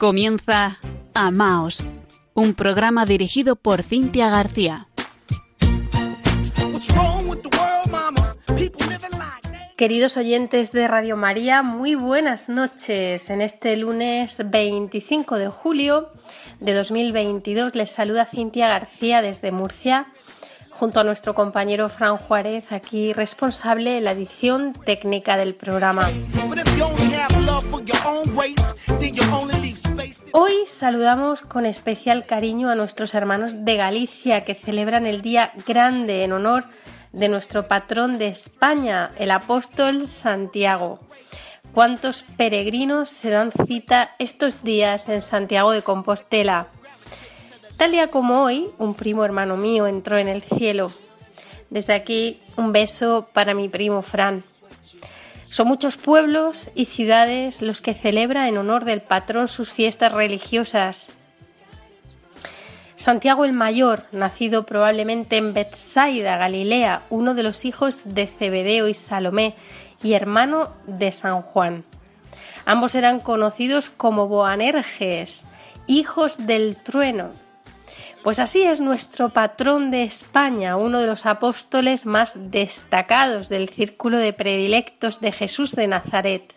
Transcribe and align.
Comienza 0.00 0.78
Amaos, 1.12 1.84
un 2.32 2.54
programa 2.54 3.04
dirigido 3.04 3.54
por 3.54 3.82
Cintia 3.82 4.30
García. 4.30 4.88
Queridos 9.76 10.16
oyentes 10.16 10.72
de 10.72 10.88
Radio 10.88 11.18
María, 11.18 11.62
muy 11.62 11.96
buenas 11.96 12.48
noches. 12.48 13.28
En 13.28 13.42
este 13.42 13.76
lunes 13.76 14.40
25 14.42 15.36
de 15.36 15.48
julio 15.48 16.08
de 16.60 16.72
2022 16.72 17.74
les 17.74 17.90
saluda 17.90 18.24
Cintia 18.24 18.68
García 18.68 19.20
desde 19.20 19.52
Murcia 19.52 20.06
junto 20.70 21.00
a 21.00 21.04
nuestro 21.04 21.34
compañero 21.34 21.90
Fran 21.90 22.16
Juárez, 22.16 22.72
aquí 22.72 23.12
responsable 23.12 23.90
de 23.90 24.00
la 24.00 24.12
edición 24.12 24.72
técnica 24.72 25.36
del 25.36 25.54
programa. 25.54 26.08
Hoy 30.32 30.52
saludamos 30.66 31.40
con 31.42 31.66
especial 31.66 32.26
cariño 32.26 32.68
a 32.70 32.74
nuestros 32.74 33.14
hermanos 33.14 33.64
de 33.64 33.76
Galicia 33.76 34.44
que 34.44 34.54
celebran 34.54 35.06
el 35.06 35.22
día 35.22 35.52
grande 35.66 36.24
en 36.24 36.32
honor 36.32 36.64
de 37.12 37.28
nuestro 37.28 37.66
patrón 37.66 38.18
de 38.18 38.28
España, 38.28 39.12
el 39.18 39.30
apóstol 39.30 40.06
Santiago. 40.06 41.00
¿Cuántos 41.72 42.24
peregrinos 42.36 43.10
se 43.10 43.30
dan 43.30 43.52
cita 43.52 44.10
estos 44.18 44.62
días 44.62 45.08
en 45.08 45.22
Santiago 45.22 45.72
de 45.72 45.82
Compostela? 45.82 46.68
Tal 47.76 47.92
día 47.92 48.08
como 48.08 48.42
hoy, 48.42 48.68
un 48.78 48.94
primo 48.94 49.24
hermano 49.24 49.56
mío 49.56 49.86
entró 49.86 50.18
en 50.18 50.28
el 50.28 50.42
cielo. 50.42 50.90
Desde 51.70 51.94
aquí, 51.94 52.40
un 52.56 52.72
beso 52.72 53.28
para 53.32 53.54
mi 53.54 53.68
primo 53.68 54.02
Fran. 54.02 54.42
Son 55.50 55.66
muchos 55.66 55.96
pueblos 55.96 56.70
y 56.76 56.84
ciudades 56.84 57.60
los 57.60 57.80
que 57.80 57.92
celebran 57.92 58.46
en 58.46 58.56
honor 58.56 58.84
del 58.84 59.02
patrón 59.02 59.48
sus 59.48 59.72
fiestas 59.72 60.12
religiosas. 60.12 61.08
Santiago 62.94 63.44
el 63.44 63.52
Mayor, 63.52 64.04
nacido 64.12 64.64
probablemente 64.64 65.38
en 65.38 65.52
Bethsaida, 65.52 66.36
Galilea, 66.36 67.02
uno 67.10 67.34
de 67.34 67.42
los 67.42 67.64
hijos 67.64 68.02
de 68.04 68.28
Zebedeo 68.28 68.86
y 68.86 68.94
Salomé 68.94 69.56
y 70.04 70.12
hermano 70.12 70.68
de 70.86 71.10
San 71.10 71.42
Juan. 71.42 71.84
Ambos 72.64 72.94
eran 72.94 73.18
conocidos 73.18 73.90
como 73.90 74.28
Boanerges, 74.28 75.46
hijos 75.88 76.46
del 76.46 76.76
trueno, 76.76 77.32
pues 78.22 78.38
así 78.38 78.62
es 78.62 78.80
nuestro 78.80 79.30
patrón 79.30 79.90
de 79.90 80.02
España, 80.02 80.76
uno 80.76 81.00
de 81.00 81.06
los 81.06 81.24
apóstoles 81.24 82.04
más 82.04 82.50
destacados 82.50 83.48
del 83.48 83.68
círculo 83.68 84.18
de 84.18 84.34
predilectos 84.34 85.20
de 85.20 85.32
Jesús 85.32 85.74
de 85.74 85.86
Nazaret. 85.86 86.52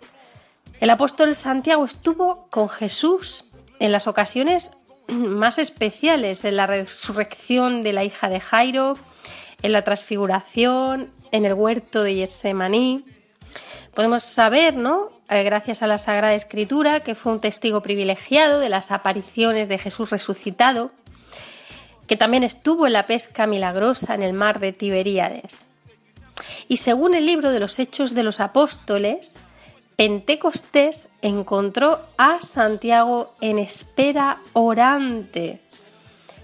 El 0.81 0.89
apóstol 0.89 1.33
Santiago 1.35 1.85
estuvo 1.85 2.47
con 2.49 2.67
Jesús 2.67 3.45
en 3.79 3.93
las 3.93 4.07
ocasiones 4.07 4.71
más 5.07 5.57
especiales, 5.57 6.43
en 6.43 6.57
la 6.57 6.67
resurrección 6.67 7.83
de 7.83 7.93
la 7.93 8.03
hija 8.03 8.27
de 8.27 8.41
Jairo, 8.41 8.97
en 9.61 9.71
la 9.71 9.83
transfiguración, 9.83 11.09
en 11.31 11.45
el 11.45 11.53
huerto 11.53 12.03
de 12.03 12.15
Yesemaní. 12.15 13.05
Podemos 13.93 14.23
saber, 14.23 14.75
¿no? 14.75 15.11
Eh, 15.29 15.43
gracias 15.43 15.81
a 15.81 15.87
la 15.87 15.97
Sagrada 15.97 16.33
Escritura, 16.33 16.99
que 16.99 17.15
fue 17.15 17.31
un 17.31 17.39
testigo 17.39 17.81
privilegiado 17.81 18.59
de 18.59 18.67
las 18.67 18.91
apariciones 18.91 19.69
de 19.69 19.77
Jesús 19.77 20.09
resucitado 20.09 20.91
que 22.07 22.17
también 22.17 22.43
estuvo 22.43 22.87
en 22.87 22.93
la 22.93 23.07
pesca 23.07 23.47
milagrosa 23.47 24.15
en 24.15 24.23
el 24.23 24.33
mar 24.33 24.59
de 24.59 24.73
Tiberíades. 24.73 25.67
Y 26.67 26.77
según 26.77 27.13
el 27.13 27.25
libro 27.25 27.51
de 27.51 27.59
los 27.59 27.79
Hechos 27.79 28.13
de 28.13 28.23
los 28.23 28.39
Apóstoles, 28.39 29.35
Pentecostés 29.95 31.07
encontró 31.21 31.99
a 32.17 32.41
Santiago 32.41 33.33
en 33.41 33.59
espera 33.59 34.41
orante. 34.53 35.61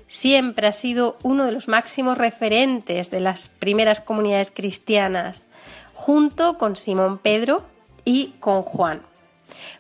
Siempre 0.08 0.68
ha 0.68 0.74
sido 0.74 1.18
uno 1.24 1.46
de 1.46 1.52
los 1.52 1.68
máximos 1.68 2.18
referentes 2.18 3.12
de 3.12 3.20
las 3.20 3.50
primeras 3.50 4.02
comunidades 4.02 4.52
cristianas, 4.52 5.48
junto 5.94 6.58
con 6.58 6.76
Simón 6.76 7.18
Pedro 7.18 7.64
y 8.06 8.34
con 8.40 8.62
Juan. 8.64 9.09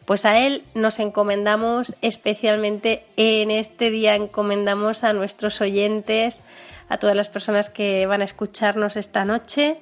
Pues 0.05 0.25
a 0.25 0.39
Él 0.39 0.63
nos 0.73 0.99
encomendamos 0.99 1.95
especialmente 2.01 3.05
en 3.15 3.51
este 3.51 3.91
día, 3.91 4.15
encomendamos 4.15 5.03
a 5.03 5.13
nuestros 5.13 5.61
oyentes, 5.61 6.41
a 6.89 6.97
todas 6.97 7.15
las 7.15 7.29
personas 7.29 7.69
que 7.69 8.05
van 8.05 8.21
a 8.21 8.25
escucharnos 8.25 8.95
esta 8.95 9.25
noche 9.25 9.79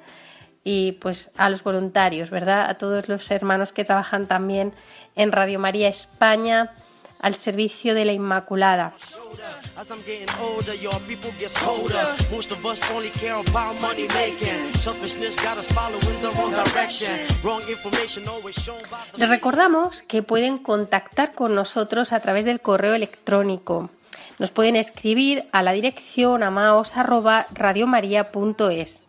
y 0.63 0.94
pues 0.94 1.31
a 1.38 1.50
los 1.50 1.63
voluntarios, 1.63 2.30
¿verdad? 2.30 2.69
A 2.69 2.78
todos 2.78 3.07
los 3.07 3.31
hermanos 3.31 3.72
que 3.72 3.86
trabajan 3.86 4.28
también 4.28 4.74
en 5.16 5.31
Radio 5.31 5.59
María 5.59 5.88
España 5.88 6.74
al 7.20 7.36
servicio 7.36 7.94
de 7.94 8.06
la 8.06 8.14
Inmaculada. 8.14 8.96
Les 19.18 19.30
recordamos 19.30 20.02
que 20.04 20.24
pueden 20.24 20.58
contactar 20.58 21.34
con 21.34 21.56
nosotros 21.56 22.14
a 22.14 22.20
través 22.20 22.46
del 22.46 22.62
correo 22.62 22.94
electrónico. 22.94 23.90
Nos 24.40 24.52
pueden 24.52 24.76
escribir 24.76 25.48
a 25.52 25.64
la 25.64 25.74
dirección 25.74 26.44
amaos@radiomaria.es. 26.44 29.04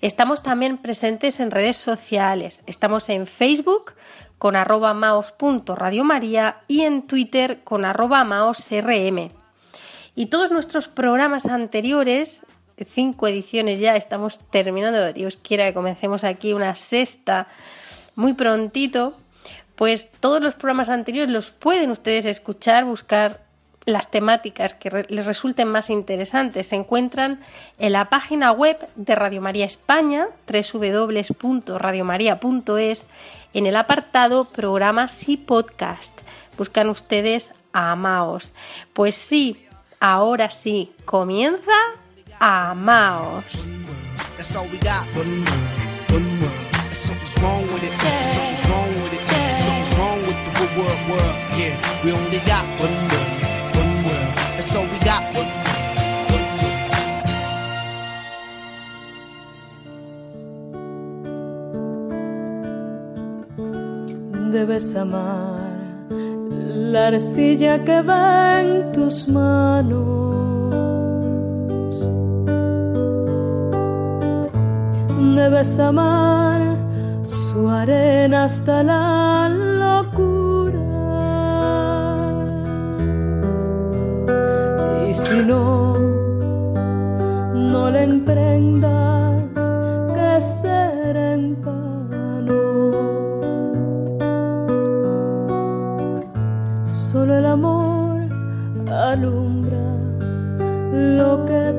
Estamos 0.00 0.42
también 0.42 0.78
presentes 0.78 1.40
en 1.40 1.50
redes 1.50 1.76
sociales. 1.76 2.62
Estamos 2.66 3.08
en 3.08 3.26
Facebook 3.26 3.94
con 4.40 4.56
arroba 4.56 4.94
maos.radiomaria 4.94 6.62
y 6.66 6.80
en 6.80 7.02
Twitter 7.02 7.60
con 7.62 7.84
arroba 7.84 8.24
maosrm. 8.24 9.30
Y 10.14 10.26
todos 10.26 10.50
nuestros 10.50 10.88
programas 10.88 11.44
anteriores, 11.44 12.46
cinco 12.86 13.28
ediciones 13.28 13.80
ya, 13.80 13.96
estamos 13.96 14.40
terminando, 14.50 15.12
Dios 15.12 15.36
quiera 15.36 15.66
que 15.66 15.74
comencemos 15.74 16.24
aquí 16.24 16.54
una 16.54 16.74
sexta 16.74 17.48
muy 18.16 18.32
prontito, 18.32 19.14
pues 19.76 20.10
todos 20.10 20.42
los 20.42 20.54
programas 20.54 20.88
anteriores 20.88 21.30
los 21.30 21.50
pueden 21.50 21.90
ustedes 21.90 22.24
escuchar, 22.24 22.86
buscar 22.86 23.42
las 23.86 24.10
temáticas 24.10 24.74
que 24.74 25.06
les 25.08 25.24
resulten 25.26 25.68
más 25.68 25.88
interesantes 25.90 26.66
se 26.68 26.76
encuentran 26.76 27.40
en 27.78 27.92
la 27.92 28.08
página 28.08 28.52
web 28.52 28.78
de 28.96 29.14
Radio 29.14 29.42
María 29.42 29.66
España, 29.66 30.28
www.radiomaria.es, 30.46 33.06
en 33.54 33.66
el 33.66 33.76
apartado 33.76 34.44
Programas 34.46 35.28
y 35.28 35.36
Podcast. 35.36 36.18
Buscan 36.56 36.88
ustedes 36.88 37.52
Amaos. 37.72 38.52
Pues 38.92 39.14
sí, 39.14 39.66
ahora 39.98 40.50
sí, 40.50 40.92
comienza 41.04 41.72
Amaos. 42.38 43.68
Debes 64.52 64.96
amar. 64.96 65.78
La 66.92 67.08
arcilla 67.08 67.84
que 67.84 68.02
va 68.02 68.60
en 68.60 68.92
tus 68.92 69.28
manos. 69.28 70.00
Debes 75.36 75.78
amar 75.78 76.76
su 77.22 77.68
arena 77.68 78.44
hasta 78.44 78.82
la 78.82 79.40
si 85.30 85.44
no, 85.44 85.98
no 87.54 87.90
le 87.90 88.02
emprendas 88.02 89.09
alumbra 99.10 99.96
lo 101.18 101.44
que 101.44 101.69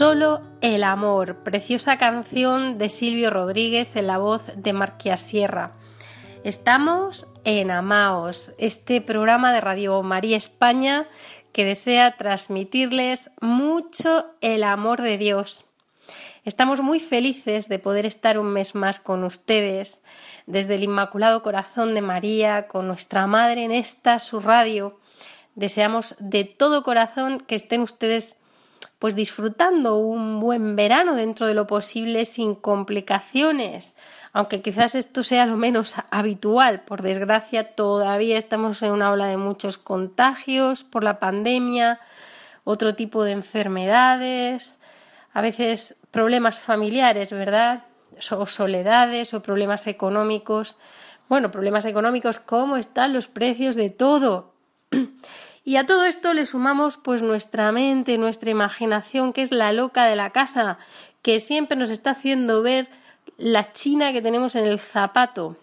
Solo 0.00 0.40
el 0.62 0.82
amor, 0.82 1.42
preciosa 1.42 1.98
canción 1.98 2.78
de 2.78 2.88
Silvio 2.88 3.28
Rodríguez 3.28 3.94
en 3.96 4.06
la 4.06 4.16
voz 4.16 4.44
de 4.56 4.72
Marquia 4.72 5.18
Sierra. 5.18 5.72
Estamos 6.42 7.26
en 7.44 7.70
Amaos, 7.70 8.52
este 8.56 9.02
programa 9.02 9.52
de 9.52 9.60
Radio 9.60 10.02
María 10.02 10.38
España 10.38 11.06
que 11.52 11.66
desea 11.66 12.16
transmitirles 12.16 13.28
mucho 13.42 14.24
el 14.40 14.64
amor 14.64 15.02
de 15.02 15.18
Dios. 15.18 15.66
Estamos 16.46 16.80
muy 16.80 16.98
felices 16.98 17.68
de 17.68 17.78
poder 17.78 18.06
estar 18.06 18.38
un 18.38 18.54
mes 18.54 18.74
más 18.74 19.00
con 19.00 19.22
ustedes, 19.22 20.00
desde 20.46 20.76
el 20.76 20.84
Inmaculado 20.84 21.42
Corazón 21.42 21.92
de 21.92 22.00
María, 22.00 22.68
con 22.68 22.88
nuestra 22.88 23.26
Madre 23.26 23.64
en 23.64 23.72
esta 23.72 24.18
su 24.18 24.40
radio. 24.40 24.98
Deseamos 25.56 26.16
de 26.20 26.44
todo 26.44 26.84
corazón 26.84 27.38
que 27.38 27.54
estén 27.54 27.82
ustedes 27.82 28.39
pues 29.00 29.16
disfrutando 29.16 29.96
un 29.96 30.40
buen 30.40 30.76
verano 30.76 31.14
dentro 31.14 31.46
de 31.46 31.54
lo 31.54 31.66
posible 31.66 32.26
sin 32.26 32.54
complicaciones, 32.54 33.96
aunque 34.34 34.60
quizás 34.60 34.94
esto 34.94 35.22
sea 35.22 35.46
lo 35.46 35.56
menos 35.56 35.94
habitual. 36.10 36.82
Por 36.82 37.00
desgracia, 37.00 37.74
todavía 37.74 38.36
estamos 38.36 38.82
en 38.82 38.92
una 38.92 39.10
ola 39.10 39.26
de 39.26 39.38
muchos 39.38 39.78
contagios 39.78 40.84
por 40.84 41.02
la 41.02 41.18
pandemia, 41.18 41.98
otro 42.64 42.94
tipo 42.94 43.24
de 43.24 43.32
enfermedades, 43.32 44.78
a 45.32 45.40
veces 45.40 45.96
problemas 46.10 46.58
familiares, 46.58 47.32
¿verdad? 47.32 47.84
O 48.32 48.44
soledades 48.44 49.32
o 49.32 49.42
problemas 49.42 49.86
económicos. 49.86 50.76
Bueno, 51.26 51.50
problemas 51.50 51.86
económicos, 51.86 52.38
¿cómo 52.38 52.76
están 52.76 53.14
los 53.14 53.28
precios 53.28 53.76
de 53.76 53.88
todo? 53.88 54.52
Y 55.64 55.76
a 55.76 55.86
todo 55.86 56.04
esto 56.04 56.32
le 56.32 56.46
sumamos 56.46 56.96
pues 56.96 57.22
nuestra 57.22 57.70
mente, 57.72 58.18
nuestra 58.18 58.50
imaginación, 58.50 59.32
que 59.32 59.42
es 59.42 59.52
la 59.52 59.72
loca 59.72 60.06
de 60.06 60.16
la 60.16 60.30
casa, 60.30 60.78
que 61.22 61.40
siempre 61.40 61.76
nos 61.76 61.90
está 61.90 62.12
haciendo 62.12 62.62
ver 62.62 62.88
la 63.36 63.72
china 63.72 64.12
que 64.12 64.22
tenemos 64.22 64.54
en 64.54 64.66
el 64.66 64.78
zapato, 64.78 65.56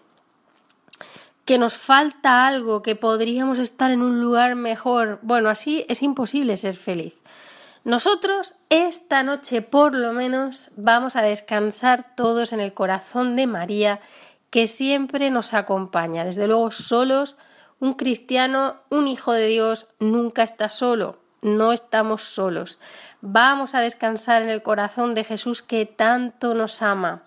que 1.44 1.58
nos 1.58 1.76
falta 1.76 2.46
algo, 2.46 2.82
que 2.82 2.94
podríamos 2.94 3.58
estar 3.58 3.90
en 3.90 4.02
un 4.02 4.20
lugar 4.20 4.54
mejor. 4.54 5.18
Bueno, 5.22 5.48
así 5.48 5.84
es 5.88 6.02
imposible 6.02 6.56
ser 6.56 6.76
feliz. 6.76 7.14
Nosotros 7.84 8.54
esta 8.68 9.22
noche 9.22 9.62
por 9.62 9.94
lo 9.94 10.12
menos 10.12 10.70
vamos 10.76 11.16
a 11.16 11.22
descansar 11.22 12.14
todos 12.16 12.52
en 12.52 12.60
el 12.60 12.74
corazón 12.74 13.34
de 13.34 13.46
María, 13.46 14.00
que 14.50 14.66
siempre 14.66 15.30
nos 15.30 15.54
acompaña, 15.54 16.24
desde 16.24 16.46
luego 16.46 16.70
solos 16.70 17.36
un 17.80 17.94
cristiano, 17.94 18.76
un 18.90 19.06
hijo 19.06 19.32
de 19.32 19.46
Dios, 19.46 19.86
nunca 19.98 20.42
está 20.42 20.68
solo, 20.68 21.18
no 21.42 21.72
estamos 21.72 22.24
solos. 22.24 22.78
Vamos 23.20 23.74
a 23.74 23.80
descansar 23.80 24.42
en 24.42 24.48
el 24.48 24.62
corazón 24.62 25.14
de 25.14 25.24
Jesús 25.24 25.62
que 25.62 25.86
tanto 25.86 26.54
nos 26.54 26.82
ama. 26.82 27.22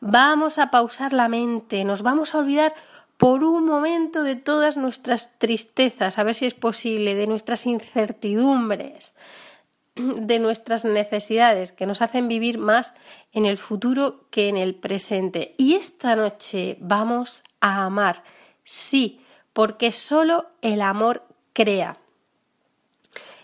Vamos 0.00 0.58
a 0.58 0.70
pausar 0.70 1.12
la 1.12 1.28
mente, 1.28 1.84
nos 1.84 2.02
vamos 2.02 2.34
a 2.34 2.38
olvidar 2.38 2.74
por 3.16 3.44
un 3.44 3.64
momento 3.64 4.22
de 4.22 4.36
todas 4.36 4.76
nuestras 4.76 5.38
tristezas, 5.38 6.18
a 6.18 6.22
ver 6.22 6.34
si 6.34 6.46
es 6.46 6.54
posible, 6.54 7.14
de 7.14 7.26
nuestras 7.26 7.66
incertidumbres, 7.66 9.14
de 9.94 10.38
nuestras 10.38 10.84
necesidades 10.84 11.72
que 11.72 11.86
nos 11.86 12.02
hacen 12.02 12.28
vivir 12.28 12.58
más 12.58 12.94
en 13.32 13.46
el 13.46 13.56
futuro 13.56 14.26
que 14.30 14.48
en 14.48 14.58
el 14.58 14.74
presente. 14.74 15.54
Y 15.56 15.74
esta 15.74 16.14
noche 16.14 16.76
vamos 16.80 17.42
a 17.60 17.84
amar, 17.84 18.22
sí, 18.64 19.20
porque 19.56 19.90
solo 19.90 20.44
el 20.60 20.82
amor 20.82 21.22
crea. 21.54 21.96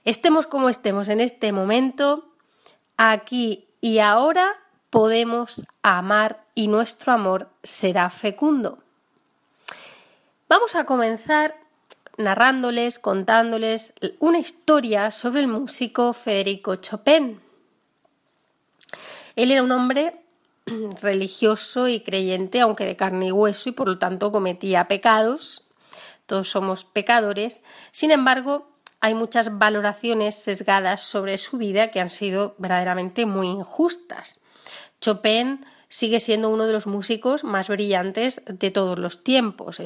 Estemos 0.05 0.47
como 0.47 0.69
estemos 0.69 1.09
en 1.09 1.23
este 1.23 1.53
momento, 1.53 2.29
aquí 2.99 3.67
y 3.81 4.01
ahora 4.01 4.61
podemos 4.91 5.65
amar 5.83 6.45
y 6.55 6.69
nuestro 6.69 7.15
amor 7.15 7.49
será 7.63 8.11
fecundo. 8.11 8.81
Vamos 10.51 10.75
a 10.75 10.85
comenzar 10.85 11.57
narrándoles, 12.19 12.99
contándoles 12.99 13.95
una 14.19 14.39
historia 14.39 15.13
sobre 15.13 15.41
el 15.41 15.49
músico 15.49 16.13
Federico 16.13 16.77
Chopin. 16.77 17.41
Él 19.35 19.51
era 19.51 19.63
un 19.63 19.73
hombre 19.73 20.21
religioso 21.01 21.89
y 21.89 22.03
creyente, 22.03 22.61
aunque 22.61 22.85
de 22.85 22.97
carne 22.97 23.29
y 23.29 23.33
hueso, 23.33 23.71
y 23.71 23.73
por 23.73 23.89
lo 23.89 23.99
tanto 23.99 24.31
cometía 24.31 24.89
pecados 24.89 25.72
todos 26.33 26.49
somos 26.49 26.87
pecadores, 26.87 27.61
sin 27.91 28.11
embargo, 28.11 28.67
hay 29.01 29.13
muchas 29.13 29.59
valoraciones 29.59 30.35
sesgadas 30.35 31.03
sobre 31.03 31.37
su 31.37 31.59
vida 31.59 31.91
que 31.91 32.01
han 32.01 32.09
sido 32.09 32.55
verdaderamente 32.57 33.27
muy 33.27 33.49
injustas. 33.49 34.41
Chopin 34.99 35.67
sigue 35.91 36.21
siendo 36.21 36.49
uno 36.49 36.65
de 36.65 36.73
los 36.73 36.87
músicos 36.87 37.45
más 37.45 37.69
brillantes 37.69 38.41
de 38.47 38.71
todos 38.71 38.99
los 38.99 39.23
tiempos. 39.23 39.83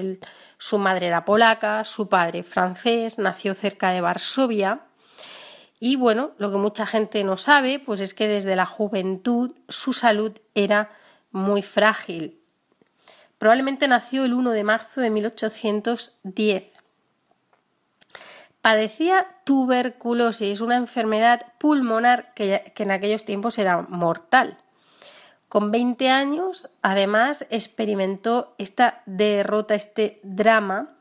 su 0.56 0.78
madre 0.78 1.08
era 1.08 1.24
polaca, 1.24 1.82
su 1.82 2.08
padre 2.08 2.44
francés, 2.44 3.18
nació 3.18 3.52
cerca 3.54 3.90
de 3.90 4.02
Varsovia. 4.02 4.82
Y 5.80 5.96
bueno, 5.96 6.30
lo 6.38 6.52
que 6.52 6.58
mucha 6.58 6.86
gente 6.86 7.24
no 7.24 7.36
sabe, 7.36 7.80
pues 7.80 7.98
es 7.98 8.14
que 8.14 8.28
desde 8.28 8.54
la 8.54 8.66
juventud 8.66 9.50
su 9.68 9.92
salud 9.92 10.30
era 10.54 10.92
muy 11.32 11.62
frágil. 11.62 12.45
Probablemente 13.38 13.86
nació 13.88 14.24
el 14.24 14.32
1 14.32 14.50
de 14.50 14.64
marzo 14.64 15.00
de 15.00 15.10
1810. 15.10 16.64
Padecía 18.62 19.28
tuberculosis, 19.44 20.60
una 20.60 20.76
enfermedad 20.76 21.52
pulmonar 21.58 22.34
que, 22.34 22.72
en 22.76 22.90
aquellos 22.90 23.24
tiempos 23.24 23.58
era 23.58 23.82
mortal. 23.82 24.58
Con 25.48 25.70
20 25.70 26.10
años, 26.10 26.68
además, 26.82 27.46
experimentó 27.50 28.54
esta 28.58 29.02
derrota, 29.06 29.76
este 29.76 30.18
drama, 30.24 30.96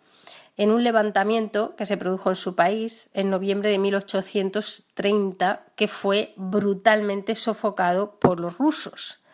en 0.58 0.70
un 0.72 0.84
levantamiento 0.84 1.76
que 1.76 1.88
se 1.88 1.98
produjo 1.98 2.30
en 2.30 2.36
su 2.36 2.56
país 2.56 3.10
en 3.14 3.30
noviembre 3.30 3.70
de 3.70 3.80
1830, 3.80 5.66
que 5.76 5.88
fue 5.88 6.34
brutalmente 6.38 7.36
sofocado 7.36 8.20
por 8.20 8.40
los 8.40 8.58
rusos. 8.58 9.25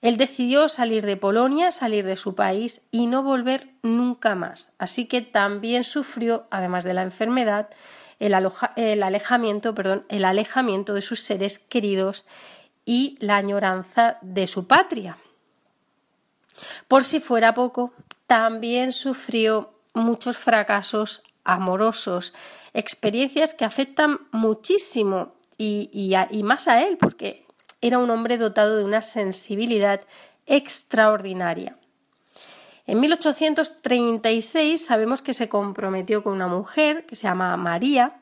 Él 0.00 0.16
decidió 0.16 0.68
salir 0.68 1.04
de 1.04 1.16
Polonia, 1.16 1.72
salir 1.72 2.04
de 2.06 2.16
su 2.16 2.34
país 2.34 2.82
y 2.92 3.06
no 3.06 3.22
volver 3.22 3.68
nunca 3.82 4.36
más. 4.36 4.70
Así 4.78 5.06
que 5.06 5.22
también 5.22 5.82
sufrió, 5.82 6.46
además 6.50 6.84
de 6.84 6.94
la 6.94 7.02
enfermedad, 7.02 7.68
el, 8.20 8.34
alejamiento, 9.02 9.74
perdón, 9.74 10.04
el 10.08 10.24
alejamiento 10.24 10.94
de 10.94 11.02
sus 11.02 11.20
seres 11.20 11.58
queridos 11.58 12.26
y 12.84 13.16
la 13.20 13.36
añoranza 13.36 14.18
de 14.22 14.46
su 14.46 14.66
patria. 14.66 15.18
Por 16.86 17.04
si 17.04 17.20
fuera 17.20 17.54
poco, 17.54 17.92
también 18.26 18.92
sufrió 18.92 19.72
muchos 19.94 20.38
fracasos 20.38 21.22
amorosos, 21.44 22.34
experiencias 22.72 23.54
que 23.54 23.64
afectan 23.64 24.20
muchísimo 24.30 25.34
y, 25.56 25.90
y 26.30 26.42
más 26.42 26.68
a 26.68 26.82
él, 26.82 26.98
porque 26.98 27.47
era 27.80 27.98
un 27.98 28.10
hombre 28.10 28.38
dotado 28.38 28.76
de 28.76 28.84
una 28.84 29.02
sensibilidad 29.02 30.00
extraordinaria. 30.46 31.76
En 32.86 33.00
1836 33.00 34.84
sabemos 34.84 35.20
que 35.20 35.34
se 35.34 35.48
comprometió 35.48 36.22
con 36.22 36.32
una 36.32 36.48
mujer 36.48 37.04
que 37.04 37.16
se 37.16 37.24
llama 37.24 37.56
María, 37.56 38.20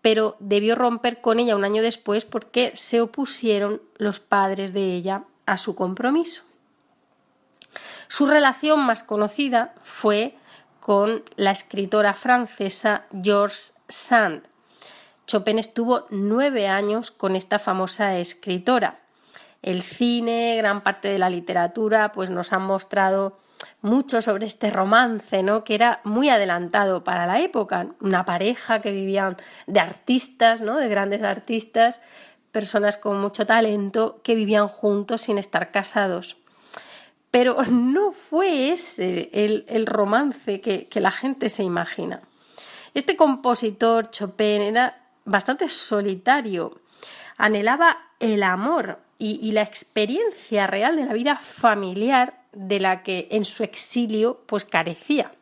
pero 0.00 0.36
debió 0.38 0.74
romper 0.74 1.20
con 1.20 1.40
ella 1.40 1.56
un 1.56 1.64
año 1.64 1.82
después 1.82 2.24
porque 2.24 2.72
se 2.76 3.00
opusieron 3.00 3.82
los 3.96 4.20
padres 4.20 4.72
de 4.72 4.94
ella 4.94 5.24
a 5.46 5.58
su 5.58 5.74
compromiso. 5.74 6.44
Su 8.08 8.26
relación 8.26 8.84
más 8.84 9.02
conocida 9.02 9.74
fue 9.82 10.36
con 10.80 11.22
la 11.36 11.50
escritora 11.50 12.14
francesa 12.14 13.06
George 13.22 13.56
Sand, 13.88 14.42
Chopin 15.32 15.58
estuvo 15.58 16.06
nueve 16.10 16.68
años 16.68 17.10
con 17.10 17.36
esta 17.36 17.58
famosa 17.58 18.18
escritora. 18.18 18.98
El 19.62 19.80
cine, 19.80 20.56
gran 20.58 20.82
parte 20.82 21.08
de 21.08 21.18
la 21.18 21.30
literatura, 21.30 22.12
pues 22.12 22.28
nos 22.28 22.52
han 22.52 22.64
mostrado 22.64 23.38
mucho 23.80 24.20
sobre 24.20 24.44
este 24.44 24.68
romance, 24.68 25.42
¿no? 25.42 25.64
Que 25.64 25.74
era 25.74 26.02
muy 26.04 26.28
adelantado 26.28 27.02
para 27.02 27.26
la 27.26 27.40
época. 27.40 27.86
Una 28.02 28.26
pareja 28.26 28.82
que 28.82 28.92
vivían 28.92 29.38
de 29.66 29.80
artistas, 29.80 30.60
¿no? 30.60 30.76
De 30.76 30.88
grandes 30.88 31.22
artistas, 31.22 32.02
personas 32.50 32.98
con 32.98 33.18
mucho 33.18 33.46
talento 33.46 34.20
que 34.22 34.34
vivían 34.34 34.68
juntos 34.68 35.22
sin 35.22 35.38
estar 35.38 35.70
casados. 35.70 36.36
Pero 37.30 37.56
no 37.70 38.12
fue 38.12 38.70
ese 38.70 39.30
el, 39.32 39.86
romance 39.86 40.60
que 40.60 41.00
la 41.00 41.10
gente 41.10 41.48
se 41.48 41.62
imagina. 41.62 42.20
Este 42.92 43.16
compositor 43.16 44.10
Chopin 44.10 44.60
era 44.60 45.01
bastante 45.24 45.68
solitario, 45.68 46.80
anhelaba 47.36 47.98
el 48.20 48.42
amor 48.42 49.00
y, 49.18 49.52
la 49.52 49.62
experiencia 49.62 50.66
real 50.66 50.96
de 50.96 51.04
la 51.04 51.12
vida 51.12 51.36
familiar 51.36 52.42
de 52.52 52.80
la 52.80 53.02
que 53.02 53.28
en 53.30 53.44
su 53.44 53.62
exilio 53.62 54.42
pues 54.46 54.64
carecía. 54.64 55.32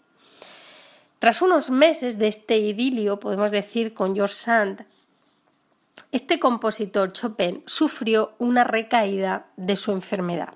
Tras 1.18 1.42
unos 1.42 1.70
meses 1.70 2.18
de 2.18 2.28
este 2.28 2.58
idilio, 2.58 3.20
podemos 3.20 3.50
decir, 3.50 3.94
con 3.94 4.14
George 4.14 4.34
Sand, 4.34 4.84
este 6.12 6.38
compositor 6.38 7.12
Chopin 7.12 7.62
sufrió 7.66 8.32
una 8.38 8.64
recaída 8.64 9.46
de 9.56 9.76
su 9.76 9.92
enfermedad. 9.92 10.54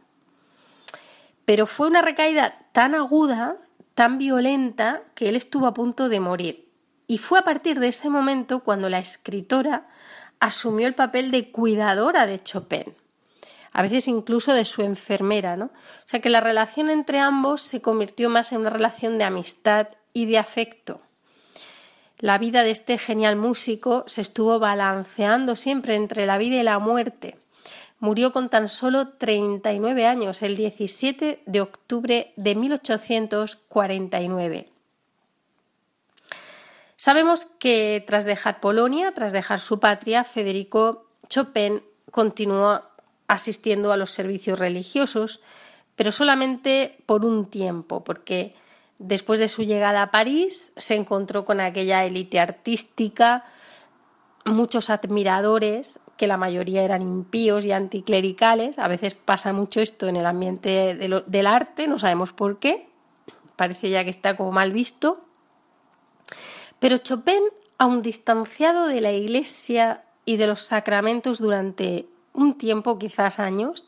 Pero 1.45 1.67
fue 1.67 1.89
una 1.89 2.03
recaída 2.03 2.59
tan 2.73 2.95
aguda, 2.95 3.57
tan 3.95 4.19
violenta, 4.19 5.03
que 5.15 5.29
él 5.29 5.37
estuvo 5.37 5.67
a 5.67 5.75
punto 5.75 6.09
de 6.09 6.21
morir. 6.21 6.64
Y 7.07 7.19
fue 7.19 7.39
a 7.39 7.45
partir 7.45 7.81
de 7.81 7.89
ese 7.89 8.09
momento 8.09 8.61
cuando 8.61 8.89
la 8.89 8.99
escritora 8.99 9.87
asumió 10.41 10.87
el 10.87 10.95
papel 10.95 11.31
de 11.31 11.51
cuidadora 11.51 12.27
de 12.27 12.43
Chopin, 12.43 12.95
a 13.73 13.83
veces 13.83 14.09
incluso 14.09 14.53
de 14.53 14.65
su 14.65 14.83
enfermera, 14.83 15.57
¿no? 15.57 15.67
O 15.67 16.07
sea 16.07 16.21
que 16.21 16.31
la 16.31 16.41
relación 16.41 16.91
entre 16.91 17.21
ambos 17.21 17.63
se 17.63 17.83
convirtió 17.83 18.31
más 18.31 18.53
en 18.53 18.61
una 18.61 18.71
relación 18.71 19.19
de 19.19 19.25
amistad 19.25 19.89
y 20.13 20.27
de 20.27 20.39
afecto. 20.39 21.01
La 22.19 22.39
vida 22.39 22.63
de 22.63 22.71
este 22.71 22.97
genial 22.97 23.37
músico 23.37 24.05
se 24.07 24.23
estuvo 24.23 24.59
balanceando 24.59 25.57
siempre 25.57 25.97
entre 25.97 26.27
la 26.27 26.39
vida 26.39 26.57
y 26.57 26.63
la 26.63 26.79
muerte. 26.79 27.37
Murió 27.99 28.33
con 28.33 28.49
tan 28.49 28.69
solo 28.69 29.09
39 29.09 30.07
años, 30.07 30.43
el 30.43 30.57
17 30.57 31.43
de 31.45 31.61
octubre 31.61 32.33
de 32.37 32.55
1849. 32.55 34.74
Sabemos 37.05 37.45
que 37.59 38.03
tras 38.07 38.25
dejar 38.25 38.61
Polonia, 38.61 39.13
tras 39.13 39.35
dejar 39.35 39.61
su 39.61 39.79
patria, 39.79 40.25
Federico 40.25 41.05
Chopin 41.29 41.83
continuó 42.11 42.81
asistiendo 43.29 43.93
a 43.93 43.99
los 43.99 44.11
servicios 44.11 44.59
religiosos, 44.59 45.43
pero 45.97 46.13
solamente 46.13 46.97
por 47.05 47.27
un 47.27 47.51
tiempo, 47.51 48.03
porque 48.05 48.55
después 48.99 49.39
de 49.39 49.49
su 49.49 49.65
llegada 49.65 50.01
a 50.01 50.11
París 50.11 50.73
se 50.79 50.95
encontró 50.95 51.45
con 51.45 51.61
aquella 51.61 52.07
élite 52.07 52.41
artística, 52.41 53.45
muchos 54.47 54.89
admiradores, 54.89 56.01
que 56.17 56.27
la 56.27 56.39
mayoría 56.39 56.85
eran 56.85 57.03
impíos 57.03 57.67
y 57.67 57.73
anticlericales. 57.73 58.79
A 58.79 58.89
veces 58.89 59.15
pasa 59.15 59.53
mucho 59.53 59.83
esto 59.83 60.09
en 60.09 60.17
el 60.17 60.25
ambiente 60.25 60.95
del 60.95 61.47
arte, 61.47 61.87
no 61.87 61.99
sabemos 61.99 62.33
por 62.33 62.59
qué, 62.59 62.89
parece 63.57 63.91
ya 63.91 64.05
que 64.05 64.11
está 64.11 64.39
como 64.39 64.53
mal 64.53 64.73
visto. 64.73 65.24
Pero 66.79 66.99
Chopin, 66.99 67.43
aun 67.79 68.03
distanciado 68.03 68.87
de 68.87 69.01
la 69.01 69.13
Iglesia 69.13 70.05
y 70.25 70.37
de 70.37 70.47
los 70.47 70.63
sacramentos 70.63 71.39
durante 71.39 72.07
un 72.33 72.59
tiempo, 72.59 72.99
quizás 72.99 73.39
años, 73.39 73.87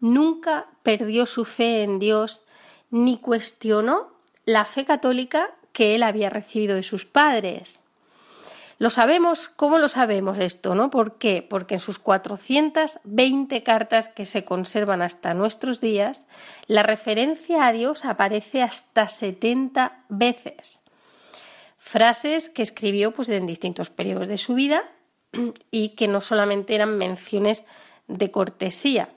nunca 0.00 0.66
perdió 0.82 1.26
su 1.26 1.44
fe 1.44 1.82
en 1.82 1.98
Dios 1.98 2.44
ni 2.90 3.18
cuestionó 3.18 4.08
la 4.46 4.64
fe 4.64 4.84
católica 4.84 5.50
que 5.72 5.94
él 5.94 6.02
había 6.02 6.30
recibido 6.30 6.74
de 6.74 6.82
sus 6.82 7.04
padres. 7.04 7.80
Lo 8.78 8.88
sabemos, 8.88 9.50
¿cómo 9.50 9.76
lo 9.76 9.88
sabemos 9.88 10.38
esto? 10.38 10.74
¿no? 10.74 10.90
¿Por 10.90 11.18
qué? 11.18 11.46
Porque 11.48 11.74
en 11.74 11.80
sus 11.80 11.98
420 11.98 13.62
cartas 13.62 14.08
que 14.08 14.24
se 14.24 14.46
conservan 14.46 15.02
hasta 15.02 15.34
nuestros 15.34 15.82
días, 15.82 16.28
la 16.66 16.82
referencia 16.82 17.66
a 17.66 17.72
Dios 17.72 18.06
aparece 18.06 18.62
hasta 18.62 19.08
70 19.08 20.04
veces 20.08 20.82
frases 21.90 22.50
que 22.50 22.62
escribió 22.62 23.10
pues, 23.10 23.28
en 23.30 23.46
distintos 23.46 23.90
periodos 23.90 24.28
de 24.28 24.38
su 24.38 24.54
vida 24.54 24.84
y 25.72 25.90
que 25.90 26.06
no 26.06 26.20
solamente 26.20 26.76
eran 26.76 26.96
menciones 26.96 27.66
de 28.06 28.30
cortesía. 28.30 29.08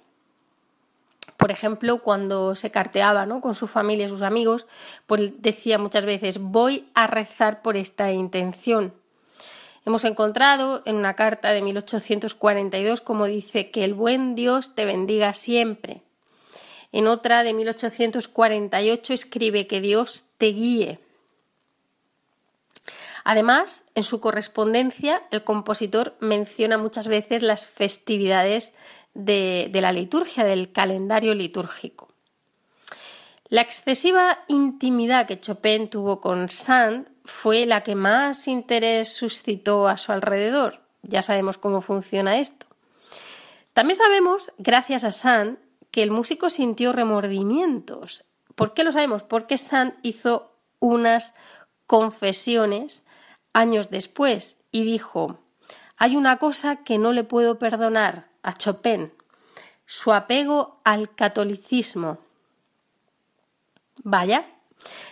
Por 1.37 1.51
ejemplo, 1.51 1.99
cuando 2.01 2.55
se 2.55 2.71
carteaba 2.71 3.27
¿no? 3.27 3.41
con 3.41 3.53
su 3.53 3.67
familia 3.67 4.07
y 4.07 4.09
sus 4.09 4.23
amigos, 4.23 4.65
pues 5.05 5.41
decía 5.43 5.77
muchas 5.77 6.05
veces 6.05 6.39
voy 6.39 6.89
a 6.95 7.05
rezar 7.05 7.61
por 7.61 7.77
esta 7.77 8.11
intención. 8.11 8.91
Hemos 9.85 10.03
encontrado 10.03 10.81
en 10.85 10.95
una 10.95 11.13
carta 11.13 11.51
de 11.51 11.61
1842 11.61 13.01
como 13.01 13.25
dice 13.25 13.69
que 13.69 13.83
el 13.83 13.93
buen 13.93 14.33
Dios 14.33 14.73
te 14.73 14.85
bendiga 14.85 15.35
siempre. 15.35 16.01
En 16.91 17.05
otra 17.05 17.43
de 17.43 17.53
1848 17.53 19.13
escribe 19.13 19.67
que 19.67 19.79
Dios 19.79 20.25
te 20.39 20.47
guíe. 20.47 20.99
Además, 23.23 23.85
en 23.95 24.03
su 24.03 24.19
correspondencia, 24.19 25.23
el 25.31 25.43
compositor 25.43 26.15
menciona 26.19 26.77
muchas 26.77 27.07
veces 27.07 27.41
las 27.41 27.67
festividades 27.67 28.75
de, 29.13 29.69
la 29.73 29.91
liturgia, 29.91 30.43
del 30.43 30.71
calendario 30.71 31.33
litúrgico. 31.33 32.09
La 33.47 33.61
excesiva 33.61 34.39
intimidad 34.47 35.27
que 35.27 35.39
Chopin 35.39 35.89
tuvo 35.89 36.19
con 36.19 36.49
Sand 36.49 37.07
fue 37.23 37.65
la 37.65 37.83
que 37.83 37.95
más 37.95 38.47
interés 38.47 39.13
suscitó 39.13 39.87
a 39.87 39.97
su 39.97 40.11
alrededor. 40.11 40.81
Ya 41.03 41.21
sabemos 41.21 41.57
cómo 41.57 41.81
funciona 41.81 42.39
esto. 42.39 42.65
También 43.73 43.97
sabemos, 43.97 44.51
gracias 44.57 45.03
a 45.03 45.11
Sand, 45.11 45.59
que 45.91 46.03
el 46.03 46.11
músico 46.11 46.49
sintió 46.49 46.91
remordimientos. 46.91 48.25
¿Por 48.55 48.73
qué 48.73 48.83
lo 48.83 48.91
sabemos? 48.91 49.23
Porque 49.23 49.57
Sand 49.57 49.93
hizo 50.01 50.51
unas 50.79 51.35
confesiones 51.85 53.05
años 53.53 53.89
después 53.89 54.57
y 54.71 54.83
dijo 54.83 55.39
Hay 55.97 56.15
una 56.15 56.37
cosa 56.37 56.77
que 56.77 56.97
no 56.97 57.13
le 57.13 57.23
puedo 57.23 57.59
perdonar 57.59 58.27
a 58.41 58.53
Chopin, 58.57 59.13
su 59.85 60.11
apego 60.11 60.81
al 60.83 61.13
catolicismo. 61.15 62.17
Vaya. 64.03 64.45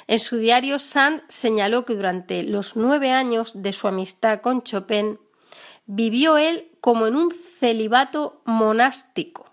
En 0.08 0.20
su 0.20 0.38
diario 0.38 0.80
Sand 0.80 1.24
señaló 1.30 1.86
que 1.86 1.96
durante 1.96 2.44
los 2.44 2.76
nueve 2.76 3.12
años 3.12 3.62
de 3.62 3.72
su 3.72 3.88
amistad 3.88 4.42
con 4.42 4.64
Chopin 4.64 5.18
vivió 5.86 6.38
él 6.38 6.72
como 6.82 7.08
en 7.08 7.16
un 7.16 7.32
celibato 7.32 8.42
monástico. 8.46 9.46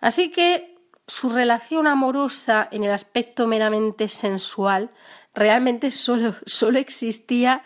Así 0.00 0.30
que 0.30 0.76
su 1.06 1.28
relación 1.28 1.86
amorosa 1.86 2.68
en 2.72 2.84
el 2.84 2.90
aspecto 2.90 3.46
meramente 3.46 4.08
sensual 4.08 4.90
realmente 5.36 5.92
solo, 5.92 6.34
solo 6.46 6.78
existía 6.80 7.62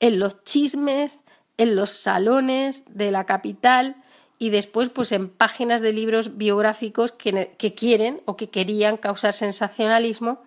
en 0.00 0.18
los 0.18 0.42
chismes, 0.44 1.24
en 1.58 1.76
los 1.76 1.90
salones 1.90 2.84
de 2.88 3.10
la 3.10 3.26
capital 3.26 3.96
y 4.38 4.50
después 4.50 4.88
pues 4.88 5.10
en 5.12 5.28
páginas 5.28 5.82
de 5.82 5.92
libros 5.92 6.38
biográficos 6.38 7.12
que, 7.12 7.54
que, 7.58 7.74
quieren 7.74 8.22
o 8.24 8.36
que 8.36 8.48
querían 8.48 8.96
causar 8.96 9.32
sensacionalismo, 9.32 10.40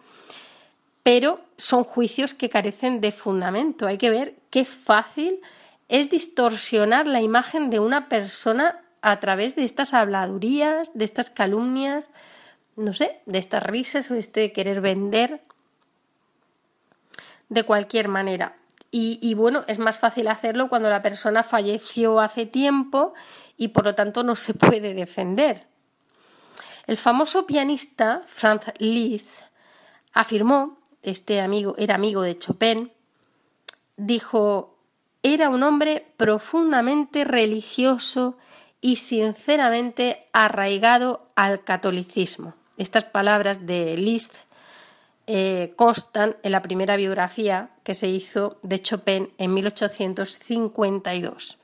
pero 1.04 1.42
son 1.58 1.84
juicios 1.84 2.34
que 2.34 2.50
carecen 2.50 3.02
de 3.02 3.12
fundamento. 3.12 3.86
Hay 3.86 3.98
que 3.98 4.10
ver 4.10 4.36
qué 4.50 4.64
fácil 4.64 5.42
es 5.90 6.10
distorsionar 6.10 7.06
la 7.06 7.22
imagen 7.22 7.70
de 7.70 7.80
una 7.80 8.08
persona 8.08 8.80
a 9.02 9.20
través 9.20 9.56
de 9.56 9.66
estas 9.66 9.94
habladurías, 9.94 10.92
de 10.94 11.04
estas 11.04 11.30
calumnias, 11.30 12.12
no 12.78 12.94
sé, 12.94 13.20
de 13.26 13.40
estas 13.40 13.64
risas 13.64 14.10
o 14.10 14.16
este 14.16 14.54
querer 14.54 14.80
vender 14.80 15.42
de 17.52 17.64
cualquier 17.64 18.08
manera. 18.08 18.56
Y, 18.94 19.34
bueno, 19.36 19.64
es 19.68 19.80
más 19.80 20.00
fácil 20.00 20.28
hacerlo 20.28 20.68
cuando 20.68 20.90
la 20.90 21.02
persona 21.02 21.44
falleció 21.44 22.20
hace 22.20 22.46
tiempo 22.46 23.14
y 23.58 23.70
por 23.70 23.86
lo 23.86 23.96
tanto 23.96 24.24
no 24.24 24.36
se 24.36 24.54
puede 24.54 24.94
defender. 24.94 25.68
El 26.88 26.98
famoso 26.98 27.46
pianista 27.46 28.24
Franz 28.26 28.64
Liszt 28.80 29.30
afirmó, 30.12 30.78
este 31.04 31.40
amigo 31.40 31.76
era 31.78 31.96
amigo 31.96 32.22
de 32.22 32.38
Chopin, 32.38 32.92
dijo, 33.96 34.76
era 35.24 35.50
un 35.50 35.64
hombre 35.64 36.08
profundamente 36.18 37.24
religioso 37.24 38.38
y 38.82 38.98
sinceramente 38.98 40.28
arraigado 40.34 41.30
al 41.36 41.64
catolicismo. 41.64 42.56
Estas 42.76 43.06
palabras 43.06 43.66
de 43.66 43.96
Liszt 43.96 44.36
eh, 45.34 45.72
constan 45.78 46.36
en 46.44 46.52
la 46.52 46.62
primera 46.62 46.98
biografía 46.98 47.70
que 47.84 47.94
se 47.94 48.10
hizo 48.10 48.60
de 48.64 48.82
Chopin 48.82 49.32
en 49.38 49.54
1852. 49.54 51.58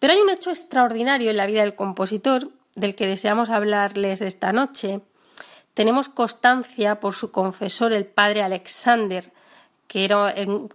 Pero 0.00 0.12
hay 0.12 0.18
un 0.18 0.30
hecho 0.30 0.50
extraordinario 0.50 1.30
en 1.30 1.36
la 1.36 1.46
vida 1.46 1.60
del 1.60 1.76
compositor 1.76 2.50
del 2.74 2.96
que 2.96 3.06
deseamos 3.06 3.48
hablarles 3.48 4.22
esta 4.22 4.52
noche. 4.52 5.02
Tenemos 5.74 6.08
constancia 6.08 6.98
por 6.98 7.14
su 7.14 7.30
confesor, 7.30 7.92
el 7.92 8.06
padre 8.06 8.42
Alexander, 8.42 9.32
que 9.86 10.04
era 10.04 10.34
un, 10.44 10.68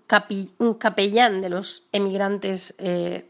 capellán 0.78 1.42
de 1.42 1.50
los 1.50 1.90
emigrantes 1.92 2.76
eh, 2.78 3.30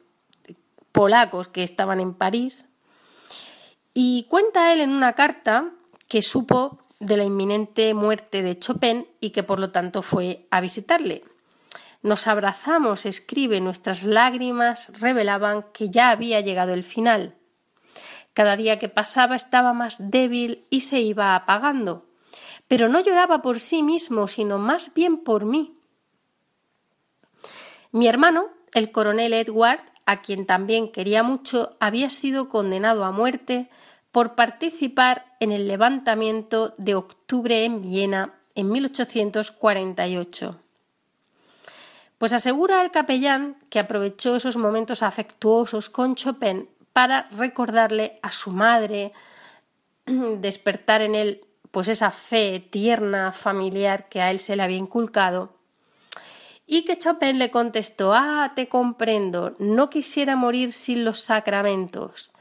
polacos 0.91 1.47
que 1.47 1.63
estaban 1.63 2.01
en 2.01 2.13
París. 2.13 2.69
Y 3.95 4.27
cuenta 4.29 4.71
él 4.73 4.81
en 4.81 4.91
una 4.91 5.13
carta 5.13 5.71
que 6.07 6.21
supo 6.21 6.83
de 6.99 7.17
la 7.17 7.23
inminente 7.23 7.93
muerte 7.93 8.41
de 8.41 8.57
Chopin 8.57 9.07
y 9.19 9.31
que 9.31 9.43
por 9.43 9.59
lo 9.59 9.71
tanto 9.71 10.01
fue 10.01 10.47
a 10.51 10.61
visitarle. 10.61 11.23
Nos 12.01 12.27
abrazamos, 12.27 13.05
escribe, 13.05 13.59
nuestras 13.59 14.03
lágrimas 14.03 14.99
revelaban 14.99 15.65
que 15.73 15.89
ya 15.89 16.09
había 16.09 16.41
llegado 16.41 16.73
el 16.73 16.83
final. 16.83 17.35
Cada 18.33 18.55
día 18.55 18.77
que 18.79 18.89
pasaba 18.89 19.35
estaba 19.35 19.73
más 19.73 20.11
débil 20.11 20.65
y 20.69 20.81
se 20.81 21.01
iba 21.01 21.35
apagando. 21.35 22.05
Pero 22.67 22.87
no 22.87 22.99
lloraba 22.99 23.41
por 23.41 23.59
sí 23.59 23.81
mismo, 23.81 24.27
sino 24.27 24.59
más 24.59 24.93
bien 24.93 25.17
por 25.17 25.45
mí. 25.45 25.77
Mi 27.91 28.07
hermano, 28.07 28.49
el 28.73 28.91
coronel 28.91 29.33
Edward, 29.33 29.81
a 30.05 30.21
quien 30.21 30.45
también 30.45 30.91
quería 30.91 31.23
mucho, 31.23 31.77
había 31.79 32.09
sido 32.09 32.47
condenado 32.47 33.05
a 33.05 33.11
muerte 33.11 33.69
por 34.17 34.33
participar 34.33 35.35
en 35.39 35.51
el 35.51 35.67
levantamiento 35.67 36.73
de 36.79 36.95
octubre 36.95 37.65
en 37.65 37.83
Viena 37.83 38.33
en 38.55 38.71
1848. 38.71 40.59
Pues 42.17 42.33
asegura 42.33 42.81
el 42.81 42.89
capellán 42.89 43.57
que 43.69 43.77
aprovechó 43.77 44.35
esos 44.35 44.57
momentos 44.57 45.03
afectuosos 45.03 45.91
con 45.91 46.15
Chopin 46.15 46.67
para 46.93 47.29
recordarle 47.37 48.17
a 48.23 48.31
su 48.31 48.49
madre, 48.49 49.13
despertar 50.07 51.03
en 51.03 51.13
él 51.13 51.45
pues 51.69 51.87
esa 51.87 52.09
fe 52.09 52.59
tierna, 52.59 53.33
familiar 53.33 54.09
que 54.09 54.21
a 54.21 54.31
él 54.31 54.39
se 54.39 54.55
le 54.55 54.63
había 54.63 54.77
inculcado, 54.77 55.53
y 56.65 56.85
que 56.85 56.97
Chopin 56.97 57.37
le 57.37 57.51
contestó 57.51 58.15
Ah, 58.15 58.53
te 58.55 58.67
comprendo, 58.67 59.55
no 59.59 59.91
quisiera 59.91 60.35
morir 60.35 60.73
sin 60.73 61.05
los 61.05 61.19
sacramentos, 61.19 62.33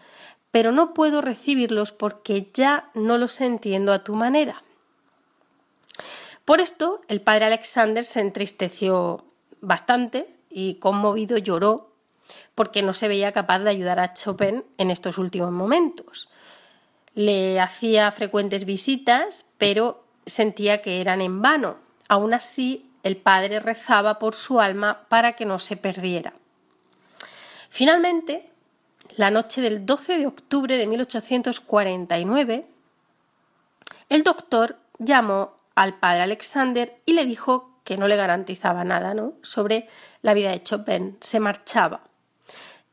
pero 0.56 0.72
no 0.72 0.94
puedo 0.94 1.20
recibirlos 1.20 1.92
porque 1.92 2.48
ya 2.54 2.88
no 2.94 3.18
los 3.18 3.42
entiendo 3.42 3.92
a 3.92 4.02
tu 4.02 4.14
manera. 4.14 4.62
Por 6.46 6.62
esto, 6.62 7.02
el 7.08 7.20
padre 7.20 7.44
Alexander 7.44 8.02
se 8.02 8.20
entristeció 8.22 9.22
bastante 9.60 10.34
y 10.48 10.76
conmovido 10.76 11.36
lloró 11.36 11.90
porque 12.54 12.82
no 12.82 12.94
se 12.94 13.06
veía 13.06 13.32
capaz 13.32 13.58
de 13.58 13.68
ayudar 13.68 14.00
a 14.00 14.14
Chopin 14.14 14.64
en 14.78 14.90
estos 14.90 15.18
últimos 15.18 15.52
momentos. 15.52 16.30
Le 17.14 17.60
hacía 17.60 18.10
frecuentes 18.10 18.64
visitas, 18.64 19.44
pero 19.58 20.06
sentía 20.24 20.80
que 20.80 21.02
eran 21.02 21.20
en 21.20 21.42
vano. 21.42 21.76
Aún 22.08 22.32
así, 22.32 22.90
el 23.02 23.18
padre 23.18 23.60
rezaba 23.60 24.18
por 24.18 24.34
su 24.34 24.58
alma 24.58 25.04
para 25.10 25.34
que 25.34 25.44
no 25.44 25.58
se 25.58 25.76
perdiera. 25.76 26.32
Finalmente, 27.68 28.55
la 29.16 29.30
noche 29.30 29.60
del 29.60 29.86
12 29.86 30.18
de 30.18 30.26
octubre 30.26 30.76
de 30.76 30.86
1849, 30.86 32.66
el 34.08 34.22
doctor 34.22 34.76
llamó 34.98 35.54
al 35.74 35.98
padre 35.98 36.22
Alexander 36.22 37.00
y 37.06 37.14
le 37.14 37.24
dijo 37.24 37.70
que 37.82 37.96
no 37.96 38.08
le 38.08 38.16
garantizaba 38.16 38.84
nada 38.84 39.14
¿no? 39.14 39.34
sobre 39.42 39.88
la 40.22 40.34
vida 40.34 40.50
de 40.50 40.62
Chopin. 40.62 41.16
Se 41.20 41.40
marchaba. 41.40 42.02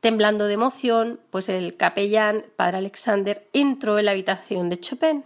Temblando 0.00 0.46
de 0.46 0.54
emoción, 0.54 1.20
pues 1.30 1.48
el 1.48 1.76
capellán, 1.76 2.44
padre 2.56 2.78
Alexander, 2.78 3.46
entró 3.52 3.98
en 3.98 4.06
la 4.06 4.12
habitación 4.12 4.68
de 4.70 4.80
Chopin. 4.80 5.24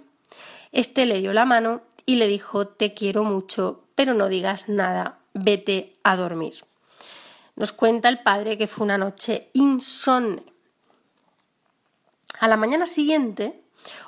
Este 0.73 1.07
le 1.07 1.21
dio 1.21 1.33
la 1.33 1.45
mano 1.45 1.83
y 2.07 2.17
le 2.17 2.27
dijo 2.27 2.67
Te 2.67 2.95
quiero 2.95 3.25
mucho, 3.25 3.85
pero 3.95 4.15
no 4.15 4.29
digas 4.29 4.69
nada, 4.69 5.19
vete 5.35 5.97
a 6.03 6.17
dormir. 6.17 6.55
Nos 7.57 7.73
cuenta 7.73 8.09
el 8.09 8.21
padre 8.21 8.57
que 8.57 8.69
fue 8.69 8.85
una 8.85 8.99
noche 8.99 9.49
insomne. 9.53 10.43
A 12.41 12.49
la 12.49 12.57
mañana 12.57 12.87
siguiente, 12.87 13.61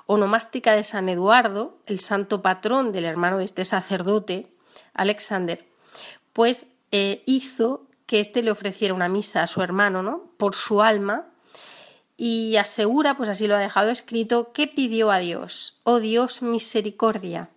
onomástica 0.07 0.73
de 0.73 0.85
San 0.85 1.09
Eduardo, 1.09 1.79
el 1.87 2.01
santo 2.01 2.43
patrón 2.43 2.93
del 2.93 3.05
hermano 3.05 3.39
de 3.39 3.45
este 3.45 3.65
sacerdote, 3.65 4.53
Alexander, 4.95 5.65
pues 6.33 6.67
eh, 6.93 7.23
hizo 7.27 7.87
que 8.07 8.21
éste 8.21 8.43
le 8.43 8.51
ofreciera 8.51 8.95
una 8.95 9.09
misa 9.09 9.43
a 9.43 9.47
su 9.47 9.63
hermano, 9.63 10.03
¿no? 10.03 10.31
Por 10.37 10.55
su 10.55 10.83
alma, 10.83 11.27
y 12.17 12.57
asegura, 12.57 13.17
pues 13.17 13.31
así 13.31 13.47
lo 13.47 13.57
ha 13.57 13.61
dejado 13.61 13.89
escrito, 13.89 14.53
que 14.53 14.67
pidió 14.67 15.11
a 15.11 15.21
Dios, 15.21 15.81
oh 15.85 16.01
Dios 16.01 16.43
misericordia, 16.43 17.49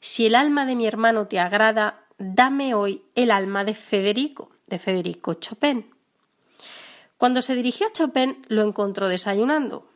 si 0.00 0.24
el 0.24 0.34
alma 0.34 0.64
de 0.64 0.74
mi 0.74 0.86
hermano 0.86 1.26
te 1.26 1.38
agrada, 1.38 2.06
dame 2.16 2.72
hoy 2.72 3.02
el 3.14 3.30
alma 3.30 3.64
de 3.64 3.74
Federico, 3.74 4.50
de 4.66 4.78
Federico 4.78 5.34
Chopin. 5.34 5.90
Cuando 7.18 7.42
se 7.42 7.54
dirigió 7.54 7.88
a 7.88 7.92
Chopin, 7.92 8.42
lo 8.48 8.62
encontró 8.62 9.08
desayunando. 9.08 9.89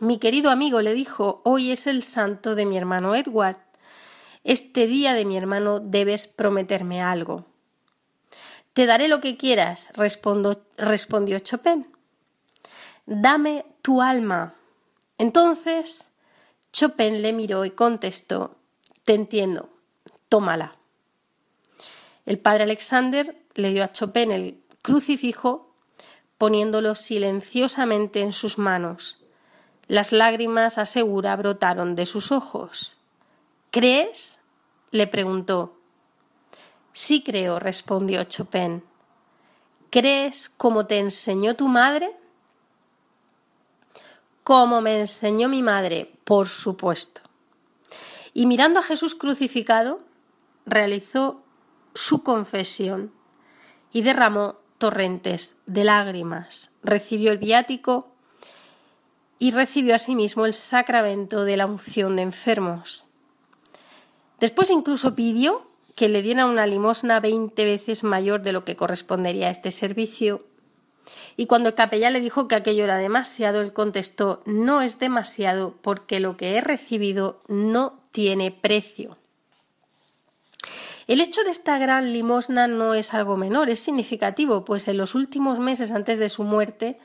Mi 0.00 0.18
querido 0.18 0.50
amigo 0.50 0.80
le 0.80 0.94
dijo, 0.94 1.40
hoy 1.44 1.72
es 1.72 1.88
el 1.88 2.04
santo 2.04 2.54
de 2.54 2.64
mi 2.66 2.76
hermano 2.76 3.16
Edward. 3.16 3.56
Este 4.44 4.86
día 4.86 5.12
de 5.12 5.24
mi 5.24 5.36
hermano 5.36 5.80
debes 5.80 6.28
prometerme 6.28 7.02
algo. 7.02 7.46
Te 8.74 8.86
daré 8.86 9.08
lo 9.08 9.20
que 9.20 9.36
quieras, 9.36 9.90
respondió 9.96 11.38
Chopin. 11.40 11.88
Dame 13.06 13.64
tu 13.82 14.00
alma. 14.00 14.54
Entonces 15.18 16.10
Chopin 16.72 17.20
le 17.20 17.32
miró 17.32 17.64
y 17.64 17.72
contestó 17.72 18.56
Te 19.04 19.14
entiendo, 19.14 19.68
tómala. 20.28 20.76
El 22.24 22.38
padre 22.38 22.62
Alexander 22.64 23.36
le 23.54 23.70
dio 23.70 23.82
a 23.82 23.90
Chopin 23.92 24.30
el 24.30 24.62
crucifijo 24.80 25.74
poniéndolo 26.36 26.94
silenciosamente 26.94 28.20
en 28.20 28.32
sus 28.32 28.58
manos. 28.58 29.24
Las 29.88 30.12
lágrimas, 30.12 30.76
asegura, 30.76 31.34
brotaron 31.34 31.94
de 31.94 32.04
sus 32.04 32.30
ojos. 32.30 32.98
¿Crees? 33.70 34.38
le 34.90 35.06
preguntó. 35.06 35.76
Sí 36.92 37.22
creo, 37.22 37.58
respondió 37.58 38.24
Chopin. 38.24 38.84
¿Crees 39.90 40.50
como 40.50 40.86
te 40.86 40.98
enseñó 40.98 41.56
tu 41.56 41.68
madre? 41.68 42.14
Como 44.44 44.80
me 44.80 45.00
enseñó 45.00 45.48
mi 45.48 45.62
madre, 45.62 46.12
por 46.24 46.48
supuesto. 46.48 47.22
Y 48.34 48.46
mirando 48.46 48.80
a 48.80 48.82
Jesús 48.82 49.14
crucificado, 49.14 50.00
realizó 50.66 51.42
su 51.94 52.22
confesión 52.22 53.12
y 53.92 54.02
derramó 54.02 54.56
torrentes 54.76 55.56
de 55.66 55.84
lágrimas. 55.84 56.72
Recibió 56.82 57.32
el 57.32 57.38
viático 57.38 58.12
y 59.38 59.50
recibió 59.52 59.94
asimismo 59.94 60.46
el 60.46 60.54
sacramento 60.54 61.44
de 61.44 61.56
la 61.56 61.66
unción 61.66 62.16
de 62.16 62.22
enfermos. 62.22 63.06
Después 64.40 64.70
incluso 64.70 65.14
pidió 65.14 65.68
que 65.94 66.08
le 66.08 66.22
diera 66.22 66.46
una 66.46 66.66
limosna 66.66 67.18
veinte 67.20 67.64
veces 67.64 68.04
mayor 68.04 68.42
de 68.42 68.52
lo 68.52 68.64
que 68.64 68.76
correspondería 68.76 69.48
a 69.48 69.50
este 69.50 69.72
servicio. 69.72 70.44
Y 71.36 71.46
cuando 71.46 71.70
el 71.70 71.74
capellán 71.74 72.12
le 72.12 72.20
dijo 72.20 72.46
que 72.46 72.54
aquello 72.54 72.84
era 72.84 72.98
demasiado, 72.98 73.60
él 73.60 73.72
contestó 73.72 74.42
No 74.46 74.80
es 74.80 74.98
demasiado 74.98 75.74
porque 75.82 76.20
lo 76.20 76.36
que 76.36 76.56
he 76.56 76.60
recibido 76.60 77.42
no 77.48 78.00
tiene 78.12 78.52
precio. 78.52 79.16
El 81.08 81.20
hecho 81.20 81.42
de 81.42 81.50
esta 81.50 81.78
gran 81.78 82.12
limosna 82.12 82.68
no 82.68 82.92
es 82.92 83.14
algo 83.14 83.36
menor, 83.36 83.70
es 83.70 83.80
significativo, 83.80 84.64
pues 84.64 84.86
en 84.88 84.98
los 84.98 85.14
últimos 85.14 85.58
meses 85.58 85.90
antes 85.90 86.18
de 86.18 86.28
su 86.28 86.44
muerte 86.44 86.98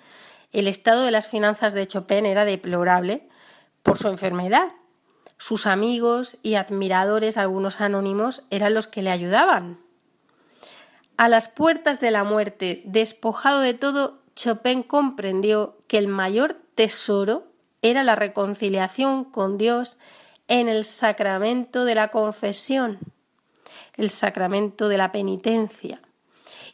el 0.53 0.67
estado 0.67 1.03
de 1.03 1.11
las 1.11 1.27
finanzas 1.27 1.73
de 1.73 1.87
Chopin 1.87 2.25
era 2.25 2.45
deplorable 2.45 3.27
por 3.81 3.97
su 3.97 4.07
enfermedad. 4.07 4.69
Sus 5.37 5.65
amigos 5.65 6.37
y 6.43 6.55
admiradores, 6.55 7.37
algunos 7.37 7.81
anónimos, 7.81 8.43
eran 8.49 8.73
los 8.73 8.87
que 8.87 9.01
le 9.01 9.09
ayudaban. 9.09 9.79
A 11.17 11.27
las 11.27 11.49
puertas 11.49 11.99
de 11.99 12.11
la 12.11 12.23
muerte, 12.23 12.83
despojado 12.85 13.59
de 13.59 13.73
todo, 13.73 14.19
Chopin 14.35 14.83
comprendió 14.83 15.77
que 15.87 15.97
el 15.97 16.07
mayor 16.07 16.57
tesoro 16.75 17.47
era 17.81 18.03
la 18.03 18.15
reconciliación 18.15 19.25
con 19.25 19.57
Dios 19.57 19.97
en 20.47 20.69
el 20.69 20.85
sacramento 20.85 21.85
de 21.85 21.95
la 21.95 22.09
confesión, 22.09 22.99
el 23.97 24.09
sacramento 24.09 24.87
de 24.87 24.97
la 24.97 25.11
penitencia, 25.11 26.01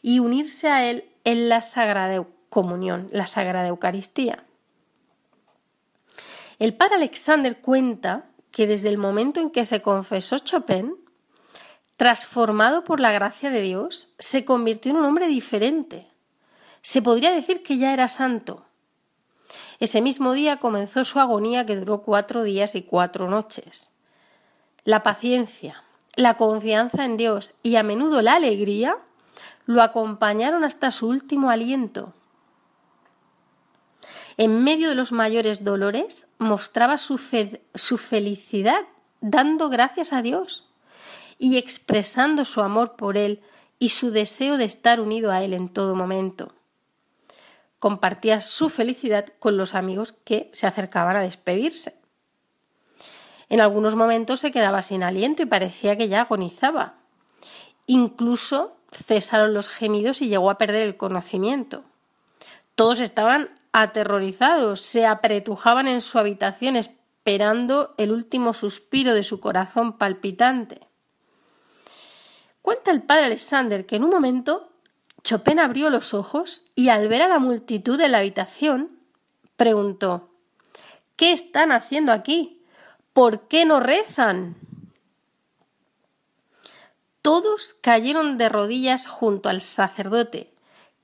y 0.02 0.18
unirse 0.20 0.68
a 0.68 0.88
él 0.88 1.04
en 1.24 1.48
la 1.48 1.62
Sagrada 1.62 2.14
comunión, 2.50 3.08
la 3.12 3.26
Sagrada 3.26 3.68
Eucaristía. 3.68 4.44
El 6.58 6.74
padre 6.74 6.96
Alexander 6.96 7.58
cuenta 7.60 8.26
que 8.50 8.66
desde 8.66 8.90
el 8.90 8.98
momento 8.98 9.40
en 9.40 9.50
que 9.50 9.64
se 9.64 9.80
confesó 9.80 10.38
Chopin, 10.38 10.94
transformado 11.96 12.84
por 12.84 13.00
la 13.00 13.12
gracia 13.12 13.50
de 13.50 13.62
Dios, 13.62 14.12
se 14.18 14.44
convirtió 14.44 14.90
en 14.90 14.98
un 14.98 15.06
hombre 15.06 15.28
diferente. 15.28 16.06
Se 16.82 17.00
podría 17.00 17.30
decir 17.30 17.62
que 17.62 17.78
ya 17.78 17.94
era 17.94 18.08
santo. 18.08 18.66
Ese 19.78 20.02
mismo 20.02 20.32
día 20.32 20.58
comenzó 20.58 21.04
su 21.04 21.18
agonía 21.18 21.64
que 21.64 21.76
duró 21.76 22.02
cuatro 22.02 22.42
días 22.42 22.74
y 22.74 22.82
cuatro 22.82 23.28
noches. 23.30 23.92
La 24.84 25.02
paciencia, 25.02 25.82
la 26.16 26.36
confianza 26.36 27.04
en 27.04 27.16
Dios 27.16 27.52
y 27.62 27.76
a 27.76 27.82
menudo 27.82 28.22
la 28.22 28.34
alegría 28.34 28.98
lo 29.66 29.82
acompañaron 29.82 30.64
hasta 30.64 30.90
su 30.90 31.08
último 31.08 31.50
aliento. 31.50 32.12
En 34.36 34.62
medio 34.62 34.88
de 34.88 34.94
los 34.94 35.12
mayores 35.12 35.64
dolores 35.64 36.26
mostraba 36.38 36.98
su, 36.98 37.20
su 37.74 37.98
felicidad 37.98 38.86
dando 39.20 39.68
gracias 39.68 40.12
a 40.12 40.22
Dios 40.22 40.68
y 41.38 41.56
expresando 41.56 42.44
su 42.44 42.60
amor 42.60 42.96
por 42.96 43.16
Él 43.16 43.42
y 43.78 43.90
su 43.90 44.10
deseo 44.10 44.56
de 44.56 44.64
estar 44.64 45.00
unido 45.00 45.30
a 45.30 45.42
Él 45.42 45.54
en 45.54 45.68
todo 45.68 45.94
momento. 45.94 46.52
Compartía 47.78 48.42
su 48.42 48.68
felicidad 48.68 49.26
con 49.38 49.56
los 49.56 49.74
amigos 49.74 50.12
que 50.12 50.50
se 50.52 50.66
acercaban 50.66 51.16
a 51.16 51.22
despedirse. 51.22 51.94
En 53.48 53.60
algunos 53.60 53.96
momentos 53.96 54.40
se 54.40 54.52
quedaba 54.52 54.82
sin 54.82 55.02
aliento 55.02 55.42
y 55.42 55.46
parecía 55.46 55.96
que 55.96 56.08
ya 56.08 56.20
agonizaba. 56.20 56.94
Incluso 57.86 58.76
cesaron 58.92 59.54
los 59.54 59.68
gemidos 59.68 60.20
y 60.22 60.28
llegó 60.28 60.50
a 60.50 60.58
perder 60.58 60.82
el 60.82 60.96
conocimiento. 60.96 61.84
Todos 62.74 63.00
estaban 63.00 63.59
aterrorizados, 63.72 64.80
se 64.80 65.06
apretujaban 65.06 65.86
en 65.86 66.00
su 66.00 66.18
habitación 66.18 66.76
esperando 66.76 67.94
el 67.98 68.10
último 68.10 68.52
suspiro 68.52 69.14
de 69.14 69.22
su 69.22 69.40
corazón 69.40 69.98
palpitante. 69.98 70.86
Cuenta 72.62 72.90
el 72.90 73.02
padre 73.02 73.26
Alexander 73.26 73.86
que 73.86 73.96
en 73.96 74.04
un 74.04 74.10
momento 74.10 74.72
Chopin 75.22 75.58
abrió 75.58 75.90
los 75.90 76.14
ojos 76.14 76.64
y 76.74 76.88
al 76.88 77.08
ver 77.08 77.22
a 77.22 77.28
la 77.28 77.38
multitud 77.38 78.00
en 78.00 78.12
la 78.12 78.18
habitación 78.18 78.98
preguntó 79.56 80.30
¿Qué 81.16 81.32
están 81.32 81.70
haciendo 81.72 82.12
aquí? 82.12 82.62
¿Por 83.12 83.48
qué 83.48 83.66
no 83.66 83.80
rezan? 83.80 84.56
Todos 87.22 87.74
cayeron 87.74 88.38
de 88.38 88.48
rodillas 88.48 89.06
junto 89.06 89.50
al 89.50 89.60
sacerdote, 89.60 90.54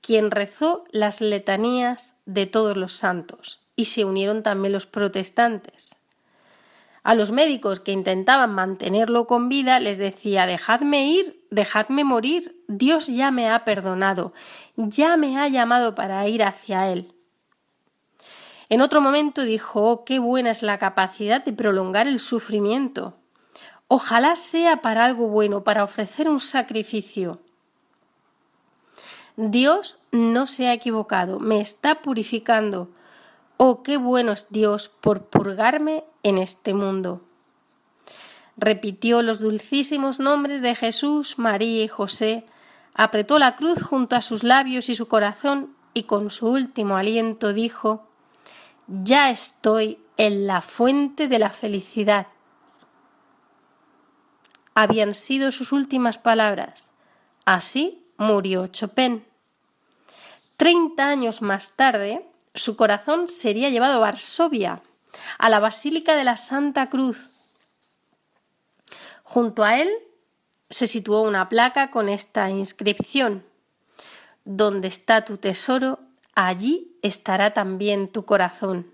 quien 0.01 0.31
rezó 0.31 0.85
las 0.91 1.21
letanías 1.21 2.21
de 2.25 2.45
todos 2.45 2.77
los 2.77 2.93
santos, 2.93 3.61
y 3.75 3.85
se 3.85 4.05
unieron 4.05 4.43
también 4.43 4.73
los 4.73 4.85
protestantes. 4.85 5.95
A 7.03 7.15
los 7.15 7.31
médicos 7.31 7.79
que 7.79 7.93
intentaban 7.93 8.53
mantenerlo 8.53 9.27
con 9.27 9.47
vida 9.47 9.79
les 9.79 9.97
decía 9.97 10.45
Dejadme 10.45 11.07
ir, 11.07 11.45
dejadme 11.51 12.03
morir, 12.03 12.61
Dios 12.67 13.07
ya 13.07 13.31
me 13.31 13.49
ha 13.49 13.63
perdonado, 13.63 14.33
ya 14.75 15.15
me 15.15 15.39
ha 15.39 15.47
llamado 15.47 15.95
para 15.95 16.27
ir 16.27 16.43
hacia 16.43 16.91
Él. 16.91 17.13
En 18.69 18.81
otro 18.81 18.99
momento 18.99 19.43
dijo 19.43 19.81
oh, 19.83 20.03
qué 20.03 20.19
buena 20.19 20.51
es 20.51 20.63
la 20.63 20.77
capacidad 20.77 21.43
de 21.43 21.53
prolongar 21.53 22.07
el 22.07 22.19
sufrimiento. 22.19 23.15
Ojalá 23.87 24.35
sea 24.35 24.81
para 24.81 25.05
algo 25.05 25.29
bueno, 25.29 25.63
para 25.63 25.85
ofrecer 25.85 26.27
un 26.27 26.41
sacrificio. 26.41 27.39
Dios 29.37 29.99
no 30.11 30.47
se 30.47 30.67
ha 30.67 30.73
equivocado, 30.73 31.39
me 31.39 31.61
está 31.61 32.01
purificando. 32.01 32.89
Oh, 33.57 33.83
qué 33.83 33.97
bueno 33.97 34.31
es 34.31 34.49
Dios 34.49 34.89
por 34.89 35.25
purgarme 35.25 36.03
en 36.23 36.39
este 36.39 36.73
mundo. 36.73 37.21
Repitió 38.57 39.21
los 39.21 39.39
dulcísimos 39.39 40.19
nombres 40.19 40.63
de 40.63 40.73
Jesús, 40.73 41.37
María 41.37 41.83
y 41.83 41.87
José, 41.87 42.45
apretó 42.95 43.37
la 43.37 43.55
cruz 43.55 43.83
junto 43.83 44.15
a 44.15 44.23
sus 44.23 44.43
labios 44.43 44.89
y 44.89 44.95
su 44.95 45.07
corazón 45.07 45.75
y 45.93 46.03
con 46.03 46.31
su 46.31 46.47
último 46.47 46.97
aliento 46.97 47.53
dijo 47.53 48.07
Ya 48.87 49.29
estoy 49.29 49.99
en 50.17 50.47
la 50.47 50.63
fuente 50.63 51.27
de 51.27 51.37
la 51.37 51.51
felicidad. 51.51 52.25
Habían 54.73 55.13
sido 55.13 55.51
sus 55.51 55.71
últimas 55.71 56.17
palabras. 56.17 56.89
Así 57.45 58.03
murió 58.17 58.65
Chopin. 58.65 59.26
Treinta 60.57 61.09
años 61.09 61.43
más 61.43 61.75
tarde, 61.75 62.25
su 62.55 62.75
corazón 62.75 63.27
sería 63.27 63.69
llevado 63.69 63.93
a 63.93 63.99
Varsovia, 63.99 64.81
a 65.37 65.49
la 65.49 65.59
Basílica 65.59 66.15
de 66.15 66.23
la 66.23 66.35
Santa 66.35 66.89
Cruz. 66.89 67.27
Junto 69.21 69.63
a 69.63 69.77
él 69.77 69.89
se 70.71 70.87
situó 70.87 71.21
una 71.21 71.47
placa 71.47 71.91
con 71.91 72.09
esta 72.09 72.49
inscripción 72.49 73.43
Donde 74.45 74.87
está 74.87 75.25
tu 75.25 75.37
tesoro, 75.37 75.99
allí 76.33 76.97
estará 77.03 77.53
también 77.53 78.07
tu 78.07 78.25
corazón. 78.25 78.91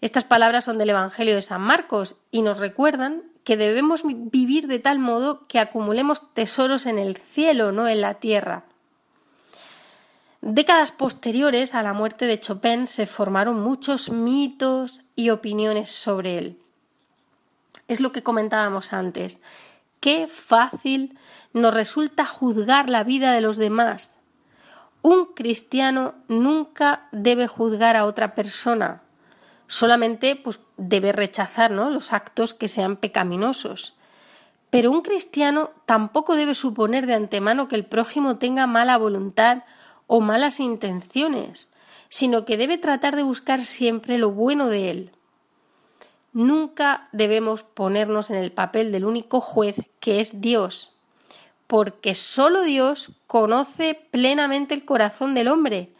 Estas 0.00 0.22
palabras 0.22 0.64
son 0.64 0.78
del 0.78 0.90
Evangelio 0.90 1.34
de 1.34 1.42
San 1.42 1.62
Marcos 1.62 2.14
y 2.30 2.42
nos 2.42 2.58
recuerdan 2.58 3.24
que 3.42 3.56
debemos 3.56 4.02
vivir 4.04 4.68
de 4.68 4.78
tal 4.78 5.00
modo 5.00 5.48
que 5.48 5.58
acumulemos 5.58 6.32
tesoros 6.32 6.86
en 6.86 7.00
el 7.00 7.16
cielo, 7.16 7.72
no 7.72 7.88
en 7.88 8.00
la 8.00 8.14
tierra. 8.14 8.66
Décadas 10.42 10.90
posteriores 10.90 11.72
a 11.72 11.84
la 11.84 11.92
muerte 11.92 12.26
de 12.26 12.40
Chopin 12.40 12.88
se 12.88 13.06
formaron 13.06 13.60
muchos 13.60 14.10
mitos 14.10 15.04
y 15.14 15.30
opiniones 15.30 15.88
sobre 15.92 16.36
él. 16.36 16.58
Es 17.86 18.00
lo 18.00 18.10
que 18.10 18.24
comentábamos 18.24 18.92
antes. 18.92 19.40
Qué 20.00 20.26
fácil 20.26 21.16
nos 21.52 21.72
resulta 21.72 22.24
juzgar 22.26 22.90
la 22.90 23.04
vida 23.04 23.32
de 23.32 23.40
los 23.40 23.56
demás. 23.56 24.16
Un 25.00 25.26
cristiano 25.26 26.14
nunca 26.26 27.06
debe 27.12 27.46
juzgar 27.46 27.96
a 27.96 28.04
otra 28.04 28.34
persona. 28.34 29.00
Solamente 29.68 30.34
pues, 30.34 30.58
debe 30.76 31.12
rechazar 31.12 31.70
los 31.70 32.12
actos 32.12 32.52
que 32.52 32.66
sean 32.66 32.96
pecaminosos. 32.96 33.94
Pero 34.70 34.90
un 34.90 35.02
cristiano 35.02 35.70
tampoco 35.86 36.34
debe 36.34 36.56
suponer 36.56 37.06
de 37.06 37.14
antemano 37.14 37.68
que 37.68 37.76
el 37.76 37.86
prójimo 37.86 38.38
tenga 38.38 38.66
mala 38.66 38.98
voluntad 38.98 39.62
o 40.14 40.20
malas 40.20 40.60
intenciones, 40.60 41.70
sino 42.10 42.44
que 42.44 42.58
debe 42.58 42.76
tratar 42.76 43.16
de 43.16 43.22
buscar 43.22 43.64
siempre 43.64 44.18
lo 44.18 44.30
bueno 44.30 44.68
de 44.68 44.90
él. 44.90 45.10
Nunca 46.34 47.08
debemos 47.12 47.62
ponernos 47.62 48.28
en 48.28 48.36
el 48.36 48.52
papel 48.52 48.92
del 48.92 49.06
único 49.06 49.40
juez 49.40 49.76
que 50.00 50.20
es 50.20 50.42
Dios, 50.42 50.94
porque 51.66 52.14
solo 52.14 52.60
Dios 52.60 53.12
conoce 53.26 53.94
plenamente 54.10 54.74
el 54.74 54.84
corazón 54.84 55.32
del 55.32 55.48
hombre 55.48 55.94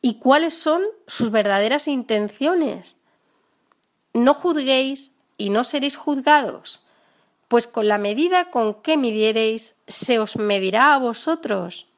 y 0.00 0.14
cuáles 0.14 0.58
son 0.58 0.82
sus 1.06 1.30
verdaderas 1.30 1.86
intenciones. 1.86 2.96
No 4.12 4.34
juzguéis 4.34 5.12
y 5.38 5.50
no 5.50 5.62
seréis 5.62 5.94
juzgados, 5.94 6.84
pues 7.46 7.68
con 7.68 7.86
la 7.86 7.98
medida 7.98 8.50
con 8.50 8.74
que 8.82 8.96
midiereis 8.96 9.76
se 9.86 10.18
os 10.18 10.34
medirá 10.34 10.94
a 10.94 10.98
vosotros. 10.98 11.91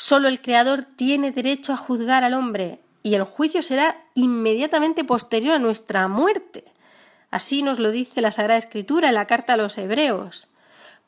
Solo 0.00 0.28
el 0.28 0.40
Creador 0.40 0.84
tiene 0.84 1.32
derecho 1.32 1.72
a 1.72 1.76
juzgar 1.76 2.22
al 2.22 2.34
hombre 2.34 2.78
y 3.02 3.14
el 3.14 3.24
juicio 3.24 3.62
será 3.62 4.00
inmediatamente 4.14 5.02
posterior 5.02 5.56
a 5.56 5.58
nuestra 5.58 6.06
muerte. 6.06 6.62
Así 7.32 7.64
nos 7.64 7.80
lo 7.80 7.90
dice 7.90 8.20
la 8.20 8.30
Sagrada 8.30 8.58
Escritura 8.58 9.08
en 9.08 9.16
la 9.16 9.26
carta 9.26 9.54
a 9.54 9.56
los 9.56 9.76
Hebreos. 9.76 10.46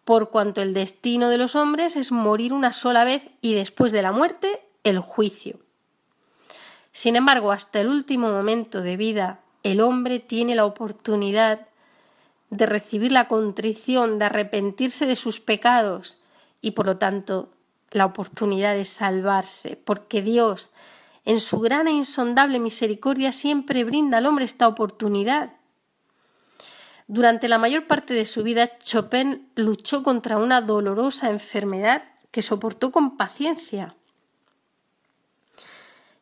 Por 0.04 0.30
cuanto 0.30 0.60
el 0.60 0.74
destino 0.74 1.28
de 1.28 1.38
los 1.38 1.54
hombres 1.54 1.94
es 1.94 2.10
morir 2.10 2.52
una 2.52 2.72
sola 2.72 3.04
vez 3.04 3.28
y 3.40 3.54
después 3.54 3.92
de 3.92 4.02
la 4.02 4.10
muerte 4.10 4.60
el 4.82 4.98
juicio. 4.98 5.60
Sin 6.90 7.14
embargo, 7.14 7.52
hasta 7.52 7.80
el 7.80 7.86
último 7.86 8.32
momento 8.32 8.80
de 8.80 8.96
vida, 8.96 9.38
el 9.62 9.82
hombre 9.82 10.18
tiene 10.18 10.56
la 10.56 10.64
oportunidad 10.64 11.68
de 12.50 12.66
recibir 12.66 13.12
la 13.12 13.28
contrición, 13.28 14.18
de 14.18 14.24
arrepentirse 14.24 15.06
de 15.06 15.14
sus 15.14 15.38
pecados 15.38 16.24
y, 16.60 16.72
por 16.72 16.86
lo 16.86 16.96
tanto, 16.96 17.50
la 17.90 18.06
oportunidad 18.06 18.74
de 18.74 18.84
salvarse, 18.84 19.76
porque 19.76 20.22
Dios, 20.22 20.70
en 21.24 21.40
su 21.40 21.60
gran 21.60 21.88
e 21.88 21.92
insondable 21.92 22.60
misericordia, 22.60 23.32
siempre 23.32 23.84
brinda 23.84 24.18
al 24.18 24.26
hombre 24.26 24.44
esta 24.44 24.68
oportunidad. 24.68 25.54
Durante 27.06 27.48
la 27.48 27.58
mayor 27.58 27.86
parte 27.86 28.14
de 28.14 28.24
su 28.24 28.42
vida, 28.42 28.78
Chopin 28.78 29.50
luchó 29.56 30.02
contra 30.02 30.38
una 30.38 30.60
dolorosa 30.60 31.30
enfermedad 31.30 32.04
que 32.30 32.42
soportó 32.42 32.92
con 32.92 33.16
paciencia. 33.16 33.96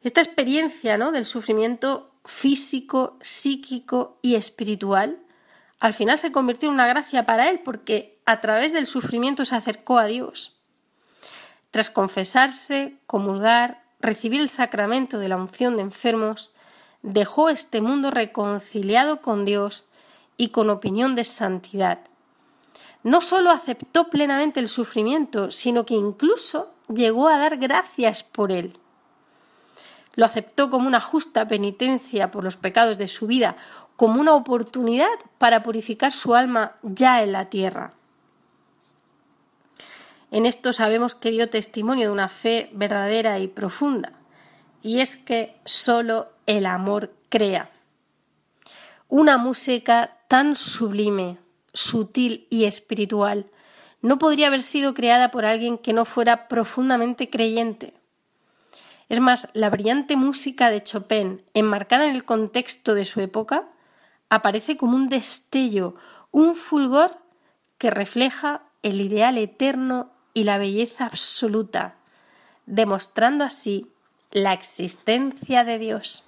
Esta 0.02 0.20
experiencia 0.20 0.96
¿no? 0.96 1.12
del 1.12 1.24
sufrimiento 1.24 2.14
físico, 2.24 3.18
psíquico 3.20 4.18
y 4.22 4.36
espiritual 4.36 5.18
al 5.80 5.94
final 5.94 6.18
se 6.18 6.32
convirtió 6.32 6.68
en 6.68 6.74
una 6.74 6.86
gracia 6.86 7.24
para 7.24 7.48
él 7.50 7.60
porque 7.60 8.20
a 8.26 8.40
través 8.40 8.72
del 8.72 8.86
sufrimiento 8.86 9.44
se 9.44 9.54
acercó 9.54 9.98
a 9.98 10.06
Dios. 10.06 10.57
Tras 11.70 11.90
confesarse, 11.90 12.98
comulgar, 13.06 13.84
recibir 14.00 14.40
el 14.40 14.48
sacramento 14.48 15.18
de 15.18 15.28
la 15.28 15.36
unción 15.36 15.76
de 15.76 15.82
enfermos, 15.82 16.52
dejó 17.02 17.48
este 17.48 17.80
mundo 17.80 18.10
reconciliado 18.10 19.20
con 19.20 19.44
Dios 19.44 19.84
y 20.36 20.48
con 20.48 20.70
opinión 20.70 21.14
de 21.14 21.24
santidad. 21.24 22.00
No 23.02 23.20
sólo 23.20 23.50
aceptó 23.50 24.08
plenamente 24.08 24.60
el 24.60 24.68
sufrimiento, 24.68 25.50
sino 25.50 25.84
que 25.86 25.94
incluso 25.94 26.72
llegó 26.88 27.28
a 27.28 27.38
dar 27.38 27.58
gracias 27.58 28.22
por 28.22 28.50
él. 28.50 28.78
Lo 30.14 30.26
aceptó 30.26 30.68
como 30.68 30.88
una 30.88 31.00
justa 31.00 31.46
penitencia 31.46 32.30
por 32.30 32.42
los 32.42 32.56
pecados 32.56 32.98
de 32.98 33.06
su 33.06 33.26
vida, 33.26 33.56
como 33.96 34.20
una 34.20 34.34
oportunidad 34.34 35.06
para 35.38 35.62
purificar 35.62 36.12
su 36.12 36.34
alma 36.34 36.76
ya 36.82 37.22
en 37.22 37.32
la 37.32 37.50
tierra. 37.50 37.92
En 40.30 40.44
esto 40.44 40.72
sabemos 40.72 41.14
que 41.14 41.30
dio 41.30 41.48
testimonio 41.48 42.06
de 42.06 42.12
una 42.12 42.28
fe 42.28 42.70
verdadera 42.72 43.38
y 43.38 43.48
profunda, 43.48 44.12
y 44.82 45.00
es 45.00 45.16
que 45.16 45.56
solo 45.64 46.28
el 46.46 46.66
amor 46.66 47.14
crea. 47.28 47.70
Una 49.08 49.38
música 49.38 50.18
tan 50.28 50.54
sublime, 50.54 51.38
sutil 51.72 52.46
y 52.50 52.64
espiritual 52.64 53.46
no 54.02 54.18
podría 54.18 54.48
haber 54.48 54.62
sido 54.62 54.94
creada 54.94 55.30
por 55.30 55.44
alguien 55.44 55.78
que 55.78 55.92
no 55.92 56.04
fuera 56.04 56.46
profundamente 56.46 57.30
creyente. 57.30 57.94
Es 59.08 59.20
más, 59.20 59.48
la 59.54 59.70
brillante 59.70 60.16
música 60.16 60.70
de 60.70 60.84
Chopin, 60.84 61.42
enmarcada 61.54 62.04
en 62.04 62.14
el 62.14 62.24
contexto 62.24 62.94
de 62.94 63.06
su 63.06 63.20
época, 63.20 63.68
aparece 64.28 64.76
como 64.76 64.94
un 64.94 65.08
destello, 65.08 65.94
un 66.30 66.54
fulgor 66.54 67.16
que 67.78 67.90
refleja 67.90 68.62
el 68.82 69.00
ideal 69.00 69.38
eterno 69.38 70.12
y 70.38 70.44
la 70.44 70.56
belleza 70.56 71.04
absoluta, 71.04 71.96
demostrando 72.64 73.42
así 73.42 73.88
la 74.30 74.52
existencia 74.52 75.64
de 75.64 75.80
Dios. 75.80 76.22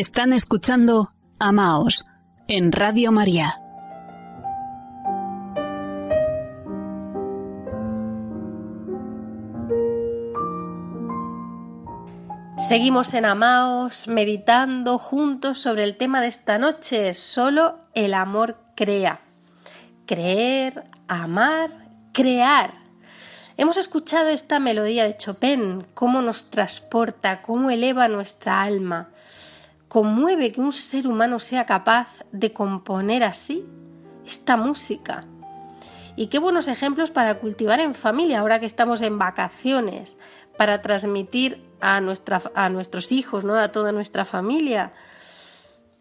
Están 0.00 0.32
escuchando 0.32 1.10
Amaos 1.40 2.06
en 2.46 2.70
Radio 2.70 3.10
María. 3.10 3.60
Seguimos 12.58 13.12
en 13.14 13.24
Amaos 13.24 14.06
meditando 14.06 14.98
juntos 14.98 15.58
sobre 15.58 15.82
el 15.82 15.96
tema 15.96 16.20
de 16.20 16.28
esta 16.28 16.58
noche, 16.58 17.12
solo 17.14 17.80
el 17.92 18.14
amor 18.14 18.56
crea. 18.76 19.18
Creer, 20.06 20.84
amar, 21.08 21.70
crear. 22.12 22.72
Hemos 23.56 23.76
escuchado 23.76 24.28
esta 24.28 24.60
melodía 24.60 25.02
de 25.02 25.16
Chopin, 25.16 25.84
cómo 25.94 26.22
nos 26.22 26.50
transporta, 26.50 27.42
cómo 27.42 27.72
eleva 27.72 28.06
nuestra 28.06 28.62
alma 28.62 29.08
conmueve 29.88 30.52
que 30.52 30.60
un 30.60 30.72
ser 30.72 31.08
humano 31.08 31.38
sea 31.38 31.66
capaz 31.66 32.24
de 32.30 32.52
componer 32.52 33.24
así 33.24 33.64
esta 34.24 34.56
música. 34.56 35.24
Y 36.16 36.26
qué 36.26 36.38
buenos 36.38 36.68
ejemplos 36.68 37.10
para 37.10 37.38
cultivar 37.38 37.80
en 37.80 37.94
familia 37.94 38.40
ahora 38.40 38.60
que 38.60 38.66
estamos 38.66 39.00
en 39.02 39.18
vacaciones, 39.18 40.18
para 40.56 40.82
transmitir 40.82 41.62
a, 41.80 42.00
nuestra, 42.00 42.42
a 42.54 42.68
nuestros 42.68 43.12
hijos, 43.12 43.44
¿no? 43.44 43.54
a 43.54 43.72
toda 43.72 43.92
nuestra 43.92 44.24
familia. 44.24 44.92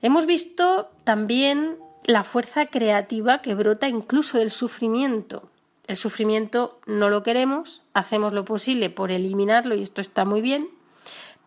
Hemos 0.02 0.26
visto 0.26 0.90
también 1.04 1.78
la 2.06 2.24
fuerza 2.24 2.66
creativa 2.66 3.42
que 3.42 3.56
brota 3.56 3.88
incluso 3.88 4.40
del 4.40 4.52
sufrimiento. 4.52 5.50
El 5.86 5.98
sufrimiento 5.98 6.80
no 6.86 7.10
lo 7.10 7.24
queremos, 7.24 7.84
hacemos 7.94 8.34
lo 8.34 8.44
posible 8.44 8.90
por 8.90 9.12
eliminarlo 9.12 9.76
y 9.76 9.84
esto 9.84 10.02
está 10.02 10.26
muy 10.26 10.42
bien, 10.42 10.70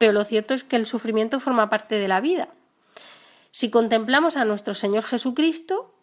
pero 0.00 0.14
lo 0.14 0.24
cierto 0.24 0.54
es 0.54 0.64
que 0.64 0.76
el 0.76 0.86
sufrimiento 0.86 1.40
forma 1.40 1.68
parte 1.68 1.96
de 1.96 2.08
la 2.08 2.22
vida. 2.22 2.48
Si 3.50 3.70
contemplamos 3.70 4.38
a 4.38 4.46
nuestro 4.46 4.72
Señor 4.72 5.04
Jesucristo, 5.04 5.94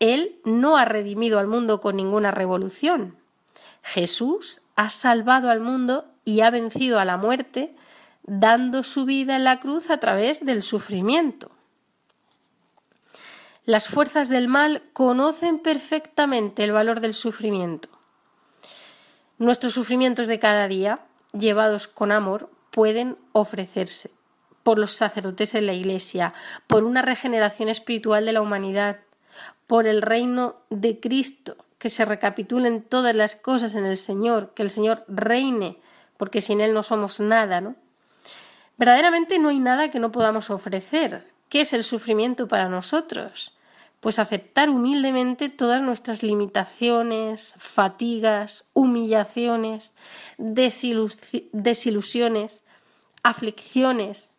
Él 0.00 0.40
no 0.44 0.76
ha 0.76 0.84
redimido 0.84 1.38
al 1.38 1.46
mundo 1.46 1.80
con 1.80 1.94
ninguna 1.94 2.32
revolución. 2.32 3.16
Jesús 3.84 4.62
ha 4.74 4.90
salvado 4.90 5.50
al 5.50 5.60
mundo 5.60 6.04
y 6.24 6.40
ha 6.40 6.50
vencido 6.50 6.98
a 6.98 7.04
la 7.04 7.16
muerte, 7.16 7.76
dando 8.24 8.82
su 8.82 9.04
vida 9.04 9.36
en 9.36 9.44
la 9.44 9.60
cruz 9.60 9.88
a 9.88 9.98
través 9.98 10.44
del 10.44 10.64
sufrimiento. 10.64 11.52
Las 13.66 13.86
fuerzas 13.86 14.28
del 14.28 14.48
mal 14.48 14.82
conocen 14.92 15.60
perfectamente 15.60 16.64
el 16.64 16.72
valor 16.72 16.98
del 16.98 17.14
sufrimiento. 17.14 17.88
Nuestros 19.38 19.74
sufrimientos 19.74 20.26
de 20.26 20.40
cada 20.40 20.66
día, 20.66 21.06
llevados 21.32 21.86
con 21.86 22.10
amor, 22.10 22.50
pueden 22.74 23.16
ofrecerse 23.30 24.10
por 24.64 24.80
los 24.80 24.90
sacerdotes 24.90 25.54
en 25.54 25.66
la 25.66 25.74
Iglesia, 25.74 26.34
por 26.66 26.82
una 26.82 27.02
regeneración 27.02 27.68
espiritual 27.68 28.26
de 28.26 28.32
la 28.32 28.42
humanidad, 28.42 28.98
por 29.68 29.86
el 29.86 30.02
reino 30.02 30.56
de 30.70 30.98
Cristo, 30.98 31.56
que 31.78 31.88
se 31.88 32.04
recapitulen 32.04 32.82
todas 32.82 33.14
las 33.14 33.36
cosas 33.36 33.76
en 33.76 33.86
el 33.86 33.96
Señor, 33.96 34.54
que 34.54 34.64
el 34.64 34.70
Señor 34.70 35.04
reine, 35.06 35.78
porque 36.16 36.40
sin 36.40 36.60
Él 36.60 36.74
no 36.74 36.82
somos 36.82 37.20
nada, 37.20 37.60
¿no? 37.60 37.76
Verdaderamente 38.76 39.38
no 39.38 39.50
hay 39.50 39.60
nada 39.60 39.92
que 39.92 40.00
no 40.00 40.10
podamos 40.10 40.50
ofrecer. 40.50 41.30
¿Qué 41.48 41.60
es 41.60 41.72
el 41.74 41.84
sufrimiento 41.84 42.48
para 42.48 42.68
nosotros? 42.68 43.56
Pues 44.00 44.18
aceptar 44.18 44.68
humildemente 44.68 45.48
todas 45.48 45.80
nuestras 45.80 46.24
limitaciones, 46.24 47.54
fatigas, 47.58 48.68
humillaciones, 48.74 49.94
desilusiones, 50.38 52.63
aflicciones. 53.24 54.30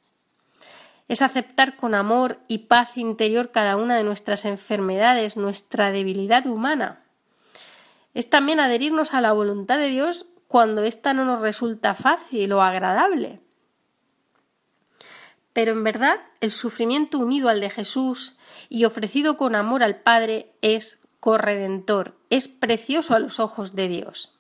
Es 1.10 1.21
aceptar 1.21 1.76
con 1.76 1.93
amor 1.93 2.39
y 2.48 2.60
paz 2.60 2.98
interior 2.98 3.52
cada 3.52 3.76
una 3.76 3.98
de 3.98 4.04
nuestras 4.04 4.45
enfermedades, 4.45 5.36
nuestra 5.36 5.91
debilidad 5.91 6.48
humana. 6.48 7.02
Es 8.13 8.30
también 8.30 8.62
adherirnos 8.62 9.13
a 9.13 9.19
la 9.19 9.34
voluntad 9.34 9.78
de 9.78 9.89
Dios 9.89 10.26
cuando 10.48 10.84
ésta 10.84 11.13
no 11.13 11.26
nos 11.26 11.41
resulta 11.41 11.95
fácil 11.95 12.54
o 12.54 12.62
agradable. 12.62 13.41
Pero 15.52 15.74
en 15.74 15.84
verdad 15.84 16.21
el 16.39 16.52
sufrimiento 16.52 17.17
unido 17.17 17.50
al 17.50 17.60
de 17.60 17.69
Jesús 17.69 18.38
y 18.69 18.86
ofrecido 18.86 19.36
con 19.38 19.56
amor 19.56 19.84
al 19.84 19.98
Padre 19.98 20.52
es 20.62 21.00
corredentor, 21.19 22.15
es 22.30 22.48
precioso 22.48 23.15
a 23.15 23.19
los 23.19 23.39
ojos 23.39 23.76
de 23.76 23.88
Dios. 23.88 24.38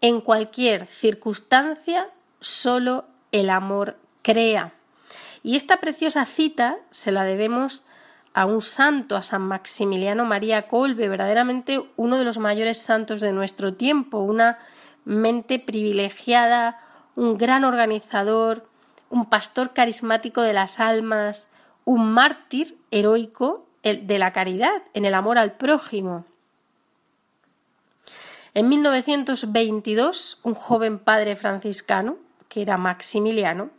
En 0.00 0.20
cualquier 0.20 0.86
circunstancia 0.86 2.08
solo 2.42 3.06
el 3.32 3.48
amor 3.48 3.96
crea. 4.20 4.74
Y 5.42 5.56
esta 5.56 5.78
preciosa 5.78 6.24
cita 6.26 6.76
se 6.90 7.10
la 7.10 7.24
debemos 7.24 7.84
a 8.34 8.46
un 8.46 8.62
santo, 8.62 9.16
a 9.16 9.22
San 9.22 9.42
Maximiliano 9.42 10.24
María 10.24 10.68
Colbe, 10.68 11.08
verdaderamente 11.08 11.82
uno 11.96 12.18
de 12.18 12.24
los 12.24 12.38
mayores 12.38 12.78
santos 12.78 13.20
de 13.20 13.32
nuestro 13.32 13.74
tiempo, 13.74 14.18
una 14.18 14.58
mente 15.04 15.58
privilegiada, 15.58 16.80
un 17.16 17.36
gran 17.36 17.64
organizador, 17.64 18.66
un 19.10 19.26
pastor 19.26 19.72
carismático 19.72 20.40
de 20.42 20.54
las 20.54 20.80
almas, 20.80 21.48
un 21.84 22.10
mártir 22.12 22.76
heroico 22.90 23.66
de 23.82 24.18
la 24.18 24.32
caridad, 24.32 24.82
en 24.94 25.04
el 25.04 25.14
amor 25.14 25.38
al 25.38 25.52
prójimo. 25.52 26.24
En 28.54 28.68
1922, 28.68 30.38
un 30.42 30.54
joven 30.54 30.98
padre 30.98 31.36
franciscano, 31.36 32.16
que 32.52 32.60
era 32.60 32.76
Maximiliano, 32.76 33.70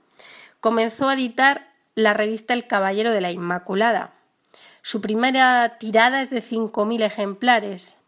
comenzó 0.59 1.07
a 1.07 1.13
editar 1.13 1.67
la 1.93 2.15
revista 2.15 2.55
El 2.55 2.65
Caballero 2.65 3.12
de 3.12 3.21
la 3.21 3.31
Inmaculada. 3.31 4.15
Su 4.81 4.99
primera 4.99 5.77
tirada 5.77 6.21
es 6.21 6.31
de 6.31 6.41
5.000 6.41 7.03
ejemplares, 7.03 7.99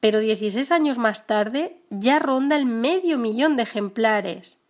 pero 0.00 0.20
16 0.20 0.72
años 0.72 0.96
más 0.96 1.26
tarde 1.26 1.82
ya 1.90 2.18
ronda 2.18 2.56
el 2.56 2.64
medio 2.64 3.18
millón 3.18 3.58
de 3.58 3.64
ejemplares. 3.64 4.62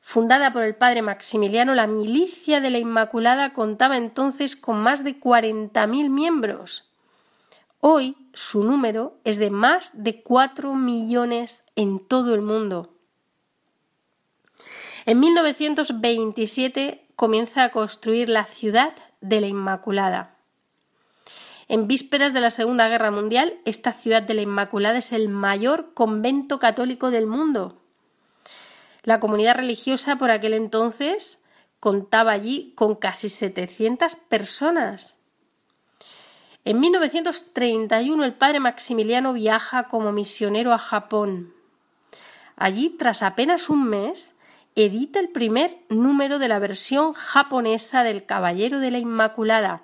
Fundada 0.00 0.50
por 0.50 0.62
el 0.62 0.76
padre 0.76 1.02
Maximiliano, 1.02 1.74
la 1.74 1.86
milicia 1.86 2.62
de 2.62 2.70
la 2.70 2.78
Inmaculada 2.78 3.52
contaba 3.52 3.98
entonces 3.98 4.56
con 4.56 4.78
más 4.78 5.04
de 5.04 5.20
40.000 5.20 6.08
miembros. 6.08 6.90
Hoy 7.80 8.16
su 8.32 8.64
número 8.64 9.18
es 9.24 9.36
de 9.36 9.50
más 9.50 10.02
de 10.02 10.22
4 10.22 10.74
millones 10.74 11.64
en 11.76 12.00
todo 12.00 12.34
el 12.34 12.40
mundo. 12.40 12.91
En 15.04 15.18
1927 15.18 17.08
comienza 17.16 17.64
a 17.64 17.70
construir 17.70 18.28
la 18.28 18.44
ciudad 18.44 18.94
de 19.20 19.40
la 19.40 19.48
Inmaculada. 19.48 20.36
En 21.66 21.88
vísperas 21.88 22.32
de 22.32 22.40
la 22.40 22.50
Segunda 22.50 22.88
Guerra 22.88 23.10
Mundial, 23.10 23.58
esta 23.64 23.92
ciudad 23.92 24.22
de 24.22 24.34
la 24.34 24.42
Inmaculada 24.42 24.98
es 24.98 25.12
el 25.12 25.28
mayor 25.28 25.92
convento 25.94 26.60
católico 26.60 27.10
del 27.10 27.26
mundo. 27.26 27.80
La 29.02 29.18
comunidad 29.18 29.56
religiosa 29.56 30.16
por 30.16 30.30
aquel 30.30 30.52
entonces 30.54 31.42
contaba 31.80 32.30
allí 32.30 32.72
con 32.76 32.94
casi 32.94 33.28
700 33.28 34.14
personas. 34.14 35.18
En 36.64 36.78
1931 36.78 38.24
el 38.24 38.34
padre 38.34 38.60
Maximiliano 38.60 39.32
viaja 39.32 39.88
como 39.88 40.12
misionero 40.12 40.72
a 40.72 40.78
Japón. 40.78 41.52
Allí, 42.54 42.90
tras 42.90 43.24
apenas 43.24 43.68
un 43.68 43.88
mes, 43.88 44.31
edita 44.76 45.20
el 45.20 45.28
primer 45.28 45.76
número 45.88 46.38
de 46.38 46.48
la 46.48 46.58
versión 46.58 47.12
japonesa 47.12 48.02
del 48.04 48.24
Caballero 48.24 48.80
de 48.80 48.90
la 48.90 48.98
Inmaculada, 48.98 49.82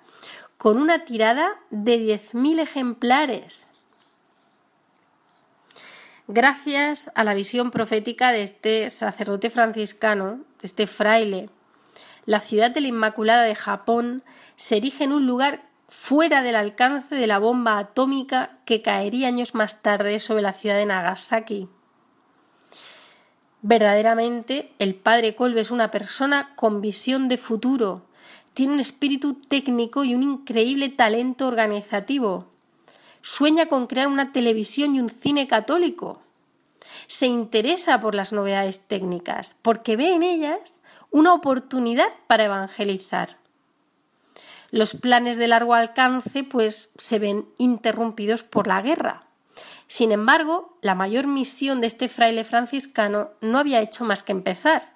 con 0.56 0.78
una 0.78 1.04
tirada 1.04 1.50
de 1.70 1.98
10.000 1.98 2.60
ejemplares. 2.60 3.68
Gracias 6.26 7.10
a 7.14 7.24
la 7.24 7.34
visión 7.34 7.70
profética 7.70 8.32
de 8.32 8.42
este 8.42 8.90
sacerdote 8.90 9.50
franciscano, 9.50 10.40
este 10.62 10.86
fraile, 10.86 11.48
la 12.28 12.40
ciudad 12.40 12.70
de 12.70 12.82
la 12.82 12.88
Inmaculada 12.88 13.44
de 13.44 13.54
Japón 13.54 14.22
se 14.56 14.76
erige 14.76 15.04
en 15.04 15.12
un 15.12 15.26
lugar 15.26 15.62
fuera 15.88 16.42
del 16.42 16.56
alcance 16.56 17.14
de 17.14 17.26
la 17.26 17.38
bomba 17.38 17.78
atómica 17.78 18.58
que 18.66 18.82
caería 18.82 19.28
años 19.28 19.54
más 19.54 19.80
tarde 19.80 20.20
sobre 20.20 20.42
la 20.42 20.52
ciudad 20.52 20.76
de 20.76 20.84
Nagasaki. 20.84 21.70
Verdaderamente, 23.62 24.72
el 24.78 24.94
padre 24.94 25.34
Kolbe 25.34 25.60
es 25.60 25.70
una 25.70 25.90
persona 25.90 26.54
con 26.54 26.80
visión 26.80 27.28
de 27.28 27.38
futuro, 27.38 28.02
tiene 28.58 28.72
un 28.72 28.80
espíritu 28.80 29.34
técnico 29.34 30.02
y 30.02 30.16
un 30.16 30.22
increíble 30.24 30.88
talento 30.88 31.46
organizativo. 31.46 32.46
Sueña 33.20 33.66
con 33.66 33.86
crear 33.86 34.08
una 34.08 34.32
televisión 34.32 34.96
y 34.96 35.00
un 35.00 35.10
cine 35.10 35.46
católico. 35.46 36.20
Se 37.06 37.26
interesa 37.26 38.00
por 38.00 38.16
las 38.16 38.32
novedades 38.32 38.80
técnicas, 38.80 39.54
porque 39.62 39.96
ve 39.96 40.12
en 40.12 40.24
ellas 40.24 40.82
una 41.12 41.34
oportunidad 41.34 42.08
para 42.26 42.46
evangelizar. 42.46 43.36
Los 44.72 44.94
planes 44.94 45.36
de 45.36 45.46
largo 45.46 45.74
alcance 45.74 46.42
pues 46.42 46.90
se 46.98 47.20
ven 47.20 47.46
interrumpidos 47.58 48.42
por 48.42 48.66
la 48.66 48.82
guerra. 48.82 49.27
Sin 49.88 50.12
embargo, 50.12 50.78
la 50.82 50.94
mayor 50.94 51.26
misión 51.26 51.80
de 51.80 51.86
este 51.86 52.08
fraile 52.08 52.44
franciscano 52.44 53.30
no 53.40 53.58
había 53.58 53.80
hecho 53.80 54.04
más 54.04 54.22
que 54.22 54.32
empezar. 54.32 54.92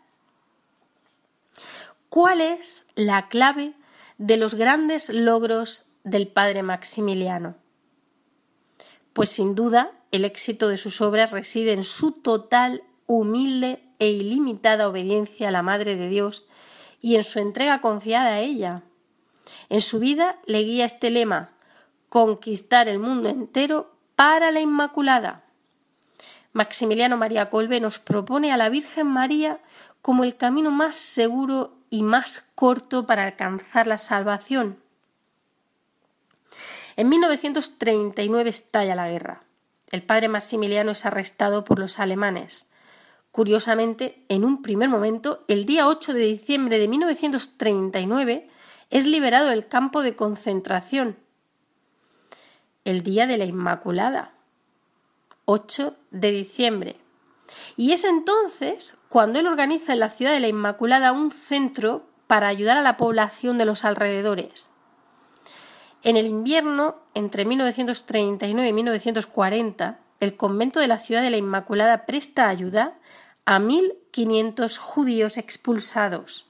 ¿Cuál 2.10 2.42
es 2.42 2.86
la 2.94 3.28
clave 3.28 3.72
de 4.18 4.36
los 4.36 4.54
grandes 4.54 5.08
logros 5.08 5.86
del 6.04 6.28
padre 6.28 6.62
Maximiliano? 6.62 7.56
Pues 9.14 9.30
sin 9.30 9.54
duda 9.54 9.92
el 10.10 10.26
éxito 10.26 10.68
de 10.68 10.76
sus 10.76 11.00
obras 11.00 11.32
reside 11.32 11.72
en 11.72 11.84
su 11.84 12.12
total, 12.12 12.84
humilde 13.06 13.82
e 13.98 14.08
ilimitada 14.08 14.88
obediencia 14.88 15.48
a 15.48 15.52
la 15.52 15.62
Madre 15.62 15.96
de 15.96 16.08
Dios 16.08 16.46
y 17.00 17.16
en 17.16 17.24
su 17.24 17.38
entrega 17.38 17.80
confiada 17.80 18.34
a 18.34 18.40
ella. 18.40 18.82
En 19.70 19.80
su 19.80 19.98
vida 19.98 20.38
le 20.44 20.60
guía 20.64 20.84
este 20.84 21.10
lema 21.10 21.50
conquistar 22.10 22.88
el 22.88 22.98
mundo 22.98 23.30
entero 23.30 23.92
para 24.16 24.50
la 24.50 24.60
Inmaculada. 24.60 25.44
Maximiliano 26.52 27.16
María 27.16 27.48
Colbe 27.50 27.80
nos 27.80 27.98
propone 27.98 28.52
a 28.52 28.56
la 28.56 28.68
Virgen 28.68 29.06
María 29.06 29.60
como 30.02 30.24
el 30.24 30.36
camino 30.36 30.70
más 30.70 30.96
seguro 30.96 31.74
y 31.88 32.02
más 32.02 32.50
corto 32.54 33.06
para 33.06 33.24
alcanzar 33.24 33.86
la 33.86 33.98
salvación. 33.98 34.78
En 36.96 37.08
1939 37.08 38.50
estalla 38.50 38.94
la 38.94 39.08
guerra. 39.08 39.42
El 39.90 40.02
padre 40.02 40.28
Maximiliano 40.28 40.90
es 40.90 41.06
arrestado 41.06 41.64
por 41.64 41.78
los 41.78 41.98
alemanes. 41.98 42.70
Curiosamente, 43.30 44.24
en 44.28 44.44
un 44.44 44.60
primer 44.60 44.90
momento, 44.90 45.44
el 45.48 45.64
día 45.64 45.86
8 45.88 46.12
de 46.12 46.20
diciembre 46.20 46.78
de 46.78 46.88
1939, 46.88 48.48
es 48.90 49.06
liberado 49.06 49.48
del 49.48 49.68
campo 49.68 50.02
de 50.02 50.16
concentración. 50.16 51.16
El 52.84 53.04
día 53.04 53.28
de 53.28 53.38
la 53.38 53.44
Inmaculada. 53.44 54.32
8 55.44 55.94
de 56.10 56.32
diciembre. 56.32 56.96
Y 57.76 57.92
es 57.92 58.04
entonces 58.04 58.96
cuando 59.08 59.38
él 59.38 59.46
organiza 59.46 59.92
en 59.92 60.00
la 60.00 60.10
ciudad 60.10 60.32
de 60.32 60.40
la 60.40 60.48
Inmaculada 60.48 61.12
un 61.12 61.30
centro 61.30 62.06
para 62.26 62.48
ayudar 62.48 62.76
a 62.76 62.82
la 62.82 62.96
población 62.96 63.56
de 63.56 63.66
los 63.66 63.84
alrededores. 63.84 64.72
En 66.02 66.16
el 66.16 66.26
invierno, 66.26 66.96
entre 67.14 67.44
1939 67.44 68.68
y 68.68 68.72
1940, 68.72 70.00
el 70.18 70.36
convento 70.36 70.80
de 70.80 70.88
la 70.88 70.98
ciudad 70.98 71.22
de 71.22 71.30
la 71.30 71.36
Inmaculada 71.36 72.04
presta 72.04 72.48
ayuda 72.48 72.98
a 73.44 73.60
1.500 73.60 74.76
judíos 74.76 75.36
expulsados. 75.36 76.46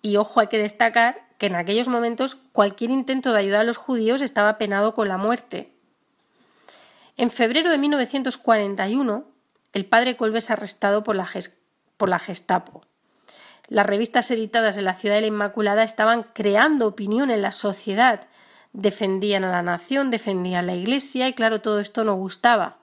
Y 0.00 0.16
ojo, 0.16 0.40
hay 0.40 0.46
que 0.46 0.58
destacar 0.58 1.23
que 1.38 1.46
en 1.46 1.54
aquellos 1.54 1.88
momentos 1.88 2.36
cualquier 2.52 2.90
intento 2.90 3.32
de 3.32 3.38
ayudar 3.38 3.62
a 3.62 3.64
los 3.64 3.76
judíos 3.76 4.22
estaba 4.22 4.58
penado 4.58 4.94
con 4.94 5.08
la 5.08 5.16
muerte. 5.16 5.72
En 7.16 7.30
febrero 7.30 7.70
de 7.70 7.78
1941, 7.78 9.24
el 9.72 9.86
padre 9.86 10.16
Kolbe 10.16 10.38
es 10.38 10.50
arrestado 10.50 11.04
por 11.04 11.16
la, 11.16 11.28
por 11.96 12.08
la 12.08 12.18
Gestapo. 12.18 12.82
Las 13.68 13.86
revistas 13.86 14.30
editadas 14.30 14.76
en 14.76 14.84
la 14.84 14.94
ciudad 14.94 15.16
de 15.16 15.22
la 15.22 15.26
Inmaculada 15.28 15.84
estaban 15.84 16.24
creando 16.34 16.86
opinión 16.86 17.30
en 17.30 17.42
la 17.42 17.52
sociedad, 17.52 18.26
defendían 18.72 19.44
a 19.44 19.50
la 19.50 19.62
nación, 19.62 20.10
defendían 20.10 20.64
a 20.64 20.66
la 20.66 20.74
Iglesia 20.74 21.28
y 21.28 21.32
claro, 21.32 21.60
todo 21.60 21.80
esto 21.80 22.04
no 22.04 22.14
gustaba. 22.14 22.78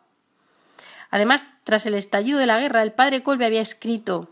Además, 1.12 1.46
tras 1.64 1.86
el 1.86 1.94
estallido 1.94 2.40
de 2.40 2.46
la 2.46 2.60
guerra, 2.60 2.82
el 2.82 2.94
padre 2.94 3.22
Colbe 3.22 3.46
había 3.46 3.62
escrito 3.62 4.30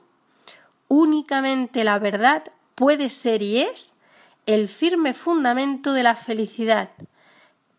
Únicamente 0.87 1.83
la 1.83 1.99
verdad 1.99 2.43
puede 2.73 3.09
ser 3.11 3.43
y 3.43 3.61
es 3.61 3.98
el 4.49 4.67
firme 4.67 5.13
fundamento 5.13 5.93
de 5.93 6.01
la 6.01 6.15
felicidad, 6.15 6.89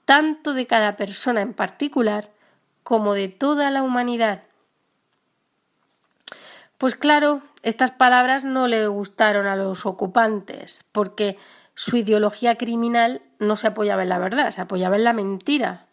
tanto 0.04 0.54
de 0.54 0.68
cada 0.68 0.96
persona 0.96 1.40
en 1.40 1.52
particular 1.52 2.30
como 2.84 3.14
de 3.14 3.26
toda 3.26 3.72
la 3.72 3.82
humanidad. 3.82 4.44
Pues 6.78 6.94
claro, 6.94 7.42
estas 7.64 7.90
palabras 7.90 8.44
no 8.44 8.68
le 8.68 8.86
gustaron 8.86 9.48
a 9.48 9.56
los 9.56 9.84
ocupantes, 9.84 10.84
porque 10.92 11.36
su 11.74 11.96
ideología 11.96 12.54
criminal 12.54 13.20
no 13.40 13.56
se 13.56 13.66
apoyaba 13.66 14.04
en 14.04 14.08
la 14.08 14.18
verdad, 14.18 14.52
se 14.52 14.60
apoyaba 14.60 14.94
en 14.94 15.02
la 15.02 15.12
mentira. 15.12 15.86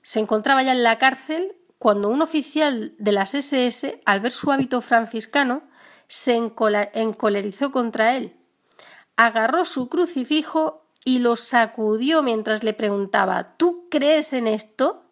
Se 0.00 0.18
encontraba 0.18 0.62
ya 0.62 0.72
en 0.72 0.82
la 0.82 0.96
cárcel 0.96 1.56
cuando 1.78 2.08
un 2.08 2.22
oficial 2.22 2.94
de 2.96 3.12
las 3.12 3.34
SS, 3.34 4.00
al 4.06 4.20
ver 4.20 4.32
su 4.32 4.50
hábito 4.50 4.80
franciscano, 4.80 5.60
se 6.06 6.36
encolerizó 6.36 7.70
contra 7.70 8.16
él. 8.16 8.37
Agarró 9.18 9.64
su 9.64 9.88
crucifijo 9.88 10.84
y 11.04 11.18
lo 11.18 11.34
sacudió 11.34 12.22
mientras 12.22 12.62
le 12.62 12.72
preguntaba 12.72 13.56
¿Tú 13.56 13.88
crees 13.90 14.32
en 14.32 14.46
esto? 14.46 15.02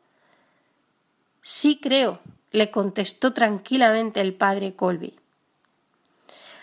Sí 1.43 1.81
creo, 1.83 2.21
le 2.53 2.71
contestó 2.71 3.33
tranquilamente 3.33 4.21
el 4.21 4.33
padre 4.33 4.77
Colby. 4.77 5.19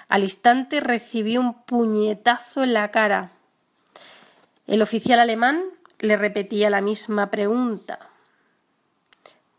Al 0.07 0.23
instante 0.23 0.79
recibió 0.79 1.41
un 1.41 1.65
puñetazo 1.65 2.63
en 2.63 2.73
la 2.73 2.91
cara. 2.91 3.33
El 4.65 4.81
oficial 4.81 5.19
alemán 5.19 5.65
le 5.99 6.15
repetía 6.15 6.69
la 6.69 6.79
misma 6.79 7.29
pregunta. 7.29 7.99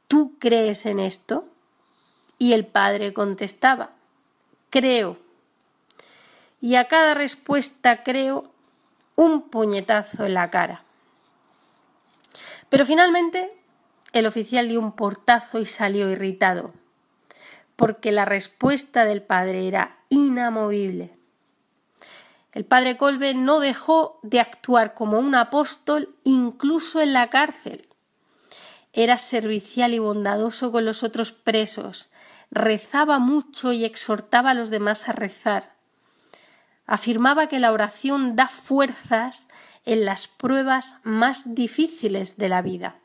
¿Tú 0.08 0.38
crees 0.38 0.86
en 0.86 1.00
esto? 1.00 1.46
Y 2.38 2.54
el 2.54 2.64
padre 2.64 3.12
contestaba, 3.12 3.90
creo. 4.70 5.23
Y 6.64 6.76
a 6.76 6.88
cada 6.88 7.12
respuesta 7.12 8.02
creo 8.02 8.50
un 9.16 9.50
puñetazo 9.50 10.24
en 10.24 10.32
la 10.32 10.48
cara. 10.48 10.82
Pero 12.70 12.86
finalmente 12.86 13.52
el 14.14 14.24
oficial 14.24 14.70
dio 14.70 14.80
un 14.80 14.92
portazo 14.92 15.58
y 15.58 15.66
salió 15.66 16.08
irritado, 16.08 16.72
porque 17.76 18.12
la 18.12 18.24
respuesta 18.24 19.04
del 19.04 19.20
padre 19.20 19.68
era 19.68 19.98
inamovible. 20.08 21.14
El 22.52 22.64
padre 22.64 22.96
Colbe 22.96 23.34
no 23.34 23.60
dejó 23.60 24.18
de 24.22 24.40
actuar 24.40 24.94
como 24.94 25.18
un 25.18 25.34
apóstol 25.34 26.16
incluso 26.24 27.02
en 27.02 27.12
la 27.12 27.28
cárcel. 27.28 27.90
Era 28.94 29.18
servicial 29.18 29.92
y 29.92 29.98
bondadoso 29.98 30.72
con 30.72 30.86
los 30.86 31.02
otros 31.02 31.30
presos, 31.30 32.10
rezaba 32.50 33.18
mucho 33.18 33.74
y 33.74 33.84
exhortaba 33.84 34.52
a 34.52 34.54
los 34.54 34.70
demás 34.70 35.10
a 35.10 35.12
rezar. 35.12 35.73
Afirmaba 36.86 37.48
que 37.48 37.60
la 37.60 37.72
oración 37.72 38.36
da 38.36 38.48
fuerzas 38.48 39.48
en 39.84 40.04
las 40.04 40.26
pruebas 40.26 40.96
más 41.02 41.54
difíciles 41.54 42.36
de 42.36 42.48
la 42.48 42.60
vida. 42.62 42.96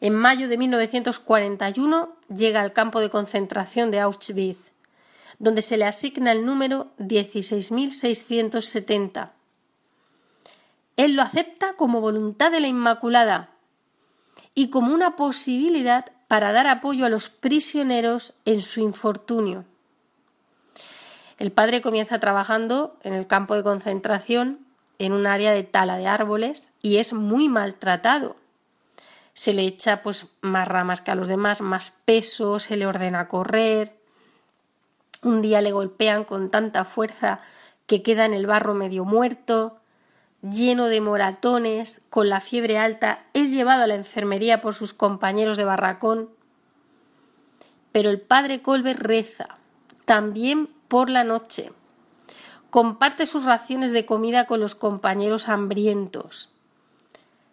En 0.00 0.14
mayo 0.14 0.48
de 0.48 0.58
1941 0.58 2.16
llega 2.34 2.60
al 2.60 2.72
campo 2.72 2.98
de 3.00 3.10
concentración 3.10 3.92
de 3.92 4.00
Auschwitz, 4.00 4.72
donde 5.38 5.62
se 5.62 5.76
le 5.76 5.84
asigna 5.84 6.32
el 6.32 6.44
número 6.44 6.88
16.670. 6.98 9.30
Él 10.96 11.14
lo 11.14 11.22
acepta 11.22 11.74
como 11.74 12.00
voluntad 12.00 12.50
de 12.50 12.58
la 12.60 12.66
Inmaculada 12.66 13.50
y 14.54 14.70
como 14.70 14.92
una 14.92 15.14
posibilidad 15.16 16.12
para 16.28 16.52
dar 16.52 16.66
apoyo 16.66 17.06
a 17.06 17.08
los 17.08 17.28
prisioneros 17.28 18.34
en 18.44 18.60
su 18.62 18.80
infortunio. 18.80 19.64
El 21.42 21.50
padre 21.50 21.82
comienza 21.82 22.20
trabajando 22.20 22.96
en 23.02 23.14
el 23.14 23.26
campo 23.26 23.56
de 23.56 23.64
concentración 23.64 24.60
en 25.00 25.12
un 25.12 25.26
área 25.26 25.52
de 25.52 25.64
tala 25.64 25.96
de 25.96 26.06
árboles 26.06 26.70
y 26.82 26.98
es 26.98 27.12
muy 27.12 27.48
maltratado. 27.48 28.36
Se 29.34 29.52
le 29.52 29.62
echa 29.62 30.04
pues 30.04 30.28
más 30.40 30.68
ramas 30.68 31.00
que 31.00 31.10
a 31.10 31.16
los 31.16 31.26
demás, 31.26 31.60
más 31.60 31.94
peso, 32.04 32.60
se 32.60 32.76
le 32.76 32.86
ordena 32.86 33.26
correr. 33.26 33.92
Un 35.24 35.42
día 35.42 35.60
le 35.62 35.72
golpean 35.72 36.22
con 36.22 36.48
tanta 36.48 36.84
fuerza 36.84 37.40
que 37.86 38.04
queda 38.04 38.24
en 38.24 38.34
el 38.34 38.46
barro 38.46 38.74
medio 38.74 39.04
muerto, 39.04 39.80
lleno 40.42 40.86
de 40.86 41.00
moratones, 41.00 42.02
con 42.08 42.28
la 42.28 42.38
fiebre 42.38 42.78
alta, 42.78 43.24
es 43.34 43.50
llevado 43.50 43.82
a 43.82 43.88
la 43.88 43.96
enfermería 43.96 44.62
por 44.62 44.74
sus 44.74 44.94
compañeros 44.94 45.56
de 45.56 45.64
barracón. 45.64 46.30
Pero 47.90 48.10
el 48.10 48.20
padre 48.20 48.62
Colbert 48.62 49.00
reza, 49.00 49.58
también 50.12 50.68
por 50.88 51.08
la 51.08 51.24
noche, 51.24 51.72
comparte 52.68 53.24
sus 53.24 53.46
raciones 53.46 53.92
de 53.92 54.04
comida 54.04 54.44
con 54.44 54.60
los 54.60 54.74
compañeros 54.74 55.48
hambrientos. 55.48 56.50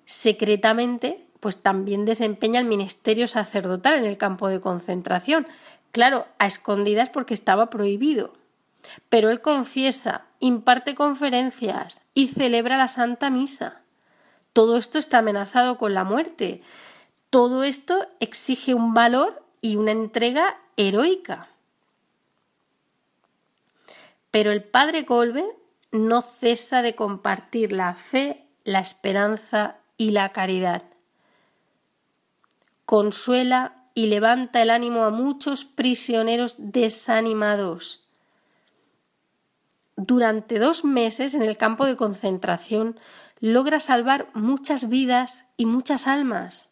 Secretamente, 0.04 1.26
pues 1.40 1.64
también 1.64 2.04
desempeña 2.04 2.60
el 2.60 2.66
ministerio 2.66 3.30
sacerdotal 3.30 3.94
en 3.94 4.04
el 4.04 4.18
campo 4.18 4.50
de 4.50 4.60
concentración, 4.60 5.48
claro, 5.94 6.26
a 6.38 6.48
escondidas 6.48 7.08
porque 7.10 7.34
estaba 7.34 7.70
prohibido. 7.70 8.34
Pero 9.08 9.30
él 9.30 9.40
confiesa, 9.40 10.26
imparte 10.42 10.96
conferencias 10.96 12.02
y 12.14 12.28
celebra 12.28 12.76
la 12.76 12.90
Santa 12.90 13.30
Misa. 13.30 13.84
Todo 14.52 14.76
esto 14.76 14.98
está 14.98 15.20
amenazado 15.20 15.78
con 15.78 15.94
la 15.94 16.04
muerte. 16.04 16.62
Todo 17.30 17.64
esto 17.64 18.06
exige 18.20 18.74
un 18.74 18.94
valor 18.94 19.46
y 19.62 19.78
una 19.78 19.92
entrega 19.92 20.58
heroica. 20.76 21.48
Pero 24.32 24.52
el 24.52 24.64
padre 24.64 25.06
Colbe 25.06 25.46
no 25.92 26.22
cesa 26.22 26.82
de 26.82 26.96
compartir 26.96 27.72
la 27.72 27.96
fe, 27.96 28.46
la 28.64 28.80
esperanza 28.80 29.78
y 29.98 30.12
la 30.12 30.32
caridad. 30.32 30.84
Consuela 32.86 33.84
y 33.94 34.08
levanta 34.08 34.62
el 34.62 34.70
ánimo 34.70 35.04
a 35.04 35.10
muchos 35.10 35.66
prisioneros 35.66 36.56
desanimados. 36.58 38.06
Durante 39.96 40.60
dos 40.60 40.86
meses 40.86 41.34
en 41.34 41.42
el 41.42 41.58
campo 41.58 41.86
de 41.86 41.98
concentración 41.98 42.98
logra 43.42 43.80
salvar 43.80 44.30
muchas 44.34 44.90
vidas 44.90 45.46
y 45.58 45.66
muchas 45.66 46.08
almas. 46.08 46.72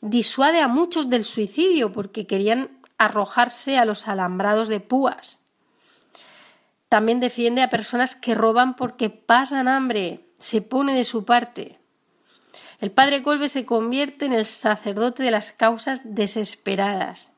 Disuade 0.00 0.60
a 0.60 0.68
muchos 0.68 1.08
del 1.08 1.24
suicidio 1.24 1.92
porque 1.92 2.26
querían 2.26 2.80
arrojarse 2.98 3.78
a 3.78 3.84
los 3.84 4.08
alambrados 4.08 4.68
de 4.68 4.80
púas. 4.80 5.42
También 6.88 7.20
defiende 7.20 7.62
a 7.62 7.70
personas 7.70 8.16
que 8.16 8.34
roban 8.34 8.74
porque 8.74 9.10
pasan 9.10 9.68
hambre, 9.68 10.24
se 10.38 10.62
pone 10.62 10.94
de 10.94 11.04
su 11.04 11.24
parte. 11.24 11.78
El 12.80 12.90
padre 12.90 13.22
Colbe 13.22 13.48
se 13.48 13.66
convierte 13.66 14.24
en 14.24 14.32
el 14.32 14.46
sacerdote 14.46 15.22
de 15.22 15.30
las 15.30 15.52
causas 15.52 16.14
desesperadas, 16.14 17.36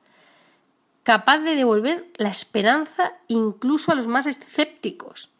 capaz 1.02 1.38
de 1.38 1.56
devolver 1.56 2.06
la 2.16 2.28
esperanza 2.28 3.12
incluso 3.26 3.90
a 3.90 3.94
los 3.94 4.06
más 4.06 4.26
escépticos. 4.26 5.30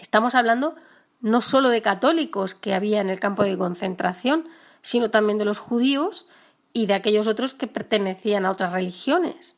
Estamos 0.00 0.34
hablando 0.34 0.74
no 1.20 1.40
solo 1.40 1.70
de 1.70 1.80
católicos 1.80 2.54
que 2.54 2.74
había 2.74 3.00
en 3.00 3.08
el 3.08 3.20
campo 3.20 3.44
de 3.44 3.56
concentración, 3.56 4.46
sino 4.82 5.10
también 5.10 5.38
de 5.38 5.46
los 5.46 5.58
judíos 5.58 6.26
y 6.74 6.86
de 6.86 6.94
aquellos 6.94 7.26
otros 7.26 7.54
que 7.54 7.68
pertenecían 7.68 8.44
a 8.44 8.50
otras 8.50 8.72
religiones. 8.72 9.56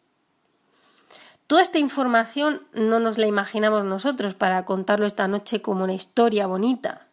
Toda 1.47 1.63
esta 1.63 1.79
información 1.79 2.63
no 2.73 2.99
nos 2.99 3.19
la 3.19 3.27
imaginamos 3.27 3.85
nosotros 3.85 4.35
para 4.35 4.65
contarlo 4.65 5.07
esta 5.07 5.29
noche 5.29 5.63
como 5.63 5.85
una 5.85 5.95
historia 5.95 6.47
bonita. 6.49 7.07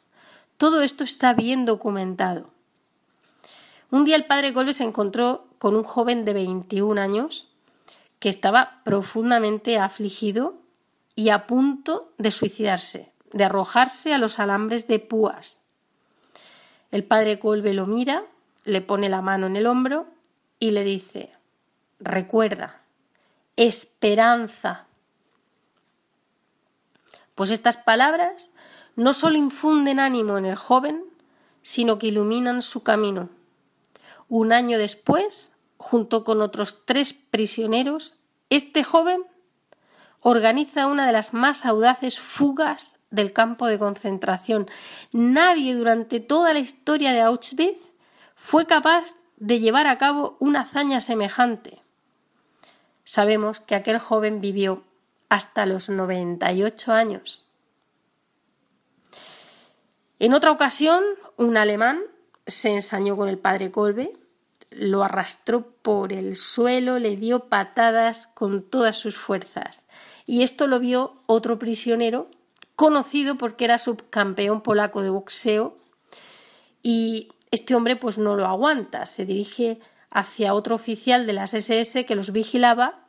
Todo 0.57 0.81
esto 0.81 1.03
está 1.03 1.33
bien 1.33 1.65
documentado. 1.65 2.49
Un 3.91 4.05
día 4.05 4.15
el 4.15 4.25
padre 4.25 4.51
Golbe 4.51 4.73
se 4.73 4.85
encontró 4.85 5.45
con 5.59 5.75
un 5.75 5.83
joven 5.83 6.25
de 6.25 6.33
21 6.33 6.99
años 6.99 7.47
que 8.17 8.29
estaba 8.29 8.81
profundamente 8.83 9.77
afligido 9.77 10.55
y 11.15 11.29
a 11.29 11.45
punto 11.45 12.11
de 12.17 12.31
suicidarse, 12.31 13.11
de 13.33 13.43
arrojarse 13.43 14.15
a 14.15 14.17
los 14.17 14.39
alambres 14.39 14.87
de 14.87 14.97
púas. 14.97 15.61
El 16.89 17.03
padre 17.03 17.37
Colbe 17.37 17.73
lo 17.73 17.85
mira, 17.85 18.23
le 18.65 18.81
pone 18.81 19.09
la 19.09 19.21
mano 19.21 19.45
en 19.45 19.57
el 19.57 19.67
hombro 19.67 20.07
y 20.59 20.71
le 20.71 20.83
dice 20.83 21.33
Recuerda, 21.99 22.82
esperanza. 23.55 24.85
Pues 27.35 27.51
estas 27.51 27.77
palabras 27.77 28.51
no 28.95 29.13
solo 29.13 29.37
infunden 29.37 29.99
ánimo 29.99 30.37
en 30.37 30.45
el 30.45 30.55
joven, 30.55 31.03
sino 31.61 31.97
que 31.97 32.07
iluminan 32.07 32.61
su 32.61 32.83
camino. 32.83 33.29
Un 34.27 34.53
año 34.53 34.77
después, 34.77 35.53
junto 35.77 36.23
con 36.23 36.41
otros 36.41 36.85
tres 36.85 37.13
prisioneros, 37.13 38.17
este 38.49 38.83
joven 38.83 39.23
organiza 40.21 40.87
una 40.87 41.05
de 41.05 41.11
las 41.11 41.33
más 41.33 41.65
audaces 41.65 42.19
fugas 42.19 42.97
del 43.09 43.33
campo 43.33 43.67
de 43.67 43.77
concentración. 43.77 44.69
Nadie 45.11 45.75
durante 45.75 46.19
toda 46.19 46.53
la 46.53 46.59
historia 46.59 47.13
de 47.13 47.21
Auschwitz 47.21 47.89
fue 48.35 48.65
capaz 48.65 49.15
de 49.37 49.59
llevar 49.59 49.87
a 49.87 49.97
cabo 49.97 50.37
una 50.39 50.61
hazaña 50.61 51.01
semejante 51.01 51.82
sabemos 53.03 53.59
que 53.59 53.75
aquel 53.75 53.99
joven 53.99 54.41
vivió 54.41 54.83
hasta 55.29 55.65
los 55.65 55.89
98 55.89 56.93
años. 56.93 57.45
En 60.19 60.33
otra 60.33 60.51
ocasión, 60.51 61.03
un 61.37 61.57
alemán 61.57 62.01
se 62.47 62.69
ensañó 62.69 63.17
con 63.17 63.29
el 63.29 63.37
padre 63.37 63.71
Kolbe, 63.71 64.13
lo 64.69 65.03
arrastró 65.03 65.67
por 65.81 66.13
el 66.13 66.35
suelo, 66.35 66.99
le 66.99 67.15
dio 67.15 67.47
patadas 67.49 68.27
con 68.27 68.63
todas 68.63 68.97
sus 68.97 69.17
fuerzas. 69.17 69.85
Y 70.25 70.43
esto 70.43 70.67
lo 70.67 70.79
vio 70.79 71.21
otro 71.25 71.59
prisionero, 71.59 72.29
conocido 72.75 73.37
porque 73.37 73.65
era 73.65 73.77
subcampeón 73.77 74.61
polaco 74.61 75.01
de 75.01 75.09
boxeo, 75.09 75.77
y 76.81 77.29
este 77.51 77.75
hombre 77.75 77.95
pues 77.95 78.17
no 78.17 78.35
lo 78.35 78.45
aguanta, 78.45 79.05
se 79.05 79.25
dirige 79.25 79.79
hacia 80.13 80.53
otro 80.53 80.75
oficial 80.75 81.25
de 81.25 81.33
las 81.33 81.53
SS 81.53 82.05
que 82.05 82.15
los 82.15 82.31
vigilaba 82.31 82.99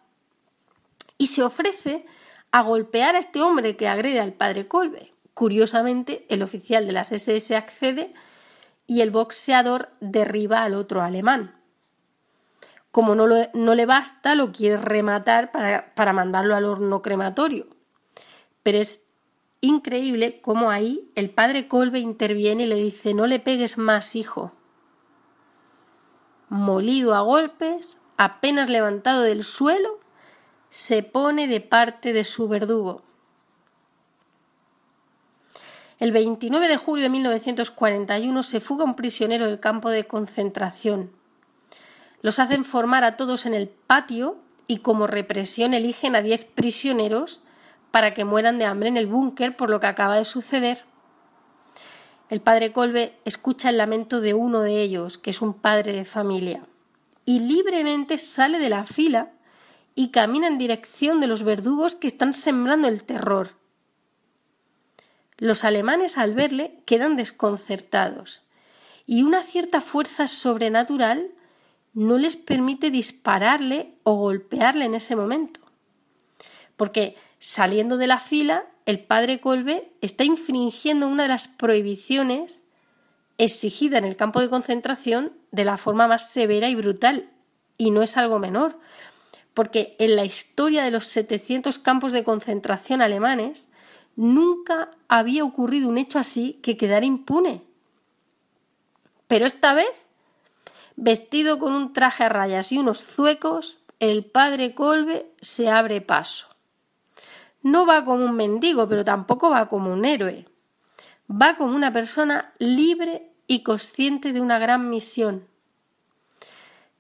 y 1.18 1.28
se 1.28 1.42
ofrece 1.42 2.06
a 2.50 2.62
golpear 2.62 3.14
a 3.14 3.18
este 3.18 3.42
hombre 3.42 3.76
que 3.76 3.88
agrede 3.88 4.20
al 4.20 4.32
padre 4.32 4.66
Colbe. 4.66 5.12
Curiosamente, 5.34 6.24
el 6.30 6.42
oficial 6.42 6.86
de 6.86 6.92
las 6.92 7.12
SS 7.12 7.54
accede 7.56 8.14
y 8.86 9.02
el 9.02 9.10
boxeador 9.10 9.90
derriba 10.00 10.62
al 10.62 10.74
otro 10.74 11.02
alemán. 11.02 11.54
Como 12.90 13.14
no, 13.14 13.26
no 13.52 13.74
le 13.74 13.86
basta, 13.86 14.34
lo 14.34 14.50
quiere 14.52 14.78
rematar 14.78 15.52
para, 15.52 15.94
para 15.94 16.12
mandarlo 16.12 16.56
al 16.56 16.64
horno 16.64 17.02
crematorio. 17.02 17.66
Pero 18.62 18.78
es 18.78 19.08
increíble 19.60 20.40
cómo 20.40 20.70
ahí 20.70 21.10
el 21.16 21.30
padre 21.30 21.68
Colbe 21.68 21.98
interviene 21.98 22.62
y 22.64 22.66
le 22.66 22.76
dice 22.76 23.12
no 23.12 23.26
le 23.26 23.40
pegues 23.40 23.76
más, 23.76 24.16
hijo 24.16 24.52
molido 26.48 27.14
a 27.14 27.20
golpes, 27.20 27.98
apenas 28.16 28.68
levantado 28.68 29.22
del 29.22 29.44
suelo, 29.44 30.00
se 30.70 31.02
pone 31.02 31.46
de 31.46 31.60
parte 31.60 32.12
de 32.12 32.24
su 32.24 32.48
verdugo. 32.48 33.02
El 36.00 36.10
29 36.12 36.68
de 36.68 36.76
julio 36.76 37.04
de 37.04 37.10
1941 37.10 38.42
se 38.42 38.60
fuga 38.60 38.84
un 38.84 38.96
prisionero 38.96 39.46
del 39.46 39.60
campo 39.60 39.90
de 39.90 40.06
concentración. 40.06 41.10
Los 42.20 42.38
hacen 42.38 42.64
formar 42.64 43.04
a 43.04 43.16
todos 43.16 43.46
en 43.46 43.54
el 43.54 43.68
patio 43.68 44.36
y 44.66 44.78
como 44.78 45.06
represión 45.06 45.74
eligen 45.74 46.16
a 46.16 46.22
diez 46.22 46.44
prisioneros 46.44 47.42
para 47.90 48.12
que 48.12 48.24
mueran 48.24 48.58
de 48.58 48.64
hambre 48.64 48.88
en 48.88 48.96
el 48.96 49.06
búnker 49.06 49.56
por 49.56 49.70
lo 49.70 49.78
que 49.78 49.86
acaba 49.86 50.16
de 50.16 50.24
suceder. 50.24 50.84
El 52.30 52.40
padre 52.40 52.72
Colbe 52.72 53.18
escucha 53.24 53.68
el 53.70 53.76
lamento 53.76 54.20
de 54.20 54.34
uno 54.34 54.60
de 54.62 54.80
ellos, 54.80 55.18
que 55.18 55.30
es 55.30 55.42
un 55.42 55.54
padre 55.54 55.92
de 55.92 56.04
familia, 56.04 56.64
y 57.26 57.40
libremente 57.40 58.18
sale 58.18 58.58
de 58.58 58.70
la 58.70 58.84
fila 58.84 59.32
y 59.94 60.10
camina 60.10 60.46
en 60.46 60.58
dirección 60.58 61.20
de 61.20 61.26
los 61.26 61.42
verdugos 61.42 61.94
que 61.94 62.06
están 62.06 62.34
sembrando 62.34 62.88
el 62.88 63.04
terror. 63.04 63.50
Los 65.36 65.64
alemanes 65.64 66.16
al 66.16 66.34
verle 66.34 66.80
quedan 66.86 67.16
desconcertados 67.16 68.42
y 69.06 69.22
una 69.22 69.42
cierta 69.42 69.80
fuerza 69.80 70.26
sobrenatural 70.26 71.30
no 71.92 72.18
les 72.18 72.36
permite 72.36 72.90
dispararle 72.90 73.94
o 74.02 74.14
golpearle 74.14 74.86
en 74.86 74.94
ese 74.94 75.14
momento. 75.14 75.60
Porque 76.76 77.16
saliendo 77.38 77.96
de 77.98 78.06
la 78.06 78.18
fila 78.18 78.64
el 78.86 79.00
padre 79.00 79.40
Colbe 79.40 79.92
está 80.00 80.24
infringiendo 80.24 81.08
una 81.08 81.22
de 81.24 81.30
las 81.30 81.48
prohibiciones 81.48 82.62
exigida 83.38 83.98
en 83.98 84.04
el 84.04 84.16
campo 84.16 84.40
de 84.40 84.50
concentración 84.50 85.32
de 85.50 85.64
la 85.64 85.76
forma 85.76 86.06
más 86.06 86.30
severa 86.30 86.68
y 86.68 86.74
brutal. 86.74 87.30
Y 87.78 87.90
no 87.90 88.02
es 88.02 88.16
algo 88.16 88.38
menor, 88.38 88.78
porque 89.54 89.96
en 89.98 90.16
la 90.16 90.24
historia 90.24 90.84
de 90.84 90.90
los 90.90 91.04
700 91.06 91.78
campos 91.78 92.12
de 92.12 92.24
concentración 92.24 93.02
alemanes 93.02 93.68
nunca 94.16 94.90
había 95.08 95.44
ocurrido 95.44 95.88
un 95.88 95.98
hecho 95.98 96.18
así 96.18 96.60
que 96.62 96.76
quedara 96.76 97.06
impune. 97.06 97.62
Pero 99.26 99.46
esta 99.46 99.74
vez, 99.74 99.90
vestido 100.94 101.58
con 101.58 101.72
un 101.72 101.92
traje 101.92 102.24
a 102.24 102.28
rayas 102.28 102.70
y 102.70 102.78
unos 102.78 103.02
zuecos, 103.02 103.78
el 103.98 104.24
padre 104.24 104.74
Colbe 104.74 105.26
se 105.40 105.70
abre 105.70 106.00
paso. 106.00 106.53
No 107.64 107.86
va 107.86 108.04
como 108.04 108.26
un 108.26 108.36
mendigo, 108.36 108.86
pero 108.86 109.06
tampoco 109.06 109.48
va 109.48 109.68
como 109.68 109.90
un 109.90 110.04
héroe. 110.04 110.46
Va 111.30 111.56
como 111.56 111.74
una 111.74 111.94
persona 111.94 112.52
libre 112.58 113.32
y 113.46 113.62
consciente 113.62 114.34
de 114.34 114.42
una 114.42 114.58
gran 114.58 114.90
misión. 114.90 115.48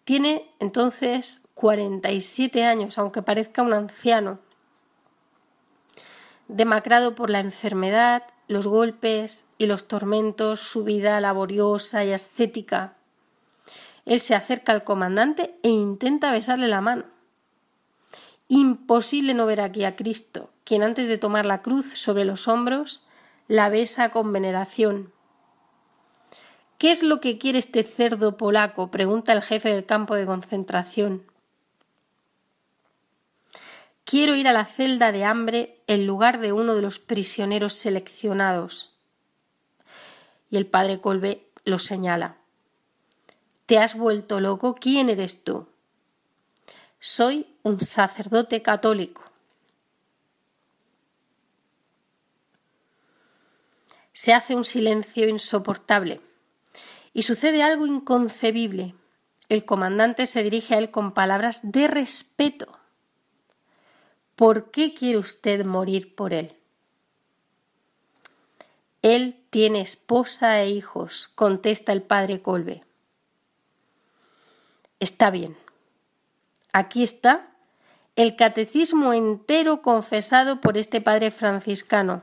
Tiene 0.04 0.50
entonces 0.60 1.42
47 1.52 2.64
años, 2.64 2.96
aunque 2.96 3.20
parezca 3.20 3.60
un 3.60 3.74
anciano. 3.74 4.38
Demacrado 6.48 7.14
por 7.14 7.28
la 7.28 7.40
enfermedad, 7.40 8.22
los 8.48 8.66
golpes 8.66 9.44
y 9.58 9.66
los 9.66 9.86
tormentos, 9.86 10.60
su 10.60 10.82
vida 10.82 11.20
laboriosa 11.20 12.06
y 12.06 12.12
ascética. 12.12 12.94
Él 14.06 14.18
se 14.18 14.34
acerca 14.34 14.72
al 14.72 14.82
comandante 14.82 15.58
e 15.62 15.68
intenta 15.68 16.32
besarle 16.32 16.68
la 16.68 16.80
mano. 16.80 17.13
Imposible 18.48 19.34
no 19.34 19.46
ver 19.46 19.60
aquí 19.60 19.84
a 19.84 19.96
Cristo, 19.96 20.50
quien 20.64 20.82
antes 20.82 21.08
de 21.08 21.18
tomar 21.18 21.46
la 21.46 21.62
cruz 21.62 21.98
sobre 21.98 22.24
los 22.24 22.46
hombros, 22.46 23.06
la 23.48 23.68
besa 23.68 24.10
con 24.10 24.32
veneración. 24.32 25.12
¿Qué 26.78 26.90
es 26.90 27.02
lo 27.02 27.20
que 27.20 27.38
quiere 27.38 27.58
este 27.58 27.82
cerdo 27.82 28.36
polaco? 28.36 28.90
pregunta 28.90 29.32
el 29.32 29.42
jefe 29.42 29.70
del 29.70 29.86
campo 29.86 30.14
de 30.14 30.26
concentración. 30.26 31.22
Quiero 34.04 34.36
ir 34.36 34.48
a 34.48 34.52
la 34.52 34.66
celda 34.66 35.12
de 35.12 35.24
hambre 35.24 35.80
en 35.86 36.06
lugar 36.06 36.40
de 36.40 36.52
uno 36.52 36.74
de 36.74 36.82
los 36.82 36.98
prisioneros 36.98 37.72
seleccionados. 37.72 38.94
Y 40.50 40.58
el 40.58 40.66
padre 40.66 41.00
Colbe 41.00 41.48
lo 41.64 41.78
señala. 41.78 42.36
¿Te 43.64 43.78
has 43.78 43.96
vuelto 43.96 44.40
loco? 44.40 44.74
¿Quién 44.74 45.08
eres 45.08 45.42
tú? 45.42 45.66
Soy 47.06 47.46
un 47.62 47.82
sacerdote 47.82 48.62
católico. 48.62 49.22
Se 54.14 54.32
hace 54.32 54.54
un 54.54 54.64
silencio 54.64 55.28
insoportable 55.28 56.22
y 57.12 57.24
sucede 57.24 57.62
algo 57.62 57.84
inconcebible. 57.84 58.94
El 59.50 59.66
comandante 59.66 60.26
se 60.26 60.42
dirige 60.42 60.76
a 60.76 60.78
él 60.78 60.90
con 60.90 61.12
palabras 61.12 61.60
de 61.70 61.88
respeto. 61.88 62.78
¿Por 64.34 64.70
qué 64.70 64.94
quiere 64.94 65.18
usted 65.18 65.62
morir 65.66 66.14
por 66.14 66.32
él? 66.32 66.56
Él 69.02 69.44
tiene 69.50 69.82
esposa 69.82 70.62
e 70.62 70.70
hijos, 70.70 71.28
contesta 71.34 71.92
el 71.92 72.02
padre 72.02 72.40
Colbe. 72.40 72.82
Está 75.00 75.28
bien. 75.28 75.63
Aquí 76.74 77.04
está 77.04 77.46
el 78.16 78.34
catecismo 78.34 79.12
entero 79.12 79.80
confesado 79.80 80.60
por 80.60 80.76
este 80.76 81.00
padre 81.00 81.30
franciscano. 81.30 82.22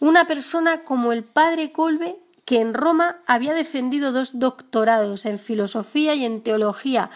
Una 0.00 0.26
persona 0.26 0.82
como 0.82 1.12
el 1.12 1.24
padre 1.24 1.72
Colbe, 1.72 2.18
que 2.44 2.60
en 2.60 2.74
Roma 2.74 3.16
había 3.26 3.54
defendido 3.54 4.12
dos 4.12 4.38
doctorados 4.38 5.24
en 5.24 5.38
filosofía 5.38 6.14
y 6.14 6.26
en 6.26 6.42
teología, 6.42 7.08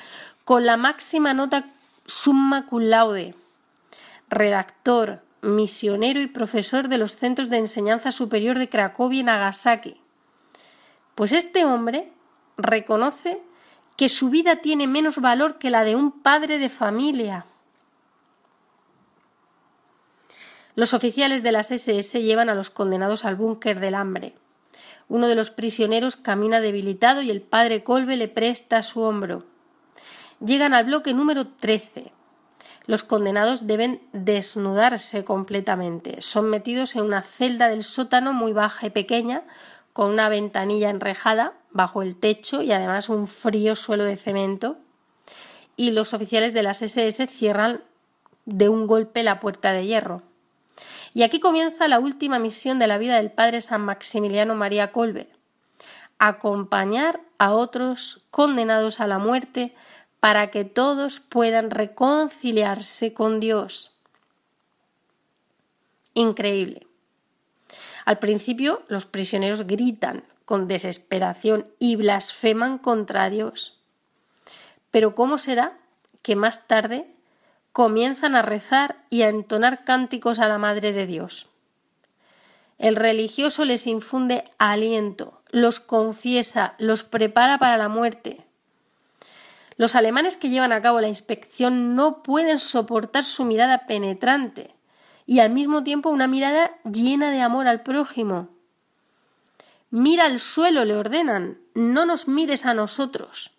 con 0.47 0.65
la 0.65 0.79
máxima 0.79 1.35
nota 1.35 1.67
summa 2.07 2.65
cum 2.65 2.85
laude. 2.85 3.35
Redactor, 4.31 5.21
misionero 5.43 6.19
y 6.19 6.29
profesor 6.29 6.89
de 6.89 6.97
los 6.97 7.15
centros 7.15 7.51
de 7.51 7.59
enseñanza 7.59 8.11
superior 8.11 8.59
de 8.59 8.71
Cracovia 8.71 9.21
y 9.21 9.25
Nagasaki. 9.25 10.01
Pues 11.15 11.33
este 11.33 11.67
hombre 11.67 12.11
reconoce 12.57 13.39
que 13.99 14.09
su 14.09 14.31
vida 14.31 14.57
tiene 14.63 14.87
menos 14.87 15.19
valor 15.19 15.59
que 15.59 15.71
la 15.71 15.83
de 15.83 15.97
un 15.97 16.13
padre 16.23 16.61
de 16.61 16.69
familia. 16.69 17.47
Los 20.77 20.95
oficiales 20.95 21.43
de 21.43 21.51
las 21.51 21.73
SS 21.73 22.23
llevan 22.23 22.49
a 22.49 22.55
los 22.55 22.71
condenados 22.71 23.25
al 23.25 23.35
búnker 23.35 23.81
del 23.81 23.97
hambre. 23.97 24.37
Uno 25.09 25.27
de 25.27 25.35
los 25.35 25.51
prisioneros 25.51 26.15
camina 26.15 26.61
debilitado 26.61 27.23
y 27.23 27.33
el 27.33 27.43
padre 27.43 27.83
Colbe 27.83 28.17
le 28.17 28.29
presta 28.29 28.85
su 28.85 29.01
hombro. 29.01 29.47
Llegan 30.39 30.75
al 30.75 30.85
bloque 30.85 31.13
número 31.13 31.49
13. 31.49 32.13
Los 32.87 33.03
condenados 33.03 33.67
deben 33.67 34.01
desnudarse 34.13 35.25
completamente. 35.25 36.23
Son 36.23 36.49
metidos 36.49 36.95
en 36.95 37.03
una 37.03 37.23
celda 37.23 37.67
del 37.67 37.83
sótano 37.83 38.33
muy 38.33 38.53
baja 38.53 38.87
y 38.87 38.91
pequeña, 38.91 39.43
con 39.93 40.09
una 40.13 40.29
ventanilla 40.29 40.89
enrejada 40.89 41.58
bajo 41.71 42.03
el 42.03 42.17
techo 42.17 42.63
y 42.63 42.73
además 42.73 43.09
un 43.09 43.27
frío 43.27 43.77
suelo 43.77 44.05
de 44.05 44.17
cemento. 44.17 44.77
Y 45.77 45.93
los 45.93 46.15
oficiales 46.15 46.55
de 46.55 46.63
las 46.63 46.83
SS 46.83 47.27
cierran 47.29 47.83
de 48.45 48.69
un 48.69 48.87
golpe 48.87 49.23
la 49.23 49.41
puerta 49.41 49.73
de 49.73 49.87
hierro. 49.87 50.23
Y 51.15 51.23
aquí 51.23 51.41
comienza 51.41 51.89
la 51.89 52.01
última 52.01 52.39
misión 52.39 52.79
de 52.79 52.87
la 52.87 52.99
vida 52.99 53.17
del 53.17 53.31
padre 53.31 53.61
San 53.61 53.83
Maximiliano 53.83 54.55
María 54.55 54.93
Colbe, 54.93 55.29
acompañar 56.19 57.21
a 57.39 57.53
otros 57.53 58.23
condenados 58.31 59.01
a 59.01 59.07
la 59.07 59.19
muerte 59.19 59.75
para 60.21 60.51
que 60.51 60.65
todos 60.65 61.21
puedan 61.21 61.71
reconciliarse 61.71 63.15
con 63.15 63.41
Dios. 63.41 63.95
Increíble. 66.15 66.87
Al 68.05 68.19
principio 68.19 68.83
los 68.89 69.05
prisioneros 69.07 69.67
gritan 69.67 70.25
con 70.49 70.67
desesperación 70.67 71.67
y 71.79 71.97
blasfeman 71.97 72.79
contra 72.79 73.29
Dios. 73.29 73.77
Pero 74.91 75.15
¿cómo 75.15 75.37
será 75.37 75.77
que 76.23 76.37
más 76.37 76.67
tarde 76.67 77.07
comienzan 77.73 78.35
a 78.35 78.41
rezar 78.41 78.97
y 79.11 79.21
a 79.21 79.29
entonar 79.29 79.85
cánticos 79.85 80.39
a 80.39 80.49
la 80.49 80.57
Madre 80.57 80.95
de 80.95 81.07
Dios? 81.07 81.49
El 82.79 82.97
religioso 82.97 83.67
les 83.67 83.87
infunde 83.87 84.45
aliento, 84.57 85.43
los 85.51 85.81
confiesa, 85.81 86.77
los 86.79 87.03
prepara 87.03 87.59
para 87.59 87.77
la 87.77 87.91
muerte. 87.91 88.41
Los 89.77 89.97
alemanes 89.97 90.39
que 90.39 90.49
llevan 90.49 90.73
a 90.73 90.81
cabo 90.81 91.03
la 91.03 91.09
inspección 91.09 91.95
no 91.95 92.23
pueden 92.23 92.59
soportar 92.59 93.25
su 93.25 93.45
mirada 93.45 93.87
penetrante 93.87 94.75
y 95.27 95.41
al 95.41 95.51
mismo 95.51 95.85
tiempo 95.85 96.09
una 96.09 96.27
mirada 96.27 96.79
llena 96.91 97.31
de 97.31 97.43
amor 97.43 97.69
al 97.69 97.83
prójimo. 97.83 98.49
Mira 99.91 100.27
al 100.27 100.39
suelo, 100.39 100.85
le 100.85 100.97
ordenan, 100.97 101.59
no 101.75 102.05
nos 102.05 102.29
mires 102.29 102.67
a 102.67 102.75
nosotros. 102.75 103.53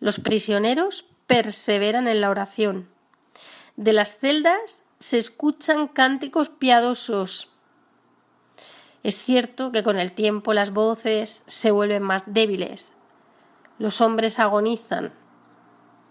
Los 0.00 0.20
prisioneros 0.20 1.06
perseveran 1.26 2.08
en 2.08 2.20
la 2.20 2.30
oración. 2.30 2.88
De 3.76 3.92
las 3.92 4.18
celdas 4.18 4.84
se 4.98 5.18
escuchan 5.18 5.88
cánticos 5.88 6.48
piadosos. 6.48 7.48
Es 9.02 9.16
cierto 9.16 9.72
que 9.72 9.82
con 9.82 9.98
el 9.98 10.12
tiempo 10.12 10.52
las 10.52 10.72
voces 10.72 11.44
se 11.46 11.70
vuelven 11.70 12.02
más 12.02 12.24
débiles. 12.26 12.92
Los 13.78 14.00
hombres 14.00 14.38
agonizan, 14.38 15.12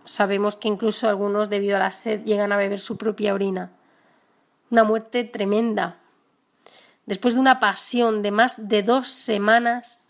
Sabemos 0.05 0.55
que 0.55 0.67
incluso 0.67 1.07
algunos, 1.07 1.49
debido 1.49 1.75
a 1.75 1.79
la 1.79 1.91
sed, 1.91 2.23
llegan 2.25 2.51
a 2.51 2.57
beber 2.57 2.79
su 2.79 2.97
propia 2.97 3.33
orina. 3.33 3.71
Una 4.69 4.83
muerte 4.83 5.23
tremenda. 5.23 5.99
Después 7.11 7.33
de 7.33 7.41
una 7.41 7.59
pasión 7.59 8.21
de 8.21 8.31
más 8.31 8.69
de 8.69 8.83
dos 8.83 9.09
semanas, 9.09 10.01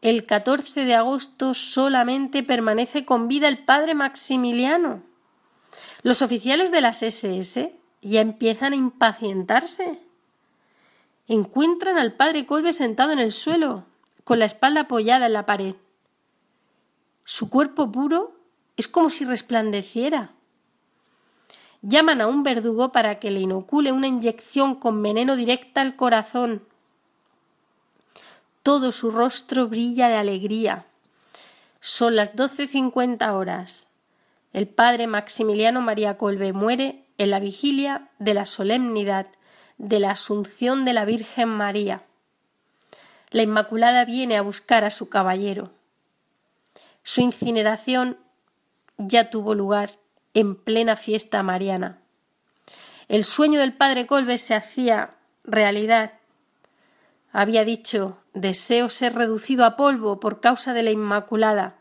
el 0.00 0.26
14 0.26 0.84
de 0.84 0.96
agosto 0.96 1.54
solamente 1.54 2.42
permanece 2.42 3.04
con 3.04 3.28
vida 3.28 3.46
el 3.46 3.64
padre 3.64 3.94
Maximiliano. 3.94 5.04
Los 6.02 6.20
oficiales 6.20 6.72
de 6.72 6.80
las 6.80 7.04
SS 7.04 7.72
ya 8.00 8.20
empiezan 8.20 8.72
a 8.72 8.76
impacientarse. 8.76 10.00
Encuentran 11.28 11.96
al 11.96 12.14
padre 12.14 12.44
Colbe 12.44 12.72
sentado 12.72 13.12
en 13.12 13.20
el 13.20 13.30
suelo, 13.30 13.84
con 14.24 14.40
la 14.40 14.46
espalda 14.46 14.80
apoyada 14.80 15.26
en 15.26 15.34
la 15.34 15.46
pared. 15.46 15.76
Su 17.22 17.50
cuerpo 17.50 17.92
puro 17.92 18.34
es 18.76 18.88
como 18.88 19.10
si 19.10 19.24
resplandeciera. 19.24 20.32
Llaman 21.82 22.20
a 22.20 22.28
un 22.28 22.44
verdugo 22.44 22.92
para 22.92 23.18
que 23.18 23.32
le 23.32 23.40
inocule 23.40 23.90
una 23.90 24.06
inyección 24.06 24.76
con 24.76 25.02
veneno 25.02 25.34
directa 25.34 25.80
al 25.80 25.96
corazón. 25.96 26.62
Todo 28.62 28.92
su 28.92 29.10
rostro 29.10 29.66
brilla 29.66 30.08
de 30.08 30.14
alegría. 30.14 30.86
Son 31.80 32.14
las 32.14 32.36
doce 32.36 32.68
cincuenta 32.68 33.34
horas. 33.34 33.88
El 34.52 34.68
padre 34.68 35.08
Maximiliano 35.08 35.80
María 35.80 36.16
Colbe 36.16 36.52
muere 36.52 37.04
en 37.18 37.30
la 37.30 37.40
vigilia 37.40 38.10
de 38.20 38.34
la 38.34 38.46
solemnidad 38.46 39.26
de 39.78 39.98
la 39.98 40.12
Asunción 40.12 40.84
de 40.84 40.92
la 40.92 41.04
Virgen 41.04 41.48
María. 41.48 42.04
la 43.30 43.42
Inmaculada 43.42 44.04
viene 44.04 44.36
a 44.36 44.42
buscar 44.42 44.84
a 44.84 44.90
su 44.90 45.08
caballero. 45.08 45.72
Su 47.02 47.22
incineración 47.22 48.18
ya 48.98 49.30
tuvo 49.30 49.54
lugar 49.54 50.01
en 50.34 50.54
plena 50.54 50.96
fiesta 50.96 51.42
mariana. 51.42 51.98
El 53.08 53.24
sueño 53.24 53.60
del 53.60 53.74
padre 53.74 54.06
Colbe 54.06 54.38
se 54.38 54.54
hacía 54.54 55.14
realidad. 55.44 56.14
Había 57.32 57.64
dicho 57.64 58.18
deseo 58.34 58.88
ser 58.88 59.14
reducido 59.14 59.64
a 59.64 59.76
polvo 59.76 60.20
por 60.20 60.40
causa 60.40 60.72
de 60.72 60.82
la 60.82 60.90
Inmaculada, 60.90 61.76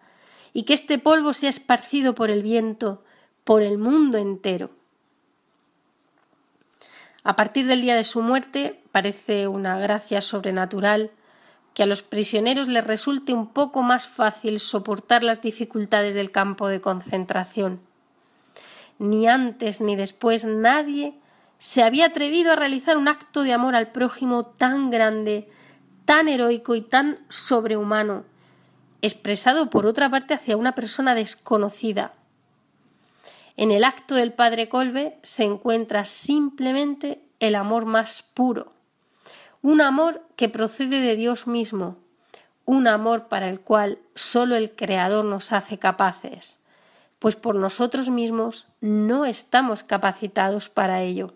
y 0.53 0.63
que 0.63 0.73
este 0.73 0.97
polvo 0.97 1.33
sea 1.33 1.49
esparcido 1.49 2.15
por 2.15 2.29
el 2.29 2.43
viento 2.43 3.03
por 3.43 3.61
el 3.61 3.77
mundo 3.77 4.17
entero. 4.17 4.69
A 7.23 7.35
partir 7.35 7.67
del 7.67 7.81
día 7.81 7.95
de 7.95 8.03
su 8.03 8.21
muerte 8.21 8.81
parece 8.91 9.47
una 9.47 9.79
gracia 9.79 10.21
sobrenatural 10.21 11.11
que 11.73 11.83
a 11.83 11.85
los 11.85 12.01
prisioneros 12.01 12.67
les 12.67 12.85
resulte 12.85 13.33
un 13.33 13.47
poco 13.47 13.81
más 13.81 14.07
fácil 14.07 14.59
soportar 14.59 15.23
las 15.23 15.41
dificultades 15.41 16.15
del 16.15 16.31
campo 16.31 16.67
de 16.67 16.81
concentración. 16.81 17.79
Ni 19.01 19.27
antes 19.27 19.81
ni 19.81 19.95
después 19.95 20.45
nadie 20.45 21.15
se 21.57 21.81
había 21.81 22.05
atrevido 22.05 22.51
a 22.51 22.55
realizar 22.55 22.97
un 22.97 23.07
acto 23.07 23.41
de 23.41 23.51
amor 23.51 23.73
al 23.73 23.91
prójimo 23.91 24.45
tan 24.45 24.91
grande, 24.91 25.49
tan 26.05 26.27
heroico 26.27 26.75
y 26.75 26.83
tan 26.83 27.17
sobrehumano, 27.27 28.25
expresado 29.01 29.71
por 29.71 29.87
otra 29.87 30.11
parte 30.11 30.35
hacia 30.35 30.55
una 30.55 30.75
persona 30.75 31.15
desconocida. 31.15 32.13
En 33.57 33.71
el 33.71 33.85
acto 33.85 34.13
del 34.13 34.33
padre 34.33 34.69
Colbe 34.69 35.17
se 35.23 35.45
encuentra 35.45 36.05
simplemente 36.05 37.23
el 37.39 37.55
amor 37.55 37.85
más 37.85 38.21
puro, 38.21 38.71
un 39.63 39.81
amor 39.81 40.21
que 40.35 40.47
procede 40.47 41.01
de 41.01 41.15
Dios 41.15 41.47
mismo, 41.47 41.97
un 42.65 42.87
amor 42.87 43.29
para 43.29 43.49
el 43.49 43.61
cual 43.61 43.97
sólo 44.13 44.55
el 44.55 44.75
Creador 44.75 45.25
nos 45.25 45.53
hace 45.53 45.79
capaces, 45.79 46.61
pues 47.21 47.35
por 47.35 47.53
nosotros 47.53 48.09
mismos 48.09 48.65
no 48.81 49.25
estamos 49.25 49.83
capacitados 49.83 50.69
para 50.69 51.03
ello. 51.03 51.35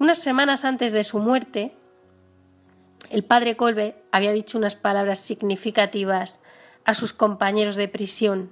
Unas 0.00 0.18
semanas 0.18 0.64
antes 0.64 0.92
de 0.92 1.04
su 1.04 1.20
muerte, 1.20 1.76
el 3.08 3.22
padre 3.22 3.56
Colbe 3.56 4.02
había 4.10 4.32
dicho 4.32 4.58
unas 4.58 4.74
palabras 4.74 5.20
significativas 5.20 6.40
a 6.84 6.94
sus 6.94 7.12
compañeros 7.12 7.76
de 7.76 7.86
prisión. 7.86 8.50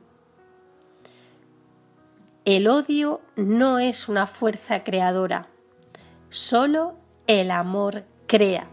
El 2.45 2.69
odio 2.69 3.21
no 3.35 3.81
es 3.81 4.09
una 4.09 4.29
fuerza 4.29 4.85
creadora, 4.85 5.49
solo 6.29 6.95
el 7.27 7.51
amor 7.51 8.05
crea. 8.29 8.69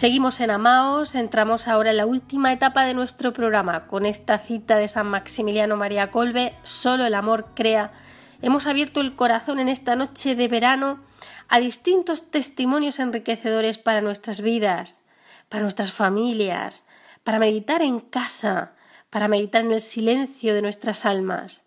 Seguimos 0.00 0.40
en 0.40 0.50
Amaos, 0.50 1.14
entramos 1.14 1.68
ahora 1.68 1.90
en 1.90 1.98
la 1.98 2.06
última 2.06 2.54
etapa 2.54 2.86
de 2.86 2.94
nuestro 2.94 3.34
programa 3.34 3.86
con 3.86 4.06
esta 4.06 4.38
cita 4.38 4.78
de 4.78 4.88
San 4.88 5.06
Maximiliano 5.08 5.76
María 5.76 6.10
Colbe, 6.10 6.54
Solo 6.62 7.04
el 7.04 7.12
amor 7.12 7.48
crea. 7.54 7.92
Hemos 8.40 8.66
abierto 8.66 9.02
el 9.02 9.14
corazón 9.14 9.58
en 9.58 9.68
esta 9.68 9.96
noche 9.96 10.36
de 10.36 10.48
verano 10.48 11.00
a 11.50 11.60
distintos 11.60 12.30
testimonios 12.30 12.98
enriquecedores 12.98 13.76
para 13.76 14.00
nuestras 14.00 14.40
vidas, 14.40 15.02
para 15.50 15.60
nuestras 15.60 15.92
familias, 15.92 16.88
para 17.22 17.38
meditar 17.38 17.82
en 17.82 18.00
casa, 18.00 18.72
para 19.10 19.28
meditar 19.28 19.66
en 19.66 19.72
el 19.72 19.82
silencio 19.82 20.54
de 20.54 20.62
nuestras 20.62 21.04
almas. 21.04 21.66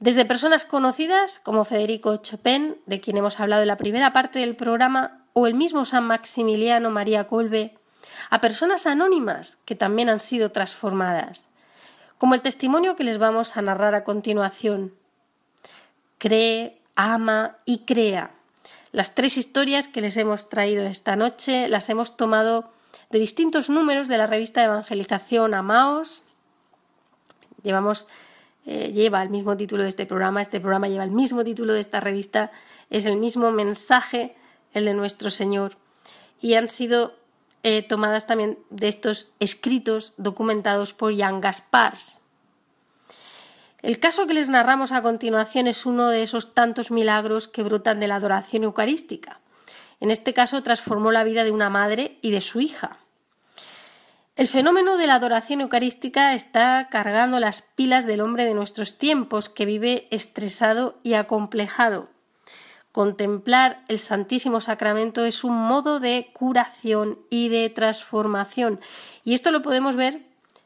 Desde 0.00 0.24
personas 0.24 0.64
conocidas 0.64 1.38
como 1.38 1.64
Federico 1.64 2.16
Chopin, 2.16 2.76
de 2.86 3.00
quien 3.00 3.18
hemos 3.18 3.38
hablado 3.38 3.62
en 3.62 3.68
la 3.68 3.76
primera 3.76 4.12
parte 4.12 4.40
del 4.40 4.56
programa, 4.56 5.19
o 5.32 5.46
el 5.46 5.54
mismo 5.54 5.84
San 5.84 6.04
Maximiliano 6.04 6.90
María 6.90 7.26
Colbe, 7.26 7.76
a 8.30 8.40
personas 8.40 8.86
anónimas 8.86 9.58
que 9.64 9.74
también 9.74 10.08
han 10.08 10.20
sido 10.20 10.52
transformadas, 10.52 11.50
como 12.18 12.34
el 12.34 12.42
testimonio 12.42 12.96
que 12.96 13.04
les 13.04 13.18
vamos 13.18 13.56
a 13.56 13.62
narrar 13.62 13.94
a 13.94 14.04
continuación. 14.04 14.94
Cree, 16.18 16.80
ama 16.96 17.56
y 17.64 17.80
crea. 17.80 18.32
Las 18.92 19.14
tres 19.14 19.36
historias 19.36 19.88
que 19.88 20.00
les 20.00 20.16
hemos 20.16 20.48
traído 20.48 20.84
esta 20.84 21.16
noche 21.16 21.68
las 21.68 21.88
hemos 21.88 22.16
tomado 22.16 22.70
de 23.10 23.18
distintos 23.18 23.70
números 23.70 24.08
de 24.08 24.18
la 24.18 24.26
revista 24.26 24.60
de 24.60 24.66
evangelización 24.66 25.54
Amaos. 25.54 26.24
Llevamos 27.62 28.06
eh, 28.66 28.92
lleva 28.92 29.22
el 29.22 29.30
mismo 29.30 29.56
título 29.56 29.84
de 29.84 29.88
este 29.88 30.06
programa, 30.06 30.42
este 30.42 30.60
programa 30.60 30.88
lleva 30.88 31.04
el 31.04 31.10
mismo 31.10 31.42
título 31.42 31.72
de 31.72 31.80
esta 31.80 31.98
revista, 32.00 32.50
es 32.90 33.06
el 33.06 33.16
mismo 33.16 33.50
mensaje, 33.52 34.36
el 34.74 34.84
de 34.84 34.94
nuestro 34.94 35.30
Señor, 35.30 35.76
y 36.40 36.54
han 36.54 36.68
sido 36.68 37.14
eh, 37.62 37.82
tomadas 37.82 38.26
también 38.26 38.58
de 38.70 38.88
estos 38.88 39.28
escritos 39.38 40.14
documentados 40.16 40.94
por 40.94 41.16
Jan 41.16 41.40
Gaspars. 41.40 42.18
El 43.82 43.98
caso 43.98 44.26
que 44.26 44.34
les 44.34 44.48
narramos 44.48 44.92
a 44.92 45.02
continuación 45.02 45.66
es 45.66 45.86
uno 45.86 46.08
de 46.08 46.22
esos 46.22 46.54
tantos 46.54 46.90
milagros 46.90 47.48
que 47.48 47.62
brotan 47.62 48.00
de 48.00 48.08
la 48.08 48.16
adoración 48.16 48.64
eucarística. 48.64 49.40
En 50.00 50.10
este 50.10 50.34
caso 50.34 50.62
transformó 50.62 51.12
la 51.12 51.24
vida 51.24 51.44
de 51.44 51.50
una 51.50 51.70
madre 51.70 52.18
y 52.22 52.30
de 52.30 52.40
su 52.40 52.60
hija. 52.60 52.98
El 54.36 54.48
fenómeno 54.48 54.96
de 54.96 55.06
la 55.06 55.16
adoración 55.16 55.60
eucarística 55.60 56.34
está 56.34 56.88
cargando 56.90 57.40
las 57.40 57.60
pilas 57.60 58.06
del 58.06 58.22
hombre 58.22 58.46
de 58.46 58.54
nuestros 58.54 58.96
tiempos, 58.96 59.50
que 59.50 59.66
vive 59.66 60.08
estresado 60.10 60.98
y 61.02 61.14
acomplejado. 61.14 62.08
Contemplar 62.92 63.84
el 63.86 63.98
Santísimo 63.98 64.60
Sacramento 64.60 65.24
es 65.24 65.44
un 65.44 65.54
modo 65.54 66.00
de 66.00 66.30
curación 66.32 67.20
y 67.30 67.48
de 67.48 67.70
transformación. 67.70 68.80
Y 69.22 69.34
esto 69.34 69.52
lo 69.52 69.62
podemos 69.62 69.94
ver, 69.94 70.22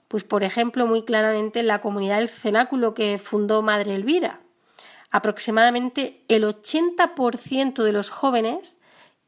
pues 0.09 0.25
por 0.25 0.43
ejemplo, 0.43 0.87
muy 0.87 1.05
claramente 1.05 1.61
en 1.61 1.67
la 1.67 1.83
comunidad 1.83 2.19
del 2.19 2.31
cenáculo 2.31 2.95
que 2.95 3.19
fundó 3.19 3.61
Madre 3.61 3.95
Elvira. 3.95 4.41
Aproximadamente 5.11 6.23
el 6.29 6.45
80% 6.45 7.83
de 7.83 7.93
los 7.93 8.09
jóvenes 8.09 8.79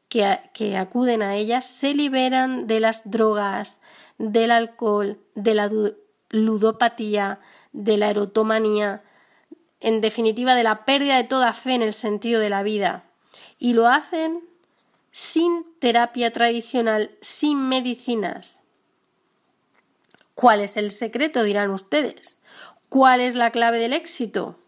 que, 0.09 0.39
que 0.53 0.75
acuden 0.75 1.21
a 1.21 1.35
ella 1.35 1.61
se 1.61 1.93
liberan 1.93 2.65
de 2.65 2.79
las 2.79 3.09
drogas, 3.09 3.79
del 4.17 4.49
alcohol, 4.49 5.19
de 5.35 5.53
la 5.53 5.71
ludopatía, 6.29 7.39
de 7.73 7.97
la 7.97 8.09
erotomanía, 8.09 9.03
en 9.79 10.01
definitiva 10.01 10.55
de 10.55 10.63
la 10.63 10.85
pérdida 10.85 11.17
de 11.17 11.23
toda 11.23 11.53
fe 11.53 11.73
en 11.73 11.81
el 11.81 11.93
sentido 11.93 12.39
de 12.39 12.49
la 12.49 12.63
vida. 12.63 13.03
Y 13.59 13.73
lo 13.73 13.87
hacen 13.87 14.41
sin 15.11 15.65
terapia 15.79 16.31
tradicional, 16.31 17.11
sin 17.21 17.67
medicinas. 17.67 18.61
¿Cuál 20.35 20.61
es 20.61 20.77
el 20.77 20.91
secreto? 20.91 21.43
dirán 21.43 21.71
ustedes. 21.71 22.37
¿Cuál 22.89 23.21
es 23.21 23.35
la 23.35 23.51
clave 23.51 23.79
del 23.79 23.93
éxito? 23.93 24.59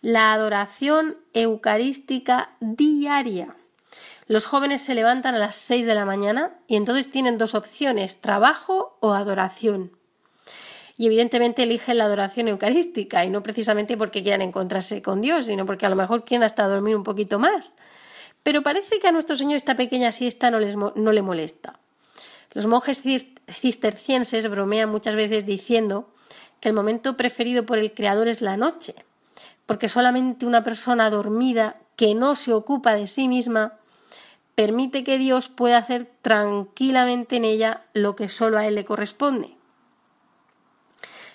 La 0.00 0.32
adoración 0.32 1.16
eucarística 1.32 2.52
diaria. 2.60 3.56
Los 4.28 4.46
jóvenes 4.46 4.82
se 4.82 4.94
levantan 4.94 5.34
a 5.34 5.38
las 5.38 5.56
6 5.56 5.86
de 5.86 5.94
la 5.96 6.04
mañana 6.04 6.56
y 6.68 6.76
entonces 6.76 7.10
tienen 7.10 7.36
dos 7.36 7.56
opciones, 7.56 8.20
trabajo 8.20 8.96
o 9.00 9.12
adoración. 9.12 9.90
Y 11.00 11.06
evidentemente 11.06 11.62
eligen 11.62 11.96
la 11.96 12.04
adoración 12.04 12.48
eucarística 12.48 13.24
y 13.24 13.30
no 13.30 13.42
precisamente 13.42 13.96
porque 13.96 14.22
quieran 14.22 14.42
encontrarse 14.42 15.00
con 15.00 15.22
Dios, 15.22 15.46
sino 15.46 15.64
porque 15.64 15.86
a 15.86 15.88
lo 15.88 15.96
mejor 15.96 16.26
quieren 16.26 16.42
hasta 16.42 16.68
dormir 16.68 16.94
un 16.94 17.04
poquito 17.04 17.38
más. 17.38 17.72
Pero 18.42 18.62
parece 18.62 18.98
que 18.98 19.08
a 19.08 19.12
nuestro 19.12 19.34
Señor 19.34 19.56
esta 19.56 19.76
pequeña 19.76 20.12
siesta 20.12 20.50
no, 20.50 20.60
les, 20.60 20.76
no 20.76 21.12
le 21.12 21.22
molesta. 21.22 21.78
Los 22.52 22.66
monjes 22.66 23.02
cistercienses 23.48 24.50
bromean 24.50 24.90
muchas 24.90 25.14
veces 25.14 25.46
diciendo 25.46 26.06
que 26.60 26.68
el 26.68 26.74
momento 26.74 27.16
preferido 27.16 27.64
por 27.64 27.78
el 27.78 27.94
Creador 27.94 28.28
es 28.28 28.42
la 28.42 28.58
noche, 28.58 28.94
porque 29.64 29.88
solamente 29.88 30.44
una 30.44 30.64
persona 30.64 31.08
dormida 31.08 31.76
que 31.96 32.14
no 32.14 32.36
se 32.36 32.52
ocupa 32.52 32.94
de 32.94 33.06
sí 33.06 33.26
misma 33.26 33.78
permite 34.54 35.02
que 35.02 35.16
Dios 35.16 35.48
pueda 35.48 35.78
hacer 35.78 36.06
tranquilamente 36.20 37.36
en 37.36 37.46
ella 37.46 37.84
lo 37.94 38.16
que 38.16 38.28
solo 38.28 38.58
a 38.58 38.66
Él 38.66 38.74
le 38.74 38.84
corresponde. 38.84 39.56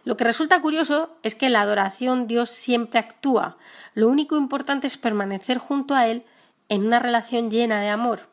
Lo 0.05 0.15
que 0.15 0.23
resulta 0.23 0.61
curioso 0.61 1.17
es 1.23 1.33
que 1.33 1.47
en 1.47 1.53
la 1.53 1.61
adoración 1.61 2.27
Dios 2.27 2.51
siempre 2.51 2.99
actúa. 2.99 3.57
Lo 3.95 4.07
único 4.07 4.37
importante 4.37 4.85
es 4.87 4.97
permanecer 4.97 5.57
junto 5.57 5.95
a 5.95 6.07
Él 6.07 6.23
en 6.69 6.85
una 6.85 6.99
relación 6.99 7.49
llena 7.49 7.81
de 7.81 7.89
amor. 7.89 8.29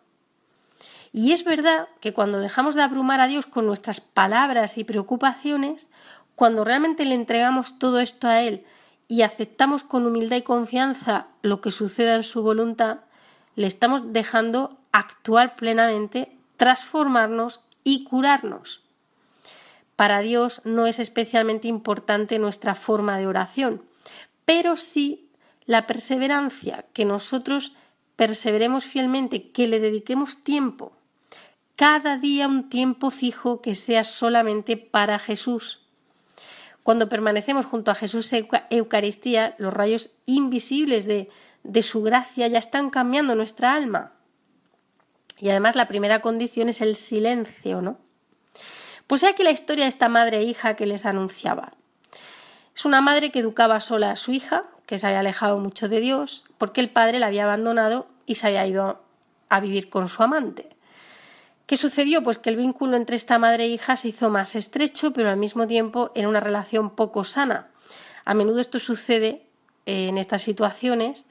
Y 1.13 1.33
es 1.33 1.45
verdad 1.45 1.89
que 2.01 2.13
cuando 2.13 2.41
dejamos 2.41 2.75
de 2.75 2.83
abrumar 2.83 3.21
a 3.21 3.27
Dios 3.27 3.47
con 3.47 3.67
nuestras 3.67 4.01
palabras 4.01 4.77
y 4.77 4.85
preocupaciones, 4.85 5.89
cuando 6.35 6.65
realmente 6.65 7.07
le 7.07 7.15
entregamos 7.15 7.79
todo 7.79 8.01
esto 8.01 8.29
a 8.29 8.43
Él 8.43 8.65
y 9.09 9.23
aceptamos 9.23 9.83
con 9.83 10.07
humildad 10.07 10.37
y 10.37 10.43
confianza 10.43 11.27
lo 11.41 11.61
que 11.61 11.71
suceda 11.71 12.17
en 12.17 12.23
su 12.23 12.43
voluntad, 12.43 12.99
le 13.57 13.67
estamos 13.67 14.13
dejando 14.13 14.79
actuar 14.93 15.57
plenamente, 15.57 16.37
transformarnos 16.57 17.61
y 17.83 18.05
curarnos. 18.05 18.82
Para 19.97 20.21
Dios 20.21 20.63
no 20.65 20.87
es 20.87 20.99
especialmente 20.99 21.69
importante 21.69 22.39
nuestra 22.39 22.75
forma 22.75 23.19
de 23.19 23.27
oración, 23.27 23.83
pero 24.45 24.77
sí 24.77 25.29
la 25.67 25.87
perseverancia, 25.87 26.85
que 26.93 27.05
nosotros 27.05 27.75
perseveremos 28.17 28.85
fielmente, 28.85 29.51
que 29.51 29.69
le 29.69 29.81
dediquemos 29.81 30.43
tiempo, 30.43 30.93
cada 31.77 32.17
día 32.17 32.47
un 32.47 32.69
tiempo 32.69 33.11
fijo 33.11 33.61
que 33.61 33.75
sea 33.75 34.05
solamente 34.05 34.77
para 34.77 35.19
Jesús. 35.19 35.81
Cuando 36.83 37.09
permanecemos 37.09 37.67
junto 37.67 37.91
a 37.91 37.95
Jesús 37.95 38.33
en 38.33 38.49
Eucaristía, 38.71 39.55
los 39.59 39.73
rayos 39.73 40.11
invisibles 40.27 41.07
de, 41.07 41.29
su 41.83 42.03
gracia 42.03 42.47
ya 42.49 42.59
están 42.59 42.91
cambiando 42.91 43.35
nuestra 43.35 43.75
alma. 43.75 44.13
Y 45.39 45.49
además 45.49 45.75
la 45.75 45.89
primera 45.89 46.21
condición 46.21 46.69
es 46.69 46.81
el 46.81 46.97
silencio, 46.97 47.81
¿no? 47.81 47.99
Pues 49.13 49.25
aquí 49.25 49.43
la 49.43 49.51
historia 49.51 49.85
de 49.85 49.91
esta 49.91 50.09
madre 50.09 50.39
e 50.39 50.43
hija 50.43 50.75
que 50.75 50.87
les 50.87 51.05
anunciaba. 51.05 51.73
Es 52.75 52.87
una 52.87 53.03
madre 53.03 53.31
que 53.31 53.41
educaba 53.41 53.79
sola 53.81 54.11
a 54.11 54.17
su 54.17 54.33
hija, 54.33 54.65
que 54.87 54.99
se 54.99 55.07
había 55.07 55.21
alejado 55.21 55.59
mucho 55.59 55.91
de 55.91 56.01
Dios, 56.01 56.47
porque 56.57 56.81
el 56.81 56.89
padre 56.89 57.19
la 57.19 57.27
había 57.27 57.45
abandonado 57.45 58.07
y 58.25 58.37
se 58.37 58.47
había 58.47 58.67
ido 58.67 59.03
a 59.51 59.61
vivir 59.61 59.91
con 59.91 60.09
su 60.09 60.23
amante. 60.23 60.71
¿Qué 61.67 61.77
sucedió? 61.77 62.25
Pues 62.25 62.39
que 62.39 62.49
el 62.49 62.57
vínculo 62.57 62.97
entre 62.97 63.17
esta 63.17 63.39
madre 63.39 63.65
e 63.65 63.69
hija 63.69 63.97
se 63.97 64.09
hizo 64.09 64.31
más 64.31 64.57
estrecho, 64.57 65.13
pero 65.13 65.29
al 65.29 65.37
mismo 65.37 65.67
tiempo 65.67 66.11
en 66.15 66.27
una 66.27 66.41
relación 66.41 66.89
poco 66.89 67.23
sana. 67.23 67.69
A 68.25 68.33
menudo 68.33 68.61
esto 68.61 68.79
sucede 68.79 69.43
eh, 69.85 70.09
en 70.09 70.17
estas 70.17 70.41
situaciones 70.41 71.27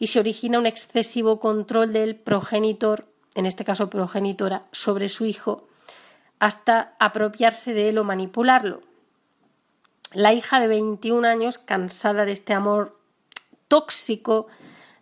y 0.00 0.08
se 0.08 0.18
origina 0.18 0.58
un 0.58 0.66
excesivo 0.66 1.38
control 1.38 1.92
del 1.92 2.16
progenitor, 2.16 3.06
en 3.36 3.46
este 3.46 3.64
caso 3.64 3.88
progenitora, 3.90 4.64
sobre 4.72 5.08
su 5.08 5.24
hijo, 5.24 5.68
hasta 6.42 6.96
apropiarse 6.98 7.72
de 7.72 7.88
él 7.88 7.98
o 7.98 8.04
manipularlo. 8.04 8.80
La 10.12 10.32
hija 10.32 10.58
de 10.58 10.66
21 10.66 11.24
años, 11.24 11.58
cansada 11.58 12.24
de 12.24 12.32
este 12.32 12.52
amor 12.52 12.98
tóxico 13.68 14.48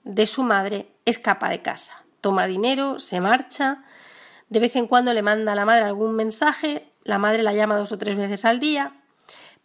de 0.04 0.26
su 0.26 0.42
madre, 0.42 0.92
escapa 1.06 1.48
de 1.48 1.62
casa, 1.62 2.04
toma 2.20 2.46
dinero, 2.46 2.98
se 2.98 3.22
marcha, 3.22 3.84
de 4.50 4.60
vez 4.60 4.76
en 4.76 4.86
cuando 4.86 5.14
le 5.14 5.22
manda 5.22 5.52
a 5.52 5.54
la 5.54 5.64
madre 5.64 5.84
algún 5.84 6.14
mensaje, 6.14 6.92
la 7.04 7.16
madre 7.16 7.42
la 7.42 7.54
llama 7.54 7.78
dos 7.78 7.92
o 7.92 7.96
tres 7.96 8.18
veces 8.18 8.44
al 8.44 8.60
día, 8.60 8.92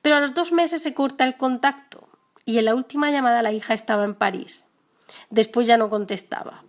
pero 0.02 0.16
a 0.16 0.22
los 0.22 0.34
dos 0.34 0.54
meses 0.54 0.82
se 0.82 0.94
corta 0.94 1.26
el 1.26 1.36
contacto 1.36 2.08
y 2.46 2.58
en 2.58 2.66
la 2.66 2.76
última 2.76 3.12
llamada 3.12 3.42
la 3.42 3.52
hija 3.52 3.74
estaba 3.74 4.06
en 4.06 4.16
París. 4.16 4.70
Después 5.30 5.68
ya 5.68 5.76
no 5.76 5.90
contestaba. 5.90 6.64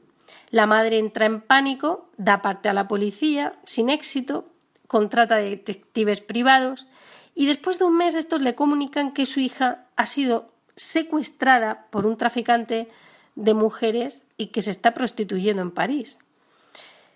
La 0.51 0.67
madre 0.67 0.99
entra 0.99 1.27
en 1.27 1.43
pánico, 1.43 2.11
da 2.17 2.43
parte 2.43 2.69
a 2.69 2.73
la 2.73 2.89
policía, 2.89 3.55
sin 3.65 3.89
éxito, 3.89 4.49
contrata 4.87 5.37
detectives 5.37 6.21
privados 6.21 6.87
y 7.35 7.47
después 7.47 7.79
de 7.79 7.85
un 7.85 7.97
mes 7.97 8.15
estos 8.15 8.41
le 8.41 8.55
comunican 8.55 9.13
que 9.13 9.27
su 9.27 9.41
hija 9.41 9.85
ha 9.97 10.07
sido 10.07 10.53
secuestrada 10.77 11.87
por 11.91 12.07
un 12.07 12.17
traficante 12.17 12.89
de 13.35 13.55
mujeres 13.55 14.27
y 14.37 14.49
que 14.49 14.63
se 14.63 14.71
está 14.71 14.95
prostituyendo 14.95 15.63
en 15.63 15.71
París, 15.71 16.19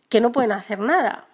que 0.08 0.20
no 0.20 0.32
pueden 0.32 0.52
hacer 0.52 0.78
nada. 0.78 1.26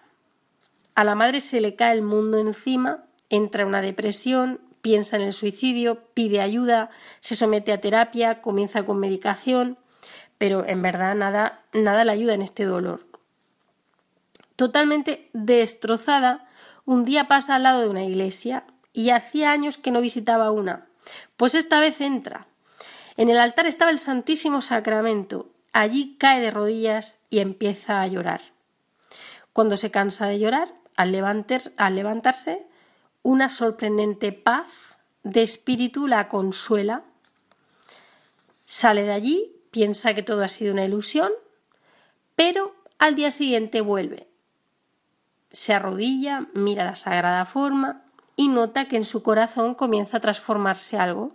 A 0.95 1.03
la 1.03 1.15
madre 1.15 1.41
se 1.41 1.61
le 1.61 1.75
cae 1.75 1.93
el 1.93 2.01
mundo 2.01 2.37
encima, 2.39 3.03
entra 3.29 3.63
en 3.63 3.69
una 3.69 3.81
depresión, 3.81 4.61
piensa 4.81 5.17
en 5.17 5.23
el 5.23 5.33
suicidio, 5.33 6.05
pide 6.13 6.41
ayuda, 6.41 6.89
se 7.19 7.35
somete 7.35 7.73
a 7.73 7.81
terapia, 7.81 8.41
comienza 8.41 8.83
con 8.83 8.99
medicación, 8.99 9.77
pero 10.37 10.65
en 10.65 10.81
verdad 10.81 11.15
nada, 11.15 11.61
nada 11.73 12.05
le 12.05 12.11
ayuda 12.11 12.33
en 12.33 12.41
este 12.41 12.65
dolor. 12.65 13.06
Totalmente 14.57 15.29
destrozada, 15.33 16.49
un 16.83 17.05
día 17.05 17.27
pasa 17.27 17.55
al 17.55 17.63
lado 17.63 17.81
de 17.81 17.89
una 17.89 18.03
iglesia 18.03 18.65
y 18.91 19.11
hacía 19.11 19.51
años 19.51 19.77
que 19.77 19.91
no 19.91 20.01
visitaba 20.01 20.51
una. 20.51 20.87
Pues 21.37 21.53
esta 21.53 21.79
vez 21.79 22.01
entra. 22.01 22.47
En 23.17 23.29
el 23.29 23.39
altar 23.39 23.67
estaba 23.67 23.91
el 23.91 23.99
Santísimo 23.99 24.63
Sacramento. 24.63 25.51
Allí 25.73 26.17
cae 26.19 26.41
de 26.41 26.49
rodillas 26.49 27.19
y 27.29 27.37
empieza 27.37 28.01
a 28.01 28.07
llorar. 28.07 28.41
Cuando 29.53 29.77
se 29.77 29.91
cansa 29.91 30.25
de 30.25 30.39
llorar, 30.39 30.73
al, 30.95 31.13
al 31.77 31.95
levantarse, 31.95 32.65
una 33.21 33.49
sorprendente 33.49 34.31
paz 34.31 34.97
de 35.21 35.43
espíritu 35.43 36.07
la 36.07 36.29
consuela. 36.29 37.03
Sale 38.65 39.03
de 39.03 39.11
allí, 39.11 39.55
piensa 39.69 40.15
que 40.15 40.23
todo 40.23 40.43
ha 40.43 40.47
sido 40.47 40.73
una 40.73 40.85
ilusión, 40.85 41.31
pero 42.35 42.75
al 42.97 43.13
día 43.13 43.29
siguiente 43.29 43.81
vuelve. 43.81 44.27
Se 45.51 45.73
arrodilla, 45.73 46.47
mira 46.53 46.83
la 46.83 46.95
sagrada 46.95 47.45
forma 47.45 48.03
y 48.35 48.47
nota 48.47 48.87
que 48.87 48.97
en 48.97 49.05
su 49.05 49.23
corazón 49.23 49.73
comienza 49.73 50.17
a 50.17 50.21
transformarse 50.21 50.97
algo. 50.97 51.31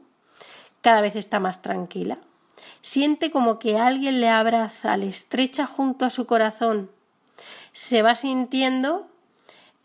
Cada 0.81 1.01
vez 1.01 1.17
está 1.17 1.41
más 1.41 1.63
tranquila. 1.63 2.19
Siente 2.81 3.31
como 3.31 3.59
que 3.59 3.79
alguien 3.79 4.21
le 4.21 4.29
abraza, 4.29 4.97
le 4.97 5.09
estrecha 5.09 5.67
junto 5.67 6.05
a 6.05 6.11
su 6.11 6.27
corazón. 6.27 6.91
Se 7.73 8.03
va 8.03 8.15
sintiendo 8.15 9.09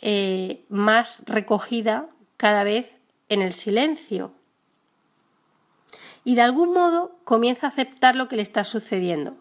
eh, 0.01 0.65
más 0.69 1.23
recogida 1.25 2.07
cada 2.37 2.63
vez 2.63 2.95
en 3.29 3.41
el 3.41 3.53
silencio. 3.53 4.31
Y 6.23 6.35
de 6.35 6.41
algún 6.41 6.73
modo 6.73 7.17
comienza 7.23 7.67
a 7.67 7.69
aceptar 7.69 8.15
lo 8.15 8.27
que 8.27 8.35
le 8.35 8.41
está 8.41 8.63
sucediendo. 8.63 9.37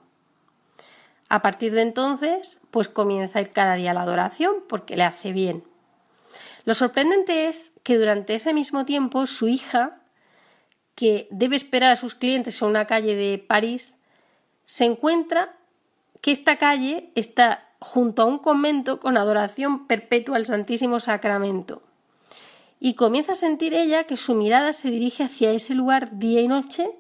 A 1.29 1.43
partir 1.43 1.73
de 1.73 1.83
entonces, 1.83 2.61
pues 2.71 2.89
comienza 2.89 3.39
a 3.39 3.43
ir 3.43 3.51
cada 3.51 3.75
día 3.75 3.91
a 3.91 3.95
la 3.95 4.03
adoración 4.03 4.57
porque 4.69 4.97
le 4.97 5.03
hace 5.03 5.33
bien. 5.33 5.65
Lo 6.65 6.75
sorprendente 6.75 7.49
es 7.49 7.73
que 7.83 7.99
durante 7.99 8.35
ese 8.35 8.53
mismo 8.53 8.85
tiempo 8.85 9.27
su 9.27 9.49
hija, 9.49 10.01
que 10.95 11.29
debe 11.31 11.57
esperar 11.57 11.93
a 11.93 11.97
sus 11.97 12.15
clientes 12.15 12.61
en 12.61 12.69
una 12.69 12.87
calle 12.87 13.15
de 13.15 13.39
París, 13.39 13.97
se 14.65 14.85
encuentra 14.85 15.57
que 16.21 16.33
esta 16.33 16.57
calle 16.57 17.11
está 17.15 17.69
junto 17.79 18.23
a 18.23 18.25
un 18.25 18.39
convento 18.39 18.99
con 19.01 19.17
adoración 19.17 19.87
perpetua 19.87 20.37
al 20.37 20.47
Santísimo 20.47 20.99
Sacramento. 20.99 21.83
Y 22.81 22.95
comienza 22.95 23.33
a 23.33 23.37
sentir 23.37 23.75
ella 23.75 24.05
que 24.05 24.17
su 24.17 24.35
mirada 24.35 24.73
se 24.73 24.91
dirige 24.91 25.25
hacia 25.25 25.53
ese 25.53 25.75
lugar 25.75 26.19
día 26.19 26.41
y 26.41 26.49
noche 26.49 26.91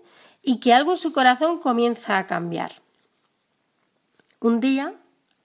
y 0.42 0.60
que 0.60 0.74
algo 0.74 0.92
en 0.92 0.96
su 0.96 1.12
corazón 1.12 1.58
comienza 1.58 2.18
a 2.18 2.26
cambiar. 2.26 2.85
Un 4.40 4.60
día, 4.60 4.94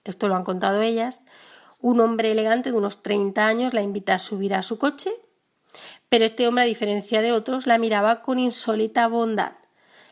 esto 0.04 0.28
lo 0.28 0.34
han 0.34 0.44
contado 0.44 0.82
ellas, 0.82 1.24
un 1.80 2.00
hombre 2.00 2.30
elegante 2.30 2.70
de 2.70 2.76
unos 2.76 3.02
30 3.02 3.46
años 3.46 3.74
la 3.74 3.82
invita 3.82 4.14
a 4.14 4.18
subir 4.18 4.54
a 4.54 4.62
su 4.62 4.78
coche, 4.78 5.10
pero 6.08 6.24
este 6.24 6.46
hombre, 6.46 6.64
a 6.64 6.66
diferencia 6.66 7.22
de 7.22 7.32
otros, 7.32 7.66
la 7.66 7.78
miraba 7.78 8.22
con 8.22 8.38
insólita 8.38 9.06
bondad. 9.08 9.52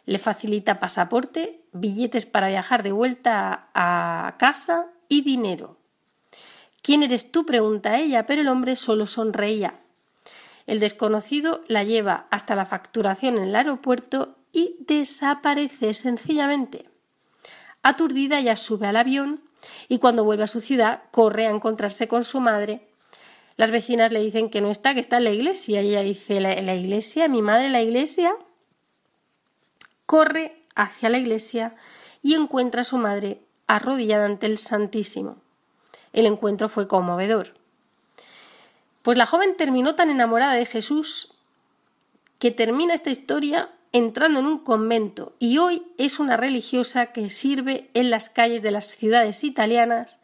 Le 0.06 0.18
facilita 0.18 0.80
pasaporte, 0.80 1.60
billetes 1.72 2.26
para 2.26 2.48
viajar 2.48 2.82
de 2.82 2.92
vuelta 2.92 3.68
a 3.74 4.36
casa 4.38 4.86
y 5.08 5.20
dinero. 5.20 5.76
¿Quién 6.82 7.02
eres 7.02 7.30
tú? 7.30 7.44
pregunta 7.44 7.98
ella, 7.98 8.26
pero 8.26 8.40
el 8.40 8.48
hombre 8.48 8.76
solo 8.76 9.06
sonreía. 9.06 9.74
El 10.66 10.80
desconocido 10.80 11.62
la 11.68 11.84
lleva 11.84 12.26
hasta 12.30 12.54
la 12.54 12.64
facturación 12.64 13.36
en 13.36 13.44
el 13.44 13.56
aeropuerto 13.56 14.36
y 14.52 14.76
desaparece 14.80 15.94
sencillamente. 15.94 16.89
Aturdida, 17.82 18.38
ella 18.38 18.56
sube 18.56 18.86
al 18.86 18.96
avión 18.96 19.42
y 19.88 19.98
cuando 19.98 20.24
vuelve 20.24 20.44
a 20.44 20.48
su 20.48 20.60
ciudad 20.60 21.02
corre 21.10 21.46
a 21.46 21.50
encontrarse 21.50 22.08
con 22.08 22.24
su 22.24 22.40
madre. 22.40 22.86
Las 23.56 23.70
vecinas 23.70 24.10
le 24.12 24.20
dicen 24.20 24.50
que 24.50 24.60
no 24.60 24.70
está, 24.70 24.94
que 24.94 25.00
está 25.00 25.18
en 25.18 25.24
la 25.24 25.30
iglesia. 25.30 25.82
Y 25.82 25.88
ella 25.88 26.02
dice, 26.02 26.40
¿la, 26.40 26.60
la 26.62 26.74
iglesia? 26.74 27.28
¿Mi 27.28 27.42
madre 27.42 27.68
la 27.68 27.82
iglesia? 27.82 28.34
Corre 30.06 30.64
hacia 30.74 31.08
la 31.08 31.18
iglesia 31.18 31.74
y 32.22 32.34
encuentra 32.34 32.82
a 32.82 32.84
su 32.84 32.96
madre 32.96 33.40
arrodillada 33.66 34.24
ante 34.24 34.46
el 34.46 34.58
Santísimo. 34.58 35.36
El 36.12 36.26
encuentro 36.26 36.68
fue 36.68 36.88
conmovedor. 36.88 37.54
Pues 39.02 39.16
la 39.16 39.26
joven 39.26 39.56
terminó 39.56 39.94
tan 39.94 40.10
enamorada 40.10 40.54
de 40.54 40.66
Jesús 40.66 41.34
que 42.38 42.50
termina 42.50 42.94
esta 42.94 43.10
historia 43.10 43.70
entrando 43.92 44.40
en 44.40 44.46
un 44.46 44.58
convento 44.58 45.34
y 45.38 45.58
hoy 45.58 45.82
es 45.98 46.20
una 46.20 46.36
religiosa 46.36 47.06
que 47.06 47.30
sirve 47.30 47.90
en 47.94 48.10
las 48.10 48.28
calles 48.28 48.62
de 48.62 48.70
las 48.70 48.86
ciudades 48.86 49.42
italianas, 49.44 50.20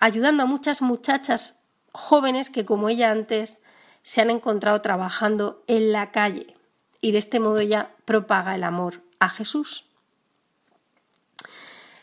ayudando 0.00 0.42
a 0.42 0.46
muchas 0.46 0.82
muchachas 0.82 1.60
jóvenes 1.92 2.50
que 2.50 2.64
como 2.64 2.88
ella 2.88 3.10
antes 3.10 3.62
se 4.02 4.20
han 4.20 4.30
encontrado 4.30 4.80
trabajando 4.80 5.62
en 5.66 5.92
la 5.92 6.10
calle 6.10 6.56
y 7.00 7.12
de 7.12 7.18
este 7.18 7.40
modo 7.40 7.58
ella 7.58 7.90
propaga 8.04 8.54
el 8.54 8.64
amor 8.64 9.02
a 9.18 9.28
Jesús. 9.28 9.84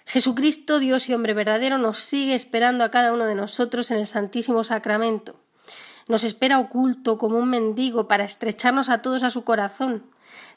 Jesucristo, 0.05 0.80
Dios 0.80 1.07
y 1.07 1.14
hombre 1.14 1.34
verdadero, 1.34 1.78
nos 1.78 1.97
sigue 1.97 2.36
esperando 2.36 2.84
a 2.84 2.91
cada 2.91 3.14
uno 3.14 3.26
de 3.26 3.36
nosotros 3.36 3.91
en 3.91 3.97
el 3.97 4.05
Santísimo 4.05 4.64
Sacramento. 4.64 5.39
Nos 6.07 6.24
espera 6.26 6.59
oculto 6.59 7.18
como 7.18 7.38
un 7.38 7.49
mendigo 7.49 8.07
para 8.07 8.26
estrecharnos 8.26 8.89
a 8.89 9.01
todos 9.01 9.24
a 9.24 9.30
su 9.30 9.43
corazón. 9.43 10.03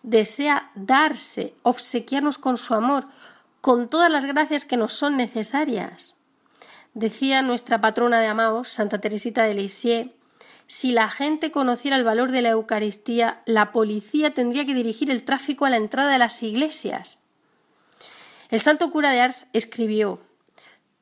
Desea 0.04 0.70
darse, 0.74 1.54
obsequiarnos 1.62 2.36
con 2.36 2.58
su 2.58 2.74
amor, 2.74 3.06
con 3.62 3.88
todas 3.88 4.12
las 4.12 4.26
gracias 4.26 4.66
que 4.66 4.76
nos 4.76 4.92
son 4.92 5.16
necesarias. 5.16 6.16
Decía 6.92 7.40
nuestra 7.40 7.80
patrona 7.80 8.20
de 8.20 8.26
Amaos, 8.26 8.68
Santa 8.68 9.00
Teresita 9.00 9.44
de 9.44 9.54
Lisieux, 9.54 10.12
si 10.66 10.92
la 10.92 11.08
gente 11.08 11.50
conociera 11.50 11.96
el 11.96 12.04
valor 12.04 12.32
de 12.32 12.42
la 12.42 12.50
Eucaristía, 12.50 13.40
la 13.46 13.72
policía 13.72 14.34
tendría 14.34 14.66
que 14.66 14.74
dirigir 14.74 15.10
el 15.10 15.24
tráfico 15.24 15.64
a 15.64 15.70
la 15.70 15.78
entrada 15.78 16.12
de 16.12 16.18
las 16.18 16.42
iglesias. 16.42 17.22
El 18.50 18.60
santo 18.60 18.90
cura 18.90 19.10
de 19.10 19.22
Ars 19.22 19.46
escribió 19.54 20.20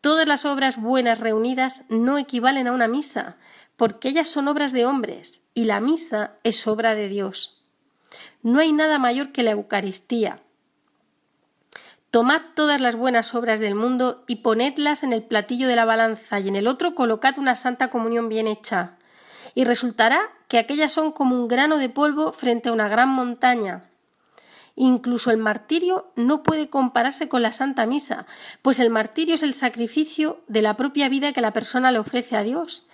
Todas 0.00 0.28
las 0.28 0.44
obras 0.44 0.80
buenas 0.80 1.18
reunidas 1.18 1.86
no 1.88 2.18
equivalen 2.18 2.68
a 2.68 2.72
una 2.72 2.86
misa, 2.86 3.36
porque 3.74 4.10
ellas 4.10 4.28
son 4.28 4.46
obras 4.46 4.72
de 4.72 4.86
hombres, 4.86 5.42
y 5.54 5.64
la 5.64 5.80
misa 5.80 6.34
es 6.44 6.68
obra 6.68 6.94
de 6.94 7.08
Dios. 7.08 7.61
No 8.42 8.58
hay 8.58 8.72
nada 8.72 8.98
mayor 8.98 9.30
que 9.30 9.44
la 9.44 9.52
Eucaristía. 9.52 10.40
Tomad 12.10 12.42
todas 12.54 12.80
las 12.80 12.96
buenas 12.96 13.34
obras 13.34 13.60
del 13.60 13.74
mundo 13.74 14.24
y 14.26 14.36
ponedlas 14.36 15.02
en 15.02 15.12
el 15.12 15.22
platillo 15.22 15.68
de 15.68 15.76
la 15.76 15.84
balanza, 15.84 16.40
y 16.40 16.48
en 16.48 16.56
el 16.56 16.66
otro 16.66 16.94
colocad 16.94 17.38
una 17.38 17.54
santa 17.54 17.88
comunión 17.88 18.28
bien 18.28 18.48
hecha, 18.48 18.96
y 19.54 19.64
resultará 19.64 20.30
que 20.48 20.58
aquellas 20.58 20.92
son 20.92 21.12
como 21.12 21.36
un 21.36 21.48
grano 21.48 21.78
de 21.78 21.88
polvo 21.88 22.32
frente 22.32 22.68
a 22.68 22.72
una 22.72 22.88
gran 22.88 23.08
montaña. 23.08 23.84
Incluso 24.74 25.30
el 25.30 25.36
martirio 25.36 26.10
no 26.16 26.42
puede 26.42 26.68
compararse 26.68 27.28
con 27.28 27.42
la 27.42 27.52
Santa 27.52 27.86
Misa, 27.86 28.26
pues 28.60 28.80
el 28.80 28.90
martirio 28.90 29.36
es 29.36 29.42
el 29.42 29.54
sacrificio 29.54 30.40
de 30.48 30.62
la 30.62 30.76
propia 30.76 31.08
vida 31.08 31.32
que 31.32 31.40
la 31.40 31.52
persona 31.52 31.92
le 31.92 31.98
ofrece 31.98 32.36
a 32.36 32.42
Dios. 32.42 32.84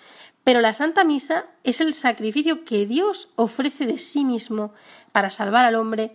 Pero 0.49 0.62
la 0.62 0.72
Santa 0.72 1.05
Misa 1.05 1.44
es 1.62 1.82
el 1.82 1.92
sacrificio 1.92 2.64
que 2.64 2.86
Dios 2.86 3.28
ofrece 3.36 3.84
de 3.84 3.99
sí 3.99 4.24
mismo 4.24 4.72
para 5.12 5.28
salvar 5.28 5.66
al 5.66 5.74
hombre, 5.74 6.14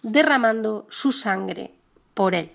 derramando 0.00 0.86
su 0.88 1.12
sangre 1.12 1.70
por 2.14 2.34
él. 2.34 2.50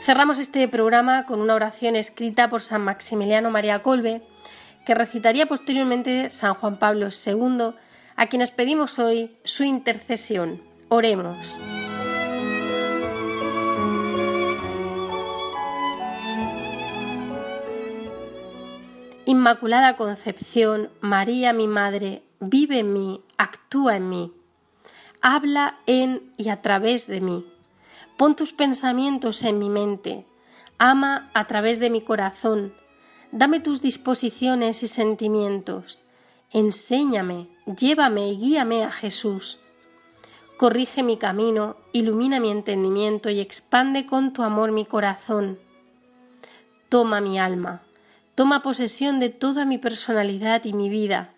Cerramos 0.00 0.38
este 0.38 0.66
programa 0.66 1.26
con 1.26 1.42
una 1.42 1.54
oración 1.54 1.96
escrita 1.96 2.48
por 2.48 2.62
San 2.62 2.80
Maximiliano 2.80 3.50
María 3.50 3.82
Colbe, 3.82 4.22
que 4.86 4.94
recitaría 4.94 5.44
posteriormente 5.44 6.30
San 6.30 6.54
Juan 6.54 6.78
Pablo 6.78 7.08
II, 7.10 7.74
a 8.16 8.26
quienes 8.26 8.50
pedimos 8.52 8.98
hoy 8.98 9.36
su 9.44 9.64
intercesión. 9.64 10.62
Oremos. 10.88 11.60
Inmaculada 19.26 19.96
Concepción, 19.96 20.90
María 21.00 21.52
mi 21.52 21.66
Madre, 21.66 22.22
vive 22.40 22.80
en 22.80 22.92
mí, 22.92 23.22
actúa 23.38 23.96
en 23.96 24.08
mí, 24.08 24.32
habla 25.20 25.78
en 25.86 26.32
y 26.36 26.50
a 26.50 26.60
través 26.60 27.06
de 27.06 27.20
mí 27.20 27.46
Pon 28.16 28.36
tus 28.36 28.52
pensamientos 28.52 29.42
en 29.42 29.58
mi 29.58 29.68
mente, 29.68 30.24
ama 30.78 31.30
a 31.34 31.48
través 31.48 31.80
de 31.80 31.90
mi 31.90 32.00
corazón, 32.00 32.72
dame 33.32 33.58
tus 33.58 33.82
disposiciones 33.82 34.84
y 34.84 34.88
sentimientos, 34.88 36.00
enséñame, 36.52 37.48
llévame 37.66 38.28
y 38.28 38.36
guíame 38.36 38.84
a 38.84 38.92
Jesús. 38.92 39.58
Corrige 40.56 41.02
mi 41.02 41.16
camino, 41.16 41.76
ilumina 41.92 42.38
mi 42.38 42.52
entendimiento 42.52 43.30
y 43.30 43.40
expande 43.40 44.06
con 44.06 44.32
tu 44.32 44.44
amor 44.44 44.70
mi 44.70 44.84
corazón. 44.84 45.58
Toma 46.88 47.20
mi 47.20 47.40
alma, 47.40 47.82
toma 48.34 48.62
posesión 48.62 49.20
de 49.20 49.30
toda 49.30 49.64
mi 49.64 49.78
personalidad 49.78 50.64
y 50.64 50.72
mi 50.72 50.88
vida. 50.88 51.34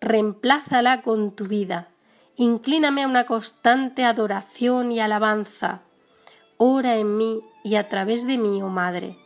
Reemplázala 0.00 1.02
con 1.02 1.34
tu 1.34 1.46
vida 1.46 1.88
inclíname 2.36 3.02
a 3.02 3.06
una 3.06 3.26
constante 3.26 4.04
adoración 4.04 4.92
y 4.92 5.00
alabanza. 5.00 5.82
Ora 6.56 6.96
en 6.96 7.16
mí 7.16 7.40
y 7.62 7.76
a 7.76 7.88
través 7.88 8.26
de 8.26 8.38
mí, 8.38 8.62
oh 8.62 8.68
Madre. 8.68 9.18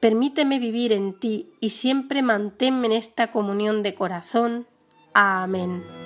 Permíteme 0.00 0.58
vivir 0.58 0.92
en 0.92 1.18
ti 1.18 1.52
y 1.60 1.70
siempre 1.70 2.22
manténme 2.22 2.86
en 2.86 2.92
esta 2.92 3.30
comunión 3.30 3.82
de 3.82 3.94
corazón. 3.94 4.66
Amén. 5.14 6.01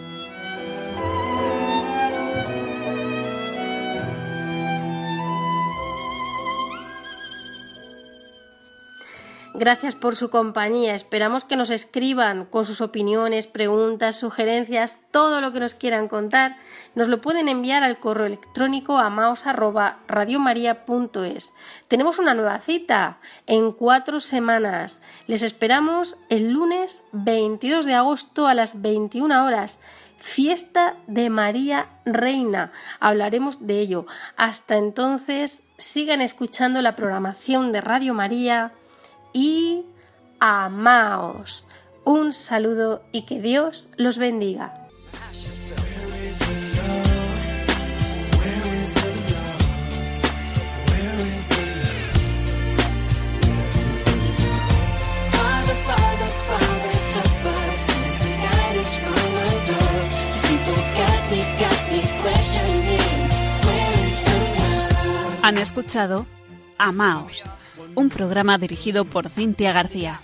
Gracias 9.59 9.95
por 9.95 10.17
su 10.17 10.29
compañía. 10.29 10.95
Esperamos 10.95 11.47
que 11.47 11.57
nos 11.57 11.71
escriban 11.71 12.45
con 12.45 12.67
sus 12.67 12.83
opiniones, 12.83 13.47
preguntas, 13.47 14.19
sugerencias, 14.19 14.99
todo 15.11 15.41
lo 15.41 15.55
que 15.55 15.61
nos 15.61 15.75
quieran 15.75 16.09
contar. 16.09 16.59
Nos 16.95 17.09
lo 17.09 17.23
pueden 17.23 17.49
enviar 17.49 17.83
al 17.83 17.99
correo 17.99 18.27
electrónico 18.27 18.99
a 18.99 19.09
maos@radiomaria.es. 19.09 21.55
Tenemos 21.89 22.19
una 22.19 22.35
nueva 22.35 22.61
cita 22.61 23.17
en 23.47 23.73
cuatro 23.73 24.21
semanas. 24.21 25.01
Les 25.27 25.43
esperamos 25.43 26.19
el 26.29 26.51
lunes 26.51 27.05
22 27.13 27.87
de 27.87 27.95
agosto 27.95 28.49
a 28.49 28.53
las 28.53 28.83
21 28.83 29.43
horas. 29.43 29.81
Fiesta 30.19 30.97
de 31.07 31.31
María 31.31 31.87
Reina. 32.05 32.73
Hablaremos 33.01 33.67
de 33.67 33.81
ello. 33.81 34.05
Hasta 34.37 34.77
entonces, 34.77 35.63
sigan 35.79 36.21
escuchando 36.21 36.83
la 36.83 36.95
programación 36.95 37.73
de 37.73 37.81
Radio 37.81 38.13
María 38.13 38.75
y 39.37 39.85
amaos. 40.41 41.69
Un 42.05 42.33
saludo 42.33 43.03
y 43.13 43.27
que 43.27 43.39
Dios 43.39 43.91
los 43.99 44.17
bendiga. 44.17 44.89
Han 65.43 65.59
escuchado 65.59 66.27
Amaos 66.79 67.45
un 67.97 68.11
programa 68.11 68.59
dirigido 68.59 69.05
por 69.05 69.29
Cintia 69.29 69.73
García. 69.73 70.21